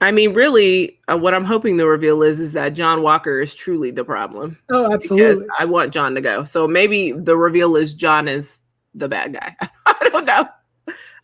I 0.02 0.12
mean, 0.12 0.34
really, 0.34 1.00
uh, 1.08 1.18
what 1.18 1.34
I'm 1.34 1.46
hoping 1.46 1.78
the 1.78 1.88
reveal 1.88 2.22
is 2.22 2.40
is 2.40 2.54
that 2.54 2.74
John 2.74 3.02
Walker 3.02 3.40
is 3.40 3.56
truly 3.56 3.92
the 3.92 4.04
problem. 4.04 4.58
Oh, 4.70 4.92
absolutely. 4.92 5.48
I 5.58 5.66
want 5.66 5.94
John 5.94 6.16
to 6.16 6.22
go. 6.22 6.44
So 6.44 6.68
maybe 6.68 7.12
the 7.14 7.38
reveal 7.38 7.76
is 7.76 7.94
John 7.94 8.28
is 8.28 8.60
the 8.94 9.08
bad 9.08 9.34
guy. 9.34 9.56
I 9.86 10.10
don't 10.12 10.26
know. 10.26 10.48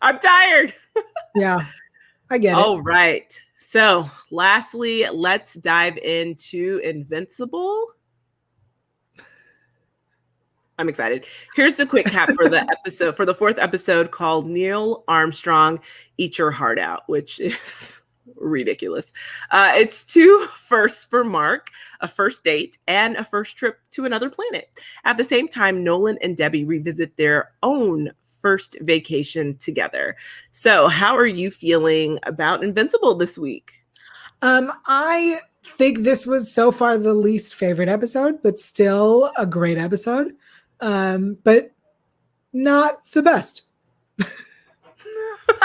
I'm 0.00 0.18
tired. 0.18 0.74
Yeah, 1.34 1.64
I 2.30 2.38
get 2.38 2.58
it. 2.58 2.62
All 2.62 2.82
right. 2.82 3.40
So, 3.58 4.10
lastly, 4.30 5.06
let's 5.08 5.54
dive 5.54 5.96
into 5.98 6.80
Invincible. 6.84 7.86
I'm 10.78 10.88
excited. 10.88 11.26
Here's 11.54 11.76
the 11.76 11.86
quick 11.86 12.06
cap 12.06 12.30
for 12.34 12.48
the 12.48 12.60
episode 12.80 13.16
for 13.16 13.24
the 13.24 13.34
fourth 13.34 13.56
episode 13.58 14.10
called 14.10 14.46
Neil 14.46 15.04
Armstrong 15.06 15.80
Eat 16.18 16.38
Your 16.38 16.50
Heart 16.50 16.78
Out, 16.78 17.02
which 17.06 17.38
is 17.40 18.01
ridiculous. 18.36 19.12
Uh, 19.50 19.72
it's 19.76 20.04
two 20.04 20.46
firsts 20.56 21.04
for 21.04 21.24
Mark, 21.24 21.70
a 22.00 22.08
first 22.08 22.44
date, 22.44 22.78
and 22.86 23.16
a 23.16 23.24
first 23.24 23.56
trip 23.56 23.78
to 23.92 24.04
another 24.04 24.30
planet. 24.30 24.70
At 25.04 25.18
the 25.18 25.24
same 25.24 25.48
time, 25.48 25.84
Nolan 25.84 26.18
and 26.22 26.36
Debbie 26.36 26.64
revisit 26.64 27.16
their 27.16 27.52
own 27.62 28.10
first 28.24 28.76
vacation 28.80 29.56
together. 29.58 30.16
So, 30.50 30.88
how 30.88 31.16
are 31.16 31.26
you 31.26 31.50
feeling 31.50 32.18
about 32.24 32.64
Invincible 32.64 33.14
this 33.14 33.38
week? 33.38 33.72
Um, 34.42 34.72
I 34.86 35.40
think 35.64 35.98
this 35.98 36.26
was 36.26 36.52
so 36.52 36.72
far 36.72 36.98
the 36.98 37.14
least 37.14 37.54
favorite 37.54 37.88
episode, 37.88 38.42
but 38.42 38.58
still 38.58 39.30
a 39.38 39.46
great 39.46 39.78
episode. 39.78 40.34
Um, 40.80 41.38
but 41.44 41.70
not 42.52 43.00
the 43.12 43.22
best. 43.22 43.62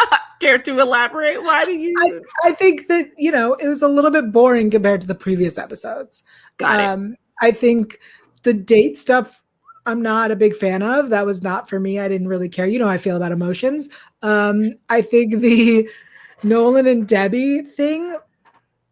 Care 0.39 0.59
to 0.59 0.79
elaborate? 0.79 1.41
Why 1.41 1.65
do 1.65 1.71
you 1.71 1.95
I 2.43 2.51
think 2.51 2.87
that 2.87 3.09
you 3.17 3.31
know 3.31 3.55
it 3.55 3.67
was 3.67 3.81
a 3.81 3.87
little 3.87 4.11
bit 4.11 4.31
boring 4.31 4.69
compared 4.69 5.01
to 5.01 5.07
the 5.07 5.15
previous 5.15 5.57
episodes. 5.57 6.23
got 6.57 6.79
it? 6.79 6.83
Um, 6.83 7.15
I 7.41 7.51
think 7.51 7.99
the 8.43 8.53
date 8.53 8.97
stuff 8.97 9.43
I'm 9.85 10.01
not 10.01 10.31
a 10.31 10.35
big 10.35 10.55
fan 10.55 10.83
of. 10.83 11.09
That 11.09 11.25
was 11.25 11.41
not 11.41 11.69
for 11.69 11.79
me. 11.79 11.97
I 11.99 12.07
didn't 12.07 12.27
really 12.27 12.49
care. 12.49 12.67
You 12.67 12.77
know 12.77 12.87
how 12.87 12.91
I 12.91 12.97
feel 12.97 13.15
about 13.17 13.31
emotions. 13.31 13.89
Um, 14.21 14.73
I 14.89 15.01
think 15.01 15.39
the 15.39 15.89
Nolan 16.43 16.87
and 16.87 17.07
Debbie 17.07 17.61
thing 17.61 18.15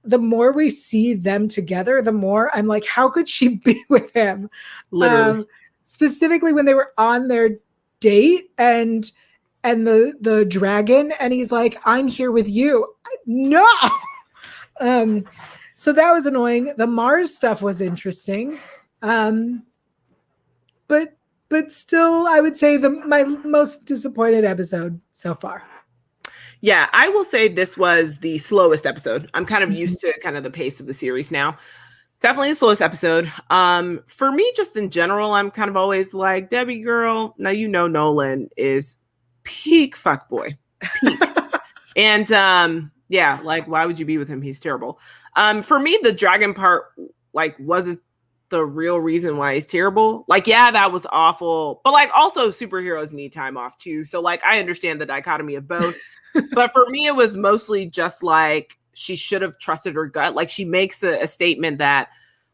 the 0.05 0.19
more 0.19 0.51
we 0.51 0.69
see 0.69 1.13
them 1.13 1.47
together, 1.47 2.01
the 2.01 2.11
more 2.11 2.55
I'm 2.55 2.67
like, 2.67 2.85
how 2.85 3.09
could 3.09 3.27
she 3.27 3.55
be 3.65 3.83
with 3.89 4.11
him? 4.11 4.49
Literally. 4.91 5.39
Um, 5.41 5.45
specifically 5.83 6.53
when 6.53 6.65
they 6.65 6.73
were 6.73 6.93
on 6.97 7.27
their 7.27 7.57
date 7.99 8.51
and 8.57 9.11
and 9.66 9.86
the 9.86 10.13
the 10.22 10.45
dragon 10.45 11.11
and 11.20 11.34
he's 11.34 11.51
like 11.51 11.78
i'm 11.86 12.07
here 12.07 12.32
with 12.32 12.47
you 12.47 12.88
no 13.26 13.66
um 14.80 15.26
so 15.74 15.91
that 15.91 16.11
was 16.11 16.26
annoying 16.26 16.72
the 16.78 16.88
mars 16.88 17.36
stuff 17.36 17.61
was 17.61 17.82
interesting 17.82 18.57
um 19.01 19.63
but 20.88 21.18
but 21.49 21.72
still 21.72 22.28
i 22.28 22.39
would 22.39 22.55
say 22.55 22.78
the 22.78 22.89
my 22.89 23.24
most 23.24 23.86
disappointed 23.86 24.45
episode 24.45 25.01
so 25.11 25.34
far 25.34 25.63
Yeah, 26.61 26.89
I 26.93 27.09
will 27.09 27.26
say 27.26 27.47
this 27.47 27.78
was 27.78 28.18
the 28.20 28.39
slowest 28.39 28.88
episode. 28.88 29.30
I'm 29.36 29.45
kind 29.45 29.63
of 29.63 29.72
used 29.72 29.99
to 29.99 30.11
kind 30.24 30.36
of 30.36 30.41
the 30.41 30.49
pace 30.49 30.80
of 30.80 30.88
the 30.88 30.95
series 30.95 31.30
now. 31.30 31.57
Definitely 32.22 32.49
the 32.49 32.55
slowest 32.55 32.82
episode. 32.82 33.32
Um, 33.51 34.01
for 34.07 34.32
me, 34.32 34.51
just 34.55 34.76
in 34.76 34.89
general, 34.89 35.34
I'm 35.34 35.51
kind 35.51 35.70
of 35.70 35.78
always 35.78 36.13
like 36.13 36.49
Debbie 36.49 36.80
girl. 36.80 37.36
Now 37.38 37.51
you 37.51 37.68
know 37.68 37.88
Nolan 37.88 38.49
is 38.57 38.97
peak 39.45 39.95
fuckboy. 39.95 40.57
Peak. 40.99 41.19
and 41.95 42.29
um, 42.33 42.91
yeah, 43.07 43.39
like 43.43 43.67
why 43.67 43.85
would 43.85 43.97
you 43.97 44.05
be 44.05 44.17
with 44.17 44.27
him? 44.27 44.41
He's 44.41 44.59
terrible. 44.59 44.99
Um, 45.35 45.63
for 45.63 45.79
me, 45.79 45.97
the 46.03 46.11
dragon 46.11 46.53
part 46.53 46.87
like 47.33 47.57
wasn't 47.59 47.99
the 48.49 48.65
real 48.65 48.97
reason 48.97 49.37
why 49.37 49.55
he's 49.55 49.65
terrible. 49.65 50.25
Like, 50.27 50.47
yeah, 50.47 50.71
that 50.71 50.91
was 50.91 51.05
awful. 51.11 51.81
But 51.83 51.93
like 51.93 52.11
also 52.15 52.49
superheroes 52.49 53.13
need 53.13 53.31
time 53.31 53.57
off 53.57 53.77
too. 53.77 54.03
So 54.03 54.21
like 54.21 54.43
I 54.43 54.59
understand 54.59 55.01
the 55.01 55.05
dichotomy 55.05 55.55
of 55.55 55.67
both. 55.67 55.95
but 56.53 56.71
for 56.73 56.85
me, 56.89 57.07
it 57.07 57.15
was 57.15 57.37
mostly 57.37 57.87
just 57.87 58.23
like 58.23 58.77
she 58.93 59.15
should 59.15 59.41
have 59.41 59.57
trusted 59.59 59.95
her 59.95 60.05
gut. 60.05 60.35
Like 60.35 60.49
she 60.49 60.65
makes 60.65 61.03
a, 61.03 61.23
a 61.23 61.27
statement 61.27 61.79
that, 61.79 62.09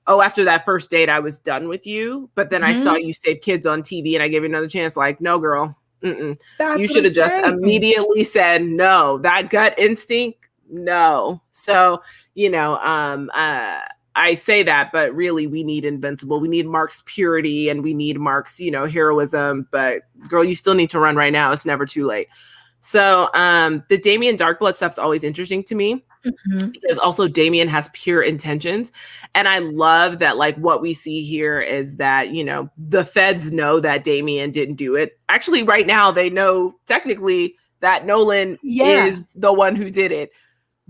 oh, 0.08 0.22
after 0.22 0.44
that 0.46 0.66
first 0.66 0.90
date, 0.90 1.10
I 1.10 1.20
was 1.20 1.38
done 1.40 1.68
with 1.68 1.86
you. 1.86 2.30
But 2.36 2.50
then 2.50 2.64
I 2.64 2.74
saw 2.74 2.96
you 2.96 3.14
save 3.14 3.42
kids 3.42 3.66
on 3.66 3.84
TV 3.84 4.16
and 4.16 4.24
I 4.24 4.28
gave 4.28 4.42
you 4.42 4.50
another 4.50 4.68
chance. 4.68 4.98
Like, 4.98 5.22
no, 5.22 5.40
girl. 5.40 5.78
Mm-mm. 6.04 6.38
That's 6.58 6.80
you 6.80 6.88
should 6.88 7.06
have 7.06 7.14
just 7.14 7.36
immediately 7.46 8.24
said 8.24 8.64
no. 8.64 9.18
That 9.20 9.50
gut 9.50 9.78
instinct, 9.78 10.50
no. 10.70 11.42
So, 11.52 12.02
you 12.34 12.50
know, 12.50 12.78
um, 12.78 13.30
uh, 13.34 13.80
I 14.16 14.34
say 14.34 14.64
that, 14.64 14.92
but 14.92 15.14
really 15.16 15.48
we 15.48 15.64
need 15.64 15.86
invincible. 15.86 16.40
We 16.40 16.48
need 16.48 16.68
Mark's 16.68 17.04
purity 17.06 17.70
and 17.70 17.84
we 17.84 17.94
need 17.94 18.20
Mark's, 18.20 18.60
you 18.60 18.72
know, 18.72 18.86
heroism. 18.86 19.68
But 19.72 20.02
girl, 20.28 20.44
you 20.44 20.56
still 20.56 20.76
need 20.76 20.90
to 20.90 21.00
run 21.00 21.16
right 21.16 21.32
now. 21.32 21.52
It's 21.52 21.66
never 21.66 21.86
too 21.86 22.06
late. 22.06 22.28
So 22.82 23.30
um 23.34 23.84
the 23.90 23.98
Damien 23.98 24.36
Darkblood 24.38 24.76
stuff's 24.76 24.98
always 24.98 25.24
interesting 25.24 25.64
to 25.66 25.76
me 25.76 26.04
Mhm. 26.26 26.72
because 26.72 26.98
also 26.98 27.28
Damien 27.28 27.68
has 27.68 27.90
pure 27.94 28.22
intentions. 28.22 28.92
And 29.36 29.48
I 29.48 29.60
love 29.60 30.20
that, 30.20 30.38
like, 30.38 30.56
what 30.58 30.82
we 30.82 30.94
see 30.94 31.24
here 31.24 31.60
is 31.60 31.96
that, 31.98 32.32
you 32.32 32.44
know, 32.44 32.70
the 32.78 33.04
feds 33.06 33.52
know 33.52 33.80
that 33.80 34.04
Damien 34.04 34.52
didn't 34.52 34.76
do 34.76 34.96
it. 34.96 35.20
Actually, 35.30 35.64
right 35.64 35.88
now, 35.88 36.12
they 36.12 36.30
know 36.30 36.76
technically 36.86 37.56
that 37.80 38.06
Nolan 38.06 38.58
Yeah. 38.62 39.06
is 39.06 39.34
the 39.34 39.52
one 39.54 39.76
who 39.76 39.90
did 39.90 40.12
it. 40.12 40.32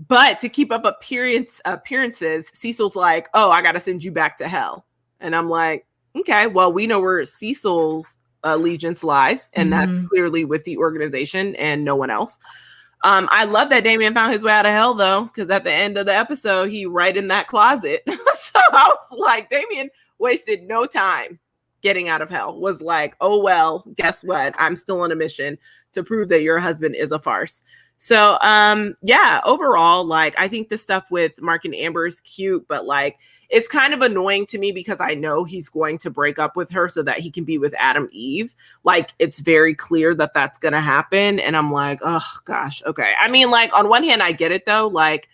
But 0.08 0.38
to 0.40 0.48
keep 0.48 0.72
up 0.72 0.84
appearance 0.84 1.60
appearances, 1.64 2.46
Cecil's 2.52 2.96
like, 2.96 3.28
oh, 3.34 3.50
I 3.50 3.62
got 3.62 3.72
to 3.72 3.80
send 3.80 4.02
you 4.02 4.10
back 4.12 4.36
to 4.38 4.48
hell. 4.48 4.84
And 5.20 5.36
I'm 5.36 5.48
like, 5.48 5.86
okay, 6.16 6.46
well, 6.48 6.72
we 6.72 6.86
know 6.86 7.00
where 7.00 7.24
Cecil's 7.24 8.16
allegiance 8.44 9.04
lies, 9.04 9.48
and 9.52 9.72
that's 9.72 9.92
Mhm. 9.92 10.08
clearly 10.08 10.44
with 10.44 10.64
the 10.64 10.76
organization 10.76 11.54
and 11.56 11.84
no 11.84 11.94
one 11.94 12.10
else. 12.10 12.38
Um, 13.04 13.28
I 13.32 13.44
love 13.44 13.70
that 13.70 13.84
Damien 13.84 14.14
found 14.14 14.32
his 14.32 14.44
way 14.44 14.52
out 14.52 14.66
of 14.66 14.72
hell 14.72 14.94
though, 14.94 15.24
because 15.24 15.50
at 15.50 15.64
the 15.64 15.72
end 15.72 15.98
of 15.98 16.06
the 16.06 16.14
episode, 16.14 16.70
he 16.70 16.86
right 16.86 17.16
in 17.16 17.28
that 17.28 17.48
closet. 17.48 18.02
so 18.34 18.60
I 18.72 18.94
was 18.94 19.18
like, 19.18 19.50
Damien 19.50 19.90
wasted 20.18 20.62
no 20.62 20.86
time 20.86 21.38
getting 21.82 22.08
out 22.08 22.22
of 22.22 22.30
hell. 22.30 22.58
Was 22.58 22.80
like, 22.80 23.16
oh 23.20 23.42
well, 23.42 23.84
guess 23.96 24.22
what? 24.22 24.54
I'm 24.56 24.76
still 24.76 25.00
on 25.00 25.10
a 25.10 25.16
mission 25.16 25.58
to 25.92 26.02
prove 26.04 26.28
that 26.28 26.42
your 26.42 26.60
husband 26.60 26.94
is 26.94 27.12
a 27.12 27.18
farce. 27.18 27.62
So 27.98 28.38
um 28.40 28.96
yeah, 29.02 29.40
overall, 29.44 30.04
like 30.04 30.34
I 30.38 30.48
think 30.48 30.68
the 30.68 30.78
stuff 30.78 31.10
with 31.10 31.40
Mark 31.42 31.64
and 31.64 31.74
Amber 31.74 32.06
is 32.06 32.20
cute, 32.20 32.66
but 32.68 32.86
like 32.86 33.18
it's 33.52 33.68
kind 33.68 33.92
of 33.92 34.00
annoying 34.00 34.46
to 34.46 34.58
me 34.58 34.72
because 34.72 34.98
I 34.98 35.14
know 35.14 35.44
he's 35.44 35.68
going 35.68 35.98
to 35.98 36.10
break 36.10 36.38
up 36.38 36.56
with 36.56 36.70
her 36.70 36.88
so 36.88 37.02
that 37.02 37.20
he 37.20 37.30
can 37.30 37.44
be 37.44 37.58
with 37.58 37.74
Atom 37.78 38.08
Eve. 38.10 38.54
Like 38.82 39.12
it's 39.18 39.40
very 39.40 39.74
clear 39.74 40.14
that 40.14 40.32
that's 40.32 40.58
going 40.58 40.72
to 40.72 40.80
happen 40.80 41.38
and 41.38 41.54
I'm 41.54 41.70
like, 41.70 42.00
"Oh 42.02 42.26
gosh, 42.46 42.82
okay." 42.86 43.12
I 43.20 43.28
mean, 43.30 43.50
like 43.50 43.70
on 43.74 43.90
one 43.90 44.02
hand 44.04 44.22
I 44.22 44.32
get 44.32 44.52
it 44.52 44.64
though, 44.64 44.88
like 44.88 45.28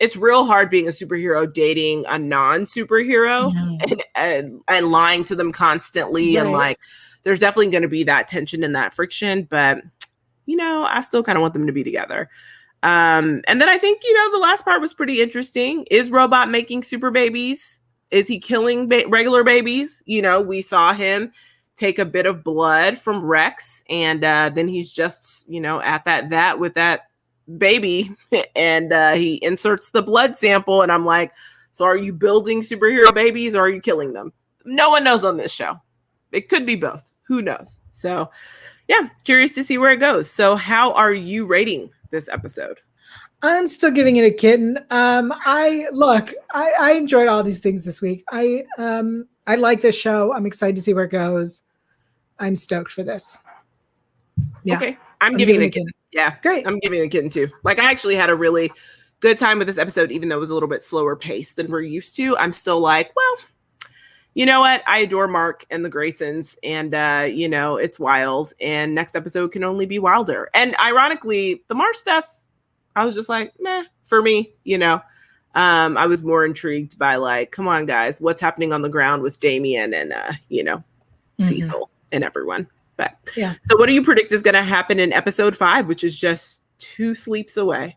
it's 0.00 0.16
real 0.16 0.44
hard 0.44 0.68
being 0.68 0.86
a 0.86 0.90
superhero 0.90 1.50
dating 1.50 2.04
a 2.08 2.18
non-superhero 2.18 3.52
Yeah. 3.54 3.86
and, 3.90 4.04
and 4.16 4.60
and 4.68 4.90
lying 4.92 5.24
to 5.24 5.34
them 5.34 5.50
constantly 5.50 6.36
and 6.36 6.52
like 6.52 6.78
there's 7.22 7.38
definitely 7.38 7.70
going 7.70 7.82
to 7.82 7.88
be 7.88 8.04
that 8.04 8.28
tension 8.28 8.64
and 8.64 8.76
that 8.76 8.92
friction, 8.92 9.44
but 9.48 9.78
you 10.44 10.56
know, 10.56 10.84
I 10.84 11.00
still 11.00 11.22
kind 11.22 11.38
of 11.38 11.42
want 11.42 11.54
them 11.54 11.66
to 11.66 11.72
be 11.72 11.84
together. 11.84 12.28
Um, 12.82 13.42
and 13.46 13.60
then 13.60 13.68
I 13.68 13.78
think, 13.78 14.02
you 14.02 14.14
know, 14.14 14.32
the 14.32 14.42
last 14.42 14.64
part 14.64 14.80
was 14.80 14.92
pretty 14.92 15.20
interesting. 15.20 15.86
Is 15.90 16.10
Robot 16.10 16.50
making 16.50 16.82
super 16.82 17.10
babies? 17.10 17.80
Is 18.10 18.26
he 18.26 18.38
killing 18.38 18.88
ba- 18.88 19.04
regular 19.08 19.44
babies? 19.44 20.02
You 20.04 20.20
know, 20.20 20.40
we 20.40 20.62
saw 20.62 20.92
him 20.92 21.32
take 21.76 21.98
a 21.98 22.04
bit 22.04 22.26
of 22.26 22.44
blood 22.44 22.98
from 22.98 23.24
Rex, 23.24 23.82
and 23.88 24.24
uh, 24.24 24.50
then 24.54 24.68
he's 24.68 24.92
just, 24.92 25.48
you 25.48 25.60
know, 25.60 25.80
at 25.80 26.04
that 26.04 26.30
that 26.30 26.58
with 26.58 26.74
that 26.74 27.08
baby, 27.56 28.14
and 28.56 28.92
uh, 28.92 29.12
he 29.12 29.42
inserts 29.42 29.90
the 29.90 30.02
blood 30.02 30.36
sample. 30.36 30.82
And 30.82 30.90
I'm 30.90 31.06
like, 31.06 31.32
so 31.72 31.84
are 31.84 31.96
you 31.96 32.12
building 32.12 32.60
superhero 32.60 33.14
babies 33.14 33.54
or 33.54 33.60
are 33.60 33.68
you 33.68 33.80
killing 33.80 34.12
them? 34.12 34.32
No 34.64 34.90
one 34.90 35.04
knows 35.04 35.24
on 35.24 35.36
this 35.36 35.52
show. 35.52 35.80
It 36.32 36.48
could 36.48 36.66
be 36.66 36.76
both. 36.76 37.02
Who 37.28 37.42
knows? 37.42 37.80
So, 37.92 38.30
yeah, 38.88 39.08
curious 39.24 39.54
to 39.54 39.64
see 39.64 39.78
where 39.78 39.92
it 39.92 40.00
goes. 40.00 40.30
So, 40.30 40.56
how 40.56 40.92
are 40.92 41.12
you 41.12 41.46
rating 41.46 41.90
this 42.12 42.28
episode? 42.28 42.78
I'm 43.42 43.66
still 43.66 43.90
giving 43.90 44.16
it 44.16 44.24
a 44.24 44.30
kitten. 44.30 44.78
Um, 44.90 45.32
I 45.44 45.88
look, 45.92 46.30
I, 46.54 46.72
I 46.80 46.92
enjoyed 46.92 47.26
all 47.26 47.42
these 47.42 47.58
things 47.58 47.82
this 47.82 48.00
week. 48.00 48.24
I 48.30 48.64
um 48.78 49.26
I 49.46 49.56
like 49.56 49.80
this 49.80 49.98
show. 49.98 50.32
I'm 50.32 50.46
excited 50.46 50.76
to 50.76 50.82
see 50.82 50.94
where 50.94 51.04
it 51.04 51.10
goes. 51.10 51.62
I'm 52.38 52.54
stoked 52.54 52.92
for 52.92 53.02
this. 53.02 53.36
Yeah. 54.62 54.76
Okay, 54.76 54.98
I'm, 55.20 55.32
I'm 55.32 55.36
giving 55.36 55.56
it 55.56 55.62
a 55.62 55.64
it 55.64 55.70
kitten. 55.70 55.90
Yeah, 56.12 56.36
Great. 56.42 56.66
I'm 56.66 56.78
giving 56.78 57.00
it 57.00 57.06
a 57.06 57.08
kitten 57.08 57.30
too. 57.30 57.48
Like, 57.64 57.78
I 57.78 57.90
actually 57.90 58.16
had 58.16 58.30
a 58.30 58.34
really 58.34 58.70
good 59.20 59.38
time 59.38 59.58
with 59.58 59.66
this 59.66 59.78
episode, 59.78 60.10
even 60.12 60.28
though 60.28 60.36
it 60.36 60.40
was 60.40 60.50
a 60.50 60.54
little 60.54 60.68
bit 60.68 60.82
slower 60.82 61.16
paced 61.16 61.56
than 61.56 61.70
we're 61.70 61.80
used 61.80 62.16
to. 62.16 62.36
I'm 62.36 62.52
still 62.52 62.80
like, 62.80 63.12
well, 63.16 63.36
you 64.34 64.46
know 64.46 64.60
what? 64.60 64.82
I 64.86 64.98
adore 64.98 65.28
Mark 65.28 65.64
and 65.70 65.84
the 65.84 65.90
Graysons, 65.90 66.56
and 66.62 66.94
uh, 66.94 67.26
you 67.30 67.48
know, 67.48 67.76
it's 67.76 67.98
wild. 67.98 68.52
And 68.60 68.94
next 68.94 69.14
episode 69.14 69.52
can 69.52 69.64
only 69.64 69.86
be 69.86 69.98
wilder. 69.98 70.48
And 70.54 70.74
ironically, 70.80 71.62
the 71.68 71.74
Mars 71.74 71.98
stuff, 71.98 72.40
I 72.96 73.04
was 73.04 73.14
just 73.14 73.28
like, 73.28 73.52
meh, 73.60 73.84
for 74.06 74.22
me, 74.22 74.52
you 74.64 74.78
know. 74.78 75.00
Um, 75.54 75.98
I 75.98 76.06
was 76.06 76.22
more 76.22 76.46
intrigued 76.46 76.98
by 76.98 77.16
like, 77.16 77.50
come 77.50 77.68
on, 77.68 77.84
guys, 77.84 78.22
what's 78.22 78.40
happening 78.40 78.72
on 78.72 78.80
the 78.80 78.88
ground 78.88 79.20
with 79.22 79.38
Damien 79.38 79.92
and 79.92 80.12
uh, 80.14 80.32
you 80.48 80.64
know, 80.64 80.82
Mhm. 81.38 81.48
Cecil 81.48 81.90
and 82.10 82.24
everyone. 82.24 82.66
But 82.96 83.16
Yeah. 83.36 83.54
So 83.64 83.76
what 83.76 83.86
do 83.86 83.92
you 83.92 84.02
predict 84.02 84.32
is 84.32 84.40
gonna 84.40 84.62
happen 84.62 84.98
in 84.98 85.12
episode 85.12 85.54
five, 85.54 85.86
which 85.88 86.04
is 86.04 86.18
just 86.18 86.62
two 86.78 87.14
sleeps 87.14 87.56
away? 87.58 87.96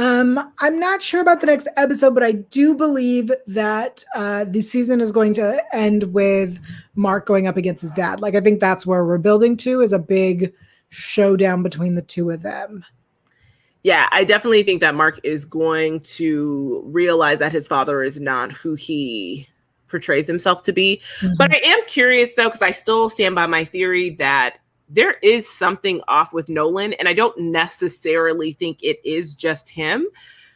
Um, 0.00 0.50
I'm 0.60 0.80
not 0.80 1.02
sure 1.02 1.20
about 1.20 1.42
the 1.42 1.46
next 1.46 1.68
episode, 1.76 2.14
but 2.14 2.22
I 2.22 2.32
do 2.32 2.74
believe 2.74 3.30
that 3.46 4.02
uh, 4.14 4.44
the 4.44 4.62
season 4.62 4.98
is 4.98 5.12
going 5.12 5.34
to 5.34 5.62
end 5.74 6.04
with 6.14 6.58
Mark 6.94 7.26
going 7.26 7.46
up 7.46 7.58
against 7.58 7.82
his 7.82 7.92
dad. 7.92 8.18
Like, 8.18 8.34
I 8.34 8.40
think 8.40 8.60
that's 8.60 8.86
where 8.86 9.04
we're 9.04 9.18
building 9.18 9.58
to 9.58 9.82
is 9.82 9.92
a 9.92 9.98
big 9.98 10.54
showdown 10.88 11.62
between 11.62 11.96
the 11.96 12.02
two 12.02 12.30
of 12.30 12.40
them. 12.40 12.82
Yeah, 13.82 14.08
I 14.10 14.24
definitely 14.24 14.62
think 14.62 14.80
that 14.80 14.94
Mark 14.94 15.20
is 15.22 15.44
going 15.44 16.00
to 16.00 16.82
realize 16.86 17.40
that 17.40 17.52
his 17.52 17.68
father 17.68 18.02
is 18.02 18.22
not 18.22 18.52
who 18.52 18.76
he 18.76 19.48
portrays 19.88 20.26
himself 20.26 20.62
to 20.62 20.72
be. 20.72 21.02
But 21.36 21.54
I 21.54 21.60
am 21.62 21.84
curious 21.86 22.36
though, 22.36 22.48
because 22.48 22.62
I 22.62 22.70
still 22.70 23.10
stand 23.10 23.34
by 23.34 23.46
my 23.46 23.64
theory 23.64 24.08
that 24.12 24.60
there 24.90 25.16
is 25.22 25.48
something 25.48 26.00
off 26.08 26.32
with 26.32 26.48
Nolan, 26.48 26.92
and 26.94 27.08
I 27.08 27.12
don't 27.12 27.38
necessarily 27.38 28.52
think 28.52 28.82
it 28.82 29.00
is 29.04 29.34
just 29.34 29.70
him. 29.70 30.06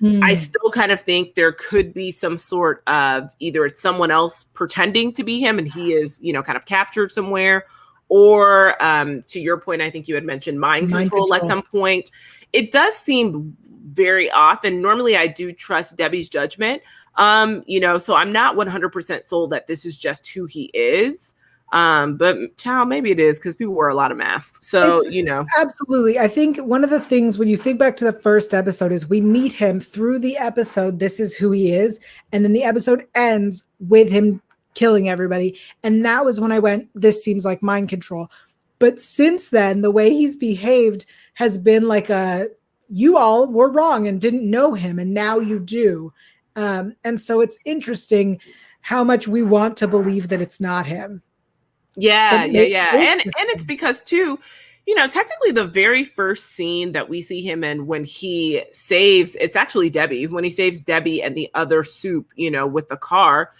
Mhm. 0.03 0.22
I 0.22 0.35
still 0.35 0.70
kind 0.70 0.91
of 0.93 1.01
think 1.01 1.35
there 1.35 1.53
could 1.53 1.95
be 1.95 2.11
some 2.11 2.37
sort 2.37 2.82
of 2.87 3.30
either 3.39 3.64
it's 3.64 3.80
someone 3.80 4.11
else 4.11 4.45
pretending 4.55 5.12
to 5.12 5.24
be 5.24 5.39
him 5.39 5.59
and 5.59 5.68
he 5.68 5.93
is, 5.93 6.18
you 6.20 6.32
know, 6.32 6.43
kind 6.43 6.57
of 6.57 6.66
captured 6.66 7.12
somewhere, 7.12 7.66
or 8.09 8.82
um, 8.82 9.22
to 9.28 9.41
your 9.41 9.59
point, 9.59 9.82
I 9.82 9.91
think 9.91 10.09
you 10.09 10.14
had 10.14 10.24
mentioned 10.24 10.61
mind, 10.61 10.91
Mind 10.91 11.11
control, 11.11 11.32
at 11.35 11.47
some 11.47 11.62
point. 11.62 12.11
It 12.53 12.72
does 12.72 12.97
seem 12.97 13.57
very 13.93 14.30
off, 14.30 14.64
and 14.64 14.82
normally 14.82 15.16
I 15.16 15.26
do 15.26 15.53
trust 15.53 15.97
Debbie's 15.97 16.28
judgment. 16.28 16.82
Um, 17.16 17.62
you 17.66 17.78
know, 17.80 17.99
so 17.99 18.14
I'm 18.14 18.32
not 18.32 18.57
100% 18.57 19.24
sold 19.24 19.51
that 19.51 19.68
this 19.68 19.85
is 19.85 19.97
just 19.97 20.26
who 20.26 20.47
he 20.47 20.70
is. 20.74 21.34
Um, 21.73 22.17
but 22.17 22.57
child, 22.57 22.89
maybe 22.89 23.11
it 23.11 23.19
is 23.19 23.39
because 23.39 23.57
people 23.57 23.75
wear 23.75 23.89
a 23.89 23.95
lot 23.95 24.12
of 24.12 24.17
masks. 24.17 24.67
So, 24.67 24.99
It's- 25.01 25.12
you 25.12 25.25
know, 25.25 25.45
Absolutely. 25.59 26.19
I 26.19 26.29
think 26.29 26.59
one 26.59 26.85
of 26.85 26.91
the 26.91 27.01
things 27.01 27.37
when 27.37 27.49
you 27.49 27.57
think 27.57 27.81
back 27.81 27.97
to 27.97 28.05
the 28.05 28.12
first 28.12 28.55
episode 28.55 28.93
is 28.93 29.09
we 29.09 29.21
meet 29.21 29.53
him 29.53 29.81
through 29.81 30.21
the 30.21 30.37
episode. 30.37 31.01
This 31.01 31.19
is 31.19 31.35
who 31.35 31.51
he 31.51 31.73
is. 31.73 31.99
And 32.33 32.45
then 32.45 32.53
the 32.53 32.62
episode 32.62 33.07
ends 33.17 33.67
with 33.81 34.11
him 34.11 34.41
killing 34.75 35.09
everybody. 35.09 35.59
And 35.83 36.05
that 36.05 36.25
was 36.25 36.41
when 36.41 36.53
I 36.53 36.59
went, 36.61 36.89
this 36.95 37.25
seems 37.25 37.45
like 37.45 37.62
mind 37.62 37.89
control. 37.89 38.31
But 38.79 39.01
since 39.01 39.49
then, 39.49 39.81
the 39.83 39.91
way 39.91 40.11
he's 40.11 40.37
behaved 40.37 41.07
has 41.35 41.59
been 41.59 41.89
like 41.89 42.11
a, 42.11 42.49
you 42.89 43.17
all 43.17 43.49
were 43.51 43.71
wrong 43.71 44.07
and 44.07 44.21
didn't 44.21 44.49
know 44.49 44.75
him. 44.75 44.99
And 44.99 45.12
now 45.15 45.39
you 45.39 45.59
do. 45.59 46.12
Um, 46.55 46.95
and 47.03 47.21
so 47.21 47.41
it's 47.41 47.59
interesting 47.65 48.39
how 48.83 49.03
much 49.03 49.27
we 49.27 49.43
want 49.43 49.77
to 49.79 49.89
believe 49.89 50.29
that 50.29 50.41
it's 50.41 50.61
not 50.61 50.87
him. 50.87 51.23
Yeah, 51.97 52.45
yeah, 52.45 52.62
yeah. 52.62 52.92
And 52.95 53.20
and 53.20 53.32
it's 53.51 53.62
because 53.62 54.01
too, 54.01 54.38
you 54.86 54.95
know, 54.95 55.07
technically 55.07 55.53
the 55.53 55.66
very 55.66 56.05
first 56.05 56.53
scene 56.53 56.92
that 56.92 57.09
we 57.09 57.22
see 57.22 57.40
him 57.40 57.64
in 57.64 57.86
when 57.86 58.05
he 58.05 58.62
saves 58.72 59.34
it's 59.36 59.57
actually 59.57 59.90
Debbie, 59.90 60.26
when 60.26 60.45
he 60.45 60.51
saves 60.51 60.82
Debbie 60.82 61.22
and 61.22 61.36
the 61.36 61.51
other 61.55 61.84
soup, 61.84 62.28
you 62.36 62.51
know, 62.51 62.66
with 62.66 62.88
the 62.88 62.97
car. 62.97 63.53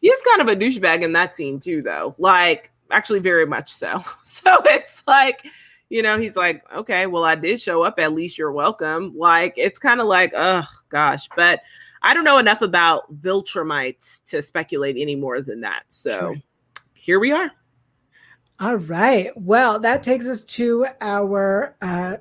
He's 0.00 0.20
kind 0.28 0.40
of 0.40 0.48
a 0.48 0.56
douchebag 0.56 1.02
in 1.02 1.12
that 1.14 1.34
scene 1.36 1.58
too, 1.58 1.82
though. 1.82 2.14
Like, 2.18 2.70
actually 2.90 3.20
very 3.20 3.46
much 3.46 3.70
so. 3.72 4.04
So 4.22 4.56
it's 4.64 5.02
like, 5.06 5.46
you 5.88 6.02
know, 6.02 6.18
he's 6.18 6.36
like, 6.36 6.62
okay, 6.72 7.06
well, 7.06 7.24
I 7.24 7.34
did 7.34 7.60
show 7.60 7.82
up, 7.82 7.98
at 7.98 8.12
least 8.14 8.38
you're 8.38 8.52
welcome. 8.52 9.12
Like, 9.16 9.54
it's 9.56 9.78
kind 9.78 10.00
of 10.00 10.06
like, 10.06 10.32
oh 10.36 10.64
gosh, 10.88 11.28
but 11.36 11.60
I 12.02 12.14
don't 12.14 12.24
know 12.24 12.38
enough 12.38 12.62
about 12.62 13.12
Viltrumites 13.20 14.22
to 14.26 14.40
speculate 14.40 14.96
any 14.98 15.16
more 15.16 15.42
than 15.42 15.60
that. 15.62 15.82
So 15.88 16.10
Sure. 16.10 16.34
here 16.94 17.20
we 17.20 17.32
are. 17.32 17.50
All 18.60 18.76
right. 18.76 19.30
Well, 19.36 19.80
that 19.80 20.02
takes 20.02 20.28
us 20.28 20.44
to 20.44 20.84
our 21.00 21.74
uh, 21.80 22.18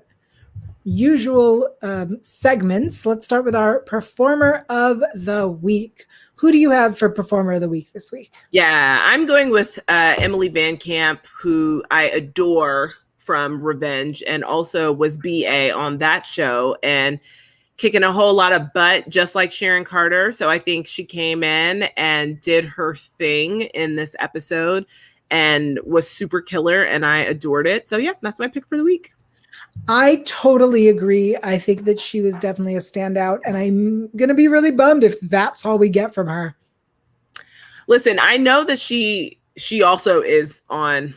usual 0.85 1.75
um, 1.81 2.17
segments. 2.21 3.05
Let's 3.05 3.25
start 3.25 3.43
with 3.43 3.55
our 3.55 3.79
performer 3.79 4.65
of 4.69 5.03
the 5.15 5.49
week. 5.49 6.05
Who 6.35 6.53
do 6.53 6.57
you 6.57 6.71
have 6.71 6.97
for 6.97 7.09
performer 7.09 7.51
of 7.51 7.61
the 7.61 7.67
week 7.67 7.91
this 7.91 8.09
week? 8.09 8.33
Yeah, 8.51 9.01
I'm 9.03 9.25
going 9.25 9.49
with 9.49 9.79
uh, 9.89 10.15
Emily 10.17 10.49
VanCamp, 10.49 11.25
who 11.25 11.83
I 11.91 12.03
adore 12.03 12.93
from 13.17 13.61
Revenge 13.61 14.23
and 14.25 14.45
also 14.45 14.93
was 14.93 15.17
BA 15.17 15.73
on 15.73 15.97
that 15.97 16.25
show 16.25 16.77
and 16.81 17.19
kicking 17.75 18.03
a 18.03 18.13
whole 18.13 18.33
lot 18.33 18.53
of 18.53 18.71
butt, 18.73 19.09
just 19.09 19.35
like 19.35 19.51
Sharon 19.51 19.83
Carter. 19.83 20.31
So 20.31 20.49
I 20.49 20.57
think 20.57 20.87
she 20.87 21.03
came 21.03 21.43
in 21.43 21.83
and 21.97 22.39
did 22.39 22.63
her 22.63 22.95
thing 22.95 23.61
in 23.61 23.97
this 23.97 24.15
episode 24.19 24.85
and 25.31 25.79
was 25.83 26.09
super 26.09 26.41
killer, 26.41 26.83
and 26.83 27.05
I 27.05 27.19
adored 27.19 27.67
it. 27.67 27.87
So 27.87 27.97
yeah, 27.97 28.13
that's 28.21 28.39
my 28.39 28.47
pick 28.47 28.67
for 28.67 28.77
the 28.77 28.83
week. 28.83 29.11
I 29.87 30.17
totally 30.25 30.89
agree. 30.89 31.37
I 31.41 31.57
think 31.57 31.85
that 31.85 31.99
she 31.99 32.21
was 32.21 32.37
definitely 32.39 32.75
a 32.75 32.79
standout, 32.79 33.39
and 33.45 33.57
I'm 33.57 34.07
going 34.15 34.29
to 34.29 34.35
be 34.35 34.47
really 34.47 34.71
bummed 34.71 35.03
if 35.03 35.19
that's 35.21 35.65
all 35.65 35.77
we 35.77 35.89
get 35.89 36.13
from 36.13 36.27
her. 36.27 36.55
Listen, 37.87 38.19
I 38.19 38.37
know 38.37 38.63
that 38.65 38.79
she 38.79 39.39
she 39.57 39.83
also 39.83 40.21
is 40.21 40.61
on 40.69 41.15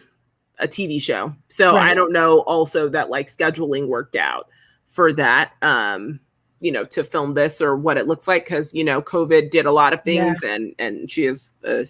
a 0.58 0.68
TV 0.68 1.00
show. 1.00 1.34
So 1.48 1.76
I 1.76 1.92
don't 1.94 2.12
know 2.12 2.40
also 2.40 2.88
that 2.90 3.10
like 3.10 3.28
scheduling 3.28 3.88
worked 3.88 4.16
out 4.16 4.48
for 4.86 5.10
that 5.10 5.52
um 5.62 6.20
you 6.60 6.70
know 6.70 6.84
to 6.84 7.02
film 7.02 7.32
this 7.32 7.62
or 7.62 7.76
what 7.76 7.96
it 7.96 8.06
looks 8.06 8.28
like 8.28 8.44
cuz 8.44 8.74
you 8.74 8.84
know 8.84 9.00
COVID 9.00 9.50
did 9.50 9.64
a 9.64 9.72
lot 9.72 9.94
of 9.94 10.02
things 10.02 10.38
and 10.44 10.74
and 10.78 11.10
she 11.10 11.24
is 11.24 11.54
uh, 11.66 11.82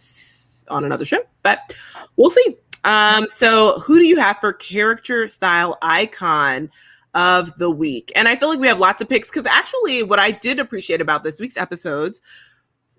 on 0.68 0.84
another 0.84 1.04
show. 1.04 1.20
But 1.42 1.76
we'll 2.16 2.30
see. 2.30 2.56
Um 2.84 3.26
so 3.28 3.80
who 3.80 3.98
do 3.98 4.06
you 4.06 4.16
have 4.16 4.38
for 4.40 4.52
character 4.52 5.28
style 5.28 5.78
icon 5.82 6.70
of 7.14 7.56
the 7.58 7.70
week? 7.70 8.10
And 8.16 8.26
I 8.28 8.36
feel 8.36 8.48
like 8.48 8.58
we 8.58 8.66
have 8.66 8.78
lots 8.78 9.02
of 9.02 9.08
picks 9.08 9.30
cuz 9.30 9.46
actually 9.46 10.02
what 10.02 10.18
I 10.18 10.30
did 10.30 10.58
appreciate 10.58 11.00
about 11.00 11.24
this 11.24 11.38
week's 11.38 11.56
episodes 11.56 12.20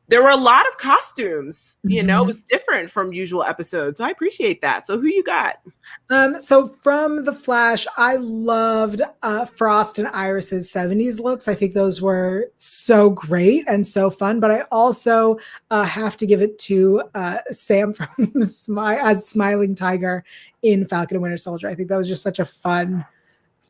there 0.09 0.21
were 0.21 0.29
a 0.29 0.35
lot 0.37 0.67
of 0.67 0.77
costumes. 0.77 1.77
You 1.83 2.03
know, 2.03 2.21
it 2.21 2.25
Mhm. 2.25 2.27
was 2.27 2.37
different 2.49 2.89
from 2.89 3.13
usual 3.13 3.43
episodes. 3.43 3.97
So 3.99 4.05
I 4.05 4.09
appreciate 4.09 4.61
that. 4.61 4.85
So 4.85 4.99
who 4.99 5.07
you 5.07 5.23
got? 5.23 5.61
Um, 6.09 6.39
so 6.41 6.67
from 6.67 7.23
the 7.23 7.33
Flash, 7.33 7.87
I 7.97 8.17
loved 8.17 9.01
uh, 9.23 9.45
Frost 9.45 9.99
and 9.99 10.09
Iris's 10.09 10.69
70s 10.71 11.19
looks. 11.19 11.47
I 11.47 11.55
think 11.55 11.73
those 11.73 12.01
were 12.01 12.51
so 12.57 13.09
great 13.11 13.63
and 13.67 13.87
so 13.87 14.09
fun. 14.09 14.39
But 14.41 14.51
I 14.51 14.61
also 14.71 15.37
uh, 15.71 15.83
have 15.85 16.17
to 16.17 16.25
give 16.27 16.41
it 16.41 16.59
to 16.59 17.01
uh, 17.15 17.37
Sam 17.49 17.93
from 17.93 18.07
Smi- 18.17 18.99
as 19.01 19.27
Smiling 19.27 19.73
Tiger 19.73 20.23
in 20.63 20.85
Falcon 20.85 21.15
and 21.15 21.21
Winter 21.23 21.37
Soldier. 21.37 21.67
I 21.69 21.75
think 21.75 21.87
that 21.89 21.97
was 21.97 22.09
just 22.09 22.23
such 22.23 22.39
a 22.39 22.45
fun, 22.45 23.05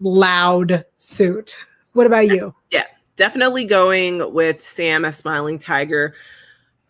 loud 0.01 0.83
suit. 0.97 1.55
What 1.93 2.07
about 2.07 2.27
you? 2.27 2.55
Definitely 3.15 3.65
going 3.65 4.33
with 4.33 4.63
Sam 4.63 5.05
as 5.05 5.17
Smiling 5.17 5.59
Tiger 5.59 6.15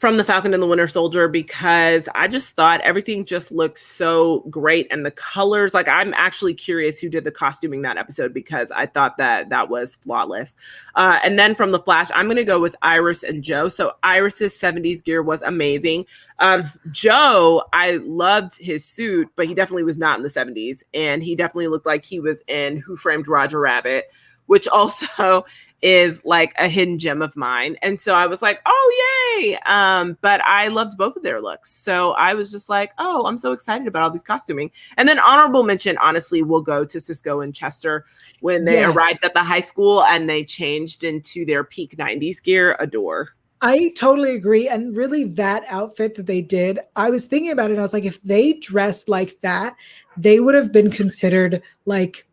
from 0.03 0.17
the 0.17 0.23
Falcon 0.25 0.53
and 0.53 0.61
the 0.61 0.67
Winter 0.67 0.87
Soldier 0.87 1.29
because 1.29 2.09
I 2.13 2.27
just 2.27 2.57
thought 2.57 2.81
everything 2.81 3.23
just 3.23 3.53
looked 3.53 3.79
so 3.79 4.41
great 4.49 4.85
and 4.91 5.05
the 5.05 5.11
colors. 5.11 5.73
Like 5.73 5.87
I'm 5.87 6.13
actually 6.15 6.55
curious 6.55 6.99
who 6.99 7.07
did 7.07 7.23
the 7.23 7.31
costuming 7.31 7.83
that 7.83 7.95
episode 7.95 8.33
because 8.33 8.69
I 8.71 8.85
thought 8.85 9.15
that 9.15 9.47
that 9.47 9.69
was 9.69 9.95
flawless. 9.95 10.55
Uh, 10.95 11.19
and 11.23 11.39
then 11.39 11.55
from 11.55 11.71
the 11.71 11.79
Flash, 11.79 12.09
I'm 12.13 12.25
going 12.25 12.35
to 12.35 12.43
go 12.43 12.59
with 12.59 12.75
Iris 12.81 13.23
and 13.23 13.41
Joe. 13.41 13.69
So 13.69 13.93
Iris's 14.03 14.53
70s 14.59 15.01
gear 15.01 15.23
was 15.23 15.41
amazing. 15.41 16.05
Um, 16.39 16.69
Joe, 16.91 17.63
I 17.71 18.01
loved 18.03 18.57
his 18.57 18.83
suit, 18.83 19.29
but 19.37 19.47
he 19.47 19.53
definitely 19.53 19.83
was 19.83 19.97
not 19.97 20.17
in 20.17 20.23
the 20.23 20.29
70s, 20.29 20.83
and 20.93 21.23
he 21.23 21.33
definitely 21.33 21.67
looked 21.67 21.85
like 21.85 22.03
he 22.03 22.19
was 22.19 22.43
in 22.47 22.75
Who 22.75 22.97
Framed 22.97 23.29
Roger 23.29 23.61
Rabbit, 23.61 24.11
which 24.47 24.67
also 24.67 25.45
is 25.81 26.23
like 26.23 26.53
a 26.57 26.69
hidden 26.69 26.97
gem 26.97 27.21
of 27.21 27.35
mine. 27.35 27.75
And 27.81 27.99
so 27.99 28.15
I 28.15 28.25
was 28.25 28.41
like, 28.41 28.61
oh, 28.65 29.37
yay. 29.37 29.57
Um, 29.65 30.17
but 30.21 30.39
I 30.45 30.69
loved 30.69 30.97
both 30.97 31.17
of 31.17 31.23
their 31.23 31.41
looks. 31.41 31.75
So 31.75 32.13
I 32.13 32.33
was 32.33 32.49
just 32.51 32.69
like, 32.69 32.93
oh, 32.99 33.25
I'm 33.25 33.37
so 33.37 33.51
excited 33.51 33.85
about 33.85 34.03
all 34.03 34.09
these 34.09 34.23
costuming. 34.23 34.71
And 34.95 35.09
then 35.09 35.19
honorable 35.19 35.63
mention, 35.63 35.97
honestly, 35.97 36.41
will 36.41 36.61
go 36.61 36.85
to 36.85 36.99
Cisco 37.01 37.41
and 37.41 37.53
Chester 37.53 38.05
when 38.39 38.63
they 38.63 38.75
Yes. 38.75 38.95
arrived 38.95 39.25
at 39.25 39.33
the 39.33 39.43
high 39.43 39.59
school 39.59 40.03
and 40.03 40.29
they 40.29 40.45
changed 40.45 41.03
into 41.03 41.45
their 41.45 41.65
peak 41.65 41.97
90s 41.97 42.41
gear. 42.41 42.77
Adore. 42.79 43.35
I 43.61 43.93
totally 43.97 44.35
agree. 44.35 44.67
And 44.67 44.95
really, 44.95 45.23
that 45.23 45.63
outfit 45.69 46.15
that 46.15 46.25
they 46.25 46.41
did, 46.41 46.79
I 46.97 47.09
was 47.09 47.23
thinking 47.25 47.51
about 47.51 47.71
it. 47.71 47.73
And 47.73 47.79
I 47.79 47.83
was 47.83 47.93
like, 47.93 48.03
if 48.05 48.21
they 48.21 48.53
dressed 48.53 49.07
like 49.07 49.39
that, 49.41 49.75
they 50.17 50.39
would 50.41 50.53
have 50.55 50.71
been 50.73 50.91
considered 50.91 51.61
like 51.85 52.25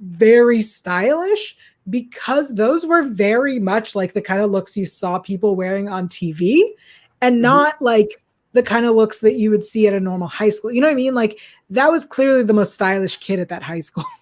very 0.00 0.62
stylish 0.62 1.56
because 1.88 2.54
those 2.54 2.84
were 2.84 3.02
very 3.02 3.58
much 3.58 3.94
like 3.94 4.12
the 4.12 4.20
kind 4.22 4.42
of 4.42 4.50
looks 4.50 4.76
you 4.76 4.86
saw 4.86 5.18
people 5.18 5.54
wearing 5.56 5.88
on 5.88 6.08
TV 6.08 6.60
and 7.20 7.36
Mhm. 7.36 7.40
not 7.42 7.80
like 7.80 8.22
the 8.52 8.62
kind 8.62 8.86
of 8.86 8.94
looks 8.94 9.20
that 9.20 9.34
you 9.34 9.50
would 9.50 9.64
see 9.64 9.86
at 9.86 9.94
a 9.94 10.00
normal 10.00 10.28
high 10.28 10.50
school. 10.50 10.72
You 10.72 10.80
know 10.80 10.86
what 10.88 10.92
I 10.92 10.96
mean? 10.96 11.14
Like 11.14 11.38
that 11.70 11.90
was 11.92 12.04
clearly 12.04 12.42
the 12.42 12.54
most 12.54 12.74
stylish 12.74 13.18
kid 13.18 13.38
at 13.38 13.48
that 13.50 13.62
high 13.62 13.80
school. 13.80 14.04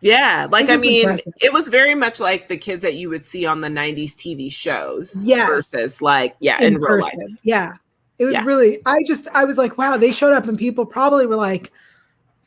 Yeah, 0.00 0.46
like 0.52 0.70
I 0.70 0.76
mean, 0.76 1.00
impressive. 1.08 1.32
it 1.40 1.52
was 1.52 1.68
very 1.70 1.96
much 1.96 2.20
like 2.20 2.46
the 2.46 2.56
kids 2.56 2.82
that 2.82 2.94
you 2.94 3.10
would 3.10 3.26
see 3.26 3.44
on 3.46 3.60
the 3.60 3.66
'90s 3.68 4.14
TV 4.14 4.48
shows, 4.48 5.24
Yes. 5.26 5.48
versus 5.48 6.00
like 6.00 6.36
yeah, 6.38 6.56
in, 6.62 6.74
in 6.76 6.80
real 6.80 7.00
life. 7.00 7.12
Yeah. 7.42 7.72
It 8.20 8.24
was 8.24 8.34
Yeah. 8.34 8.44
really, 8.44 8.80
I 8.86 9.02
just, 9.02 9.26
I 9.34 9.44
was 9.44 9.58
like, 9.58 9.76
wow, 9.76 9.96
they 9.96 10.12
showed 10.12 10.32
up 10.34 10.46
and 10.46 10.56
people 10.56 10.86
probably 10.86 11.26
were 11.26 11.34
like, 11.34 11.72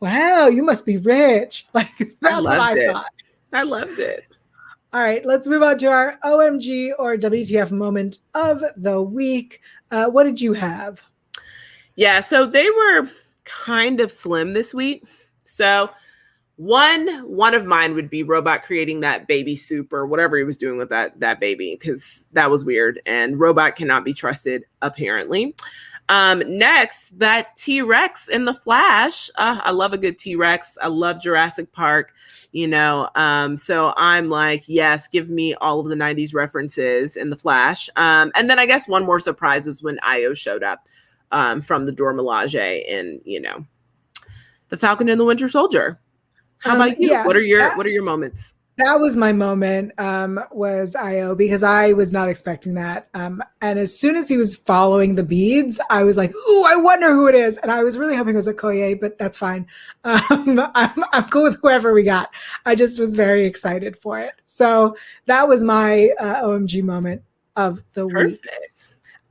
wow, 0.01 0.47
you 0.47 0.63
must 0.63 0.85
be 0.85 0.97
rich. 0.97 1.67
Like, 1.73 1.87
that's 2.19 2.41
what 2.41 2.59
I 2.59 2.77
it. 2.77 2.91
thought. 2.91 3.13
I 3.53 3.63
loved 3.63 3.99
it. 3.99 4.25
All 4.93 5.01
right, 5.01 5.25
let's 5.25 5.47
move 5.47 5.63
on 5.63 5.77
to 5.77 5.87
our 5.87 6.17
OMG 6.25 6.91
or 6.99 7.15
WTF 7.15 7.71
moment 7.71 8.19
of 8.33 8.61
the 8.75 9.01
week. 9.01 9.61
Uh, 9.89 10.07
what 10.07 10.25
did 10.25 10.41
you 10.41 10.51
have? 10.51 11.01
Yeah, 11.95 12.19
so 12.19 12.45
they 12.45 12.69
were 12.69 13.09
kind 13.45 14.01
of 14.01 14.11
slim 14.11 14.53
this 14.53 14.73
week. 14.73 15.05
So 15.45 15.89
one 16.57 17.07
one 17.27 17.53
of 17.53 17.65
mine 17.65 17.95
would 17.95 18.09
be 18.09 18.21
robot 18.21 18.63
creating 18.63 18.99
that 18.99 19.27
baby 19.27 19.55
soup 19.55 19.91
or 19.91 20.05
whatever 20.05 20.37
he 20.37 20.43
was 20.43 20.57
doing 20.57 20.77
with 20.77 20.89
that 20.89 21.19
that 21.19 21.39
baby 21.39 21.75
because 21.79 22.25
that 22.33 22.51
was 22.51 22.63
weird 22.63 23.01
and 23.05 23.39
robot 23.39 23.75
cannot 23.75 24.05
be 24.05 24.13
trusted 24.13 24.63
apparently. 24.81 25.55
Um, 26.09 26.43
next, 26.45 27.17
that 27.19 27.55
T 27.55 27.81
Rex 27.81 28.27
in 28.27 28.43
the 28.45 28.53
Flash. 28.53 29.29
Uh, 29.35 29.61
I 29.63 29.71
love 29.71 29.93
a 29.93 29.97
good 29.97 30.17
T 30.17 30.35
Rex. 30.35 30.77
I 30.81 30.87
love 30.87 31.21
Jurassic 31.21 31.71
Park. 31.71 32.13
You 32.51 32.67
know, 32.67 33.09
um, 33.15 33.55
so 33.55 33.93
I'm 33.95 34.29
like, 34.29 34.63
yes, 34.67 35.07
give 35.07 35.29
me 35.29 35.53
all 35.55 35.79
of 35.79 35.87
the 35.87 35.95
'90s 35.95 36.33
references 36.33 37.15
in 37.15 37.29
the 37.29 37.37
Flash. 37.37 37.89
Um, 37.95 38.31
and 38.35 38.49
then 38.49 38.59
I 38.59 38.65
guess 38.65 38.87
one 38.89 39.05
more 39.05 39.21
surprise 39.21 39.65
was 39.67 39.81
when 39.81 39.99
Io 40.03 40.33
showed 40.33 40.63
up 40.63 40.87
um, 41.31 41.61
from 41.61 41.85
the 41.85 41.93
Dora 41.93 42.13
Milaje 42.13 42.83
and 42.93 43.21
you 43.23 43.39
know, 43.39 43.65
the 44.67 44.77
Falcon 44.77 45.07
and 45.07 45.19
the 45.19 45.25
Winter 45.25 45.47
Soldier. 45.47 45.97
How 46.57 46.71
Um, 46.71 46.81
about 46.81 46.99
you? 46.99 47.09
yeah, 47.09 47.25
what 47.25 47.37
are 47.37 47.41
your 47.41 47.59
that- 47.59 47.77
What 47.77 47.85
are 47.85 47.89
your 47.89 48.03
moments? 48.03 48.53
That 48.85 48.99
was 48.99 49.15
my 49.15 49.31
moment 49.31 49.91
um 49.97 50.39
was 50.51 50.95
io 50.95 51.35
because 51.35 51.63
i 51.63 51.93
was 51.93 52.11
not 52.11 52.29
expecting 52.29 52.73
that 52.73 53.07
um 53.13 53.41
and 53.61 53.77
as 53.77 53.97
soon 53.97 54.15
as 54.15 54.27
he 54.27 54.37
was 54.37 54.55
following 54.55 55.15
the 55.15 55.23
beads 55.23 55.79
i 55.89 56.03
was 56.03 56.17
like 56.17 56.31
ooh 56.33 56.63
i 56.67 56.75
wonder 56.75 57.09
who 57.11 57.27
it 57.27 57.35
is 57.35 57.57
and 57.57 57.71
i 57.71 57.83
was 57.83 57.97
really 57.97 58.15
hoping 58.15 58.33
it 58.33 58.37
was 58.37 58.47
a 58.47 58.53
okoye 58.53 58.99
but 58.99 59.17
that's 59.17 59.37
fine 59.37 59.65
um 60.03 60.59
i'm, 60.75 61.03
I'm 61.13 61.23
cool 61.29 61.43
with 61.43 61.59
whoever 61.61 61.93
we 61.93 62.03
got 62.03 62.33
i 62.65 62.75
just 62.75 62.99
was 62.99 63.13
very 63.13 63.45
excited 63.45 63.97
for 63.97 64.19
it 64.19 64.33
so 64.45 64.95
that 65.25 65.47
was 65.47 65.63
my 65.63 66.09
uh, 66.19 66.43
omg 66.43 66.83
moment 66.83 67.21
of 67.55 67.81
the 67.93 68.07
Perfect. 68.07 68.43
week 68.45 68.51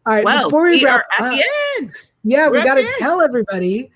all 0.07 0.15
right 0.15 0.25
Well, 0.25 0.45
before 0.45 0.63
we, 0.65 0.79
we 0.79 0.85
wrap 0.85 1.01
are 1.19 1.25
at 1.27 1.33
up, 1.33 1.39
the 1.39 1.45
end. 1.79 1.93
yeah, 2.25 2.49
We're 2.49 2.63
we 2.63 2.65
got 2.67 2.77
to 2.77 2.91
tell 2.99 3.21
everybody 3.21 3.91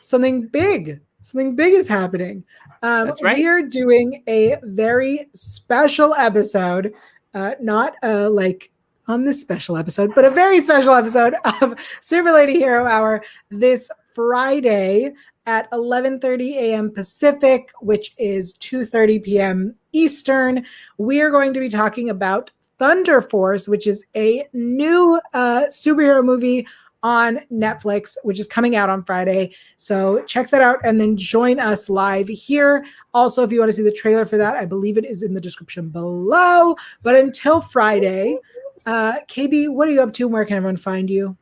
something 0.00 0.46
big. 0.46 1.00
Something 1.22 1.56
big 1.56 1.74
is 1.74 1.88
happening. 1.88 2.44
Um, 2.82 3.06
That's 3.06 3.22
right. 3.22 3.36
We 3.36 3.46
are 3.46 3.62
doing 3.62 4.22
a 4.28 4.56
very 4.62 5.28
special 5.32 6.14
episode, 6.14 6.92
uh, 7.34 7.54
not 7.60 7.94
uh, 8.02 8.30
like 8.30 8.70
on 9.06 9.24
this 9.24 9.40
special 9.40 9.76
episode, 9.76 10.14
but 10.14 10.24
a 10.24 10.30
very 10.30 10.60
special 10.60 10.92
episode 10.94 11.34
of 11.62 11.74
Super 12.00 12.32
Lady 12.32 12.58
Hero 12.58 12.86
Hour 12.86 13.22
this 13.50 13.90
Friday 14.14 15.12
at 15.46 15.70
11:30 15.70 16.54
a.m. 16.56 16.90
Pacific, 16.90 17.70
which 17.80 18.14
is 18.18 18.54
2:30 18.58 19.22
p.m. 19.22 19.74
Eastern. 19.92 20.64
We 20.98 21.20
are 21.20 21.30
going 21.30 21.54
to 21.54 21.60
be 21.60 21.68
talking 21.68 22.10
about 22.10 22.50
Thunder 22.78 23.20
Force, 23.20 23.66
which 23.66 23.86
is 23.86 24.04
a 24.16 24.46
new 24.52 25.20
uh, 25.34 25.64
superhero 25.70 26.24
movie 26.24 26.66
on 27.02 27.40
Netflix, 27.52 28.16
which 28.24 28.40
is 28.40 28.46
coming 28.46 28.76
out 28.76 28.90
on 28.90 29.04
Friday. 29.04 29.54
So 29.76 30.22
check 30.24 30.50
that 30.50 30.62
out 30.62 30.78
and 30.84 31.00
then 31.00 31.16
join 31.16 31.60
us 31.60 31.88
live 31.88 32.28
here. 32.28 32.84
Also, 33.14 33.42
if 33.42 33.52
you 33.52 33.60
want 33.60 33.70
to 33.70 33.76
see 33.76 33.82
the 33.82 33.92
trailer 33.92 34.24
for 34.24 34.36
that, 34.36 34.56
I 34.56 34.64
believe 34.64 34.98
it 34.98 35.04
is 35.04 35.22
in 35.22 35.34
the 35.34 35.40
description 35.40 35.88
below. 35.88 36.76
But 37.02 37.14
until 37.14 37.60
Friday, 37.60 38.38
uh, 38.86 39.18
Kay-B, 39.28 39.68
what 39.68 39.88
are 39.88 39.92
you 39.92 40.02
up 40.02 40.12
to? 40.14 40.26
Where 40.26 40.44
can 40.44 40.56
everyone 40.56 40.76
find 40.76 41.08
you? 41.08 41.36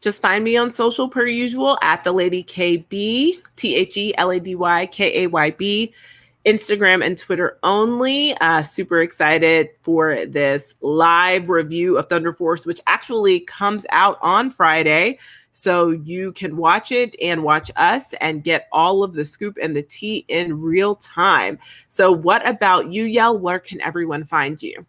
Just 0.00 0.22
find 0.22 0.42
me 0.44 0.56
on 0.56 0.70
social 0.70 1.08
per 1.08 1.26
usual 1.26 1.76
at 1.82 2.04
the 2.04 2.12
lady 2.12 2.42
Kay-B, 2.42 3.40
T 3.56 3.76
H 3.76 3.96
E 3.96 4.14
L 4.16 4.30
A 4.30 4.40
D 4.40 4.54
Y 4.54 4.86
K 4.86 5.24
A 5.24 5.26
Y 5.26 5.50
B, 5.50 5.94
Instagram 6.44 7.04
and 7.04 7.18
Twitter 7.18 7.58
only. 7.62 8.34
Uh, 8.38 8.62
super 8.62 9.02
excited 9.02 9.70
for 9.82 10.24
this 10.26 10.74
live 10.80 11.48
review 11.48 11.98
of 11.98 12.08
Thunder 12.08 12.32
Force, 12.32 12.64
which 12.64 12.80
actually 12.86 13.40
comes 13.40 13.84
out 13.90 14.18
on 14.22 14.50
Friday. 14.50 15.18
So 15.52 15.90
you 15.90 16.32
can 16.32 16.56
watch 16.56 16.92
it 16.92 17.14
and 17.20 17.42
watch 17.42 17.70
us 17.76 18.14
and 18.20 18.44
get 18.44 18.68
all 18.72 19.02
of 19.02 19.14
the 19.14 19.24
scoop 19.24 19.58
and 19.60 19.76
the 19.76 19.82
tea 19.82 20.24
in 20.28 20.60
real 20.60 20.94
time. 20.94 21.58
So, 21.88 22.12
what 22.12 22.46
about 22.48 22.92
you, 22.92 23.04
Yael? 23.04 23.40
Where 23.40 23.58
can 23.58 23.80
everyone 23.80 24.24
find 24.24 24.62
you? 24.62 24.86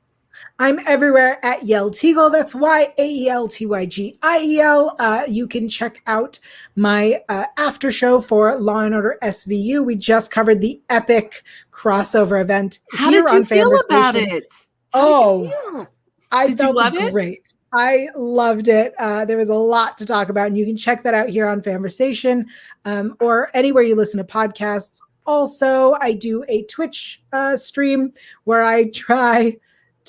I'm 0.60 0.80
everywhere 0.86 1.40
at 1.44 1.62
Yael 1.62 1.90
Tygiel. 1.92 2.32
That's 2.32 2.54
Y 2.54 2.94
A 2.98 3.06
E 3.06 3.30
L 3.30 3.48
T 3.48 3.66
Y 3.66 3.86
G 3.86 4.18
I 4.22 4.40
E 4.44 4.60
L. 4.60 4.96
Uh, 5.00 5.24
You 5.28 5.48
can 5.48 5.68
check 5.68 6.02
out 6.08 6.38
my 6.76 7.22
uh, 7.30 7.46
after 7.58 7.92
show 7.92 8.20
for 8.22 8.56
Law 8.58 8.80
and 8.82 8.94
Order 8.96 9.18
SVU. 9.24 9.86
We 9.86 9.96
just 9.96 10.32
covered 10.32 10.62
the 10.62 10.82
epic 10.90 11.44
crossover 11.72 12.42
event 12.42 12.80
How 12.94 13.10
here 13.10 13.24
did 13.24 13.32
you 13.32 13.38
on 13.38 13.46
feel 13.46 13.68
about 13.86 14.16
Station. 14.16 14.30
it? 14.38 14.54
How 14.94 15.00
did 15.00 15.06
Oh, 15.06 15.44
you 15.44 15.72
feel? 15.72 15.88
I 16.32 16.44
Did 16.48 16.52
you 16.52 16.58
felt 16.58 16.76
love 16.76 16.96
it? 16.96 17.12
great. 17.12 17.54
I 17.74 18.10
loved 18.16 18.68
it. 18.68 18.94
Uh, 19.00 19.24
there 19.26 19.38
was 19.38 19.50
a 19.50 19.54
lot 19.54 19.98
to 19.98 20.06
talk 20.06 20.28
about, 20.30 20.48
and 20.48 20.58
you 20.58 20.66
can 20.66 20.76
check 20.76 21.04
that 21.04 21.14
out 21.14 21.30
here 21.30 21.48
on 21.48 21.62
Conversation 21.62 22.46
um, 22.86 23.16
or 23.22 23.50
anywhere 23.54 23.84
you 23.84 23.96
listen 23.96 24.18
to 24.18 24.24
podcasts. 24.26 25.00
Also, 25.26 25.96
I 26.02 26.12
do 26.14 26.44
a 26.50 26.64
Twitch 26.64 27.24
uh, 27.32 27.56
stream 27.56 28.12
where 28.44 28.64
I 28.64 28.90
try 28.94 29.58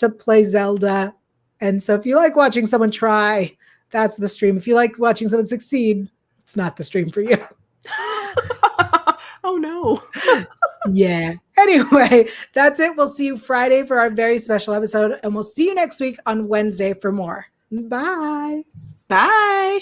to 0.03 0.09
play 0.09 0.45
Zelda. 0.45 1.15
And 1.61 1.83
so, 1.83 1.95
if 1.95 2.05
you 2.05 2.17
like 2.17 2.37
watching 2.37 2.67
someone 2.67 2.91
try, 2.91 3.57
that's 3.91 4.17
the 4.17 4.29
stream. 4.29 4.57
If 4.57 4.67
you 4.67 4.75
like 4.75 4.99
watching 4.99 5.29
someone 5.29 5.47
succeed, 5.47 6.11
it's 6.41 6.57
not 6.57 6.77
the 6.77 6.85
stream 6.85 7.11
for 7.11 7.23
you. 7.23 7.39
oh 9.45 9.57
no. 9.57 10.03
yeah. 10.91 11.35
Anyway, 11.59 12.29
that's 12.55 12.81
it. 12.81 12.97
We'll 12.97 13.09
see 13.09 13.27
you 13.27 13.37
Friday 13.37 13.85
for 13.85 13.99
our 13.99 14.11
very 14.11 14.39
special 14.39 14.75
episode, 14.75 15.19
and 15.23 15.35
we'll 15.35 15.45
see 15.45 15.67
you 15.67 15.75
next 15.75 16.01
week 16.01 16.19
on 16.27 16.49
Wednesday 16.49 16.95
for 16.95 17.13
more. 17.13 17.47
Bye. 17.71 18.63
Bye. 19.09 19.81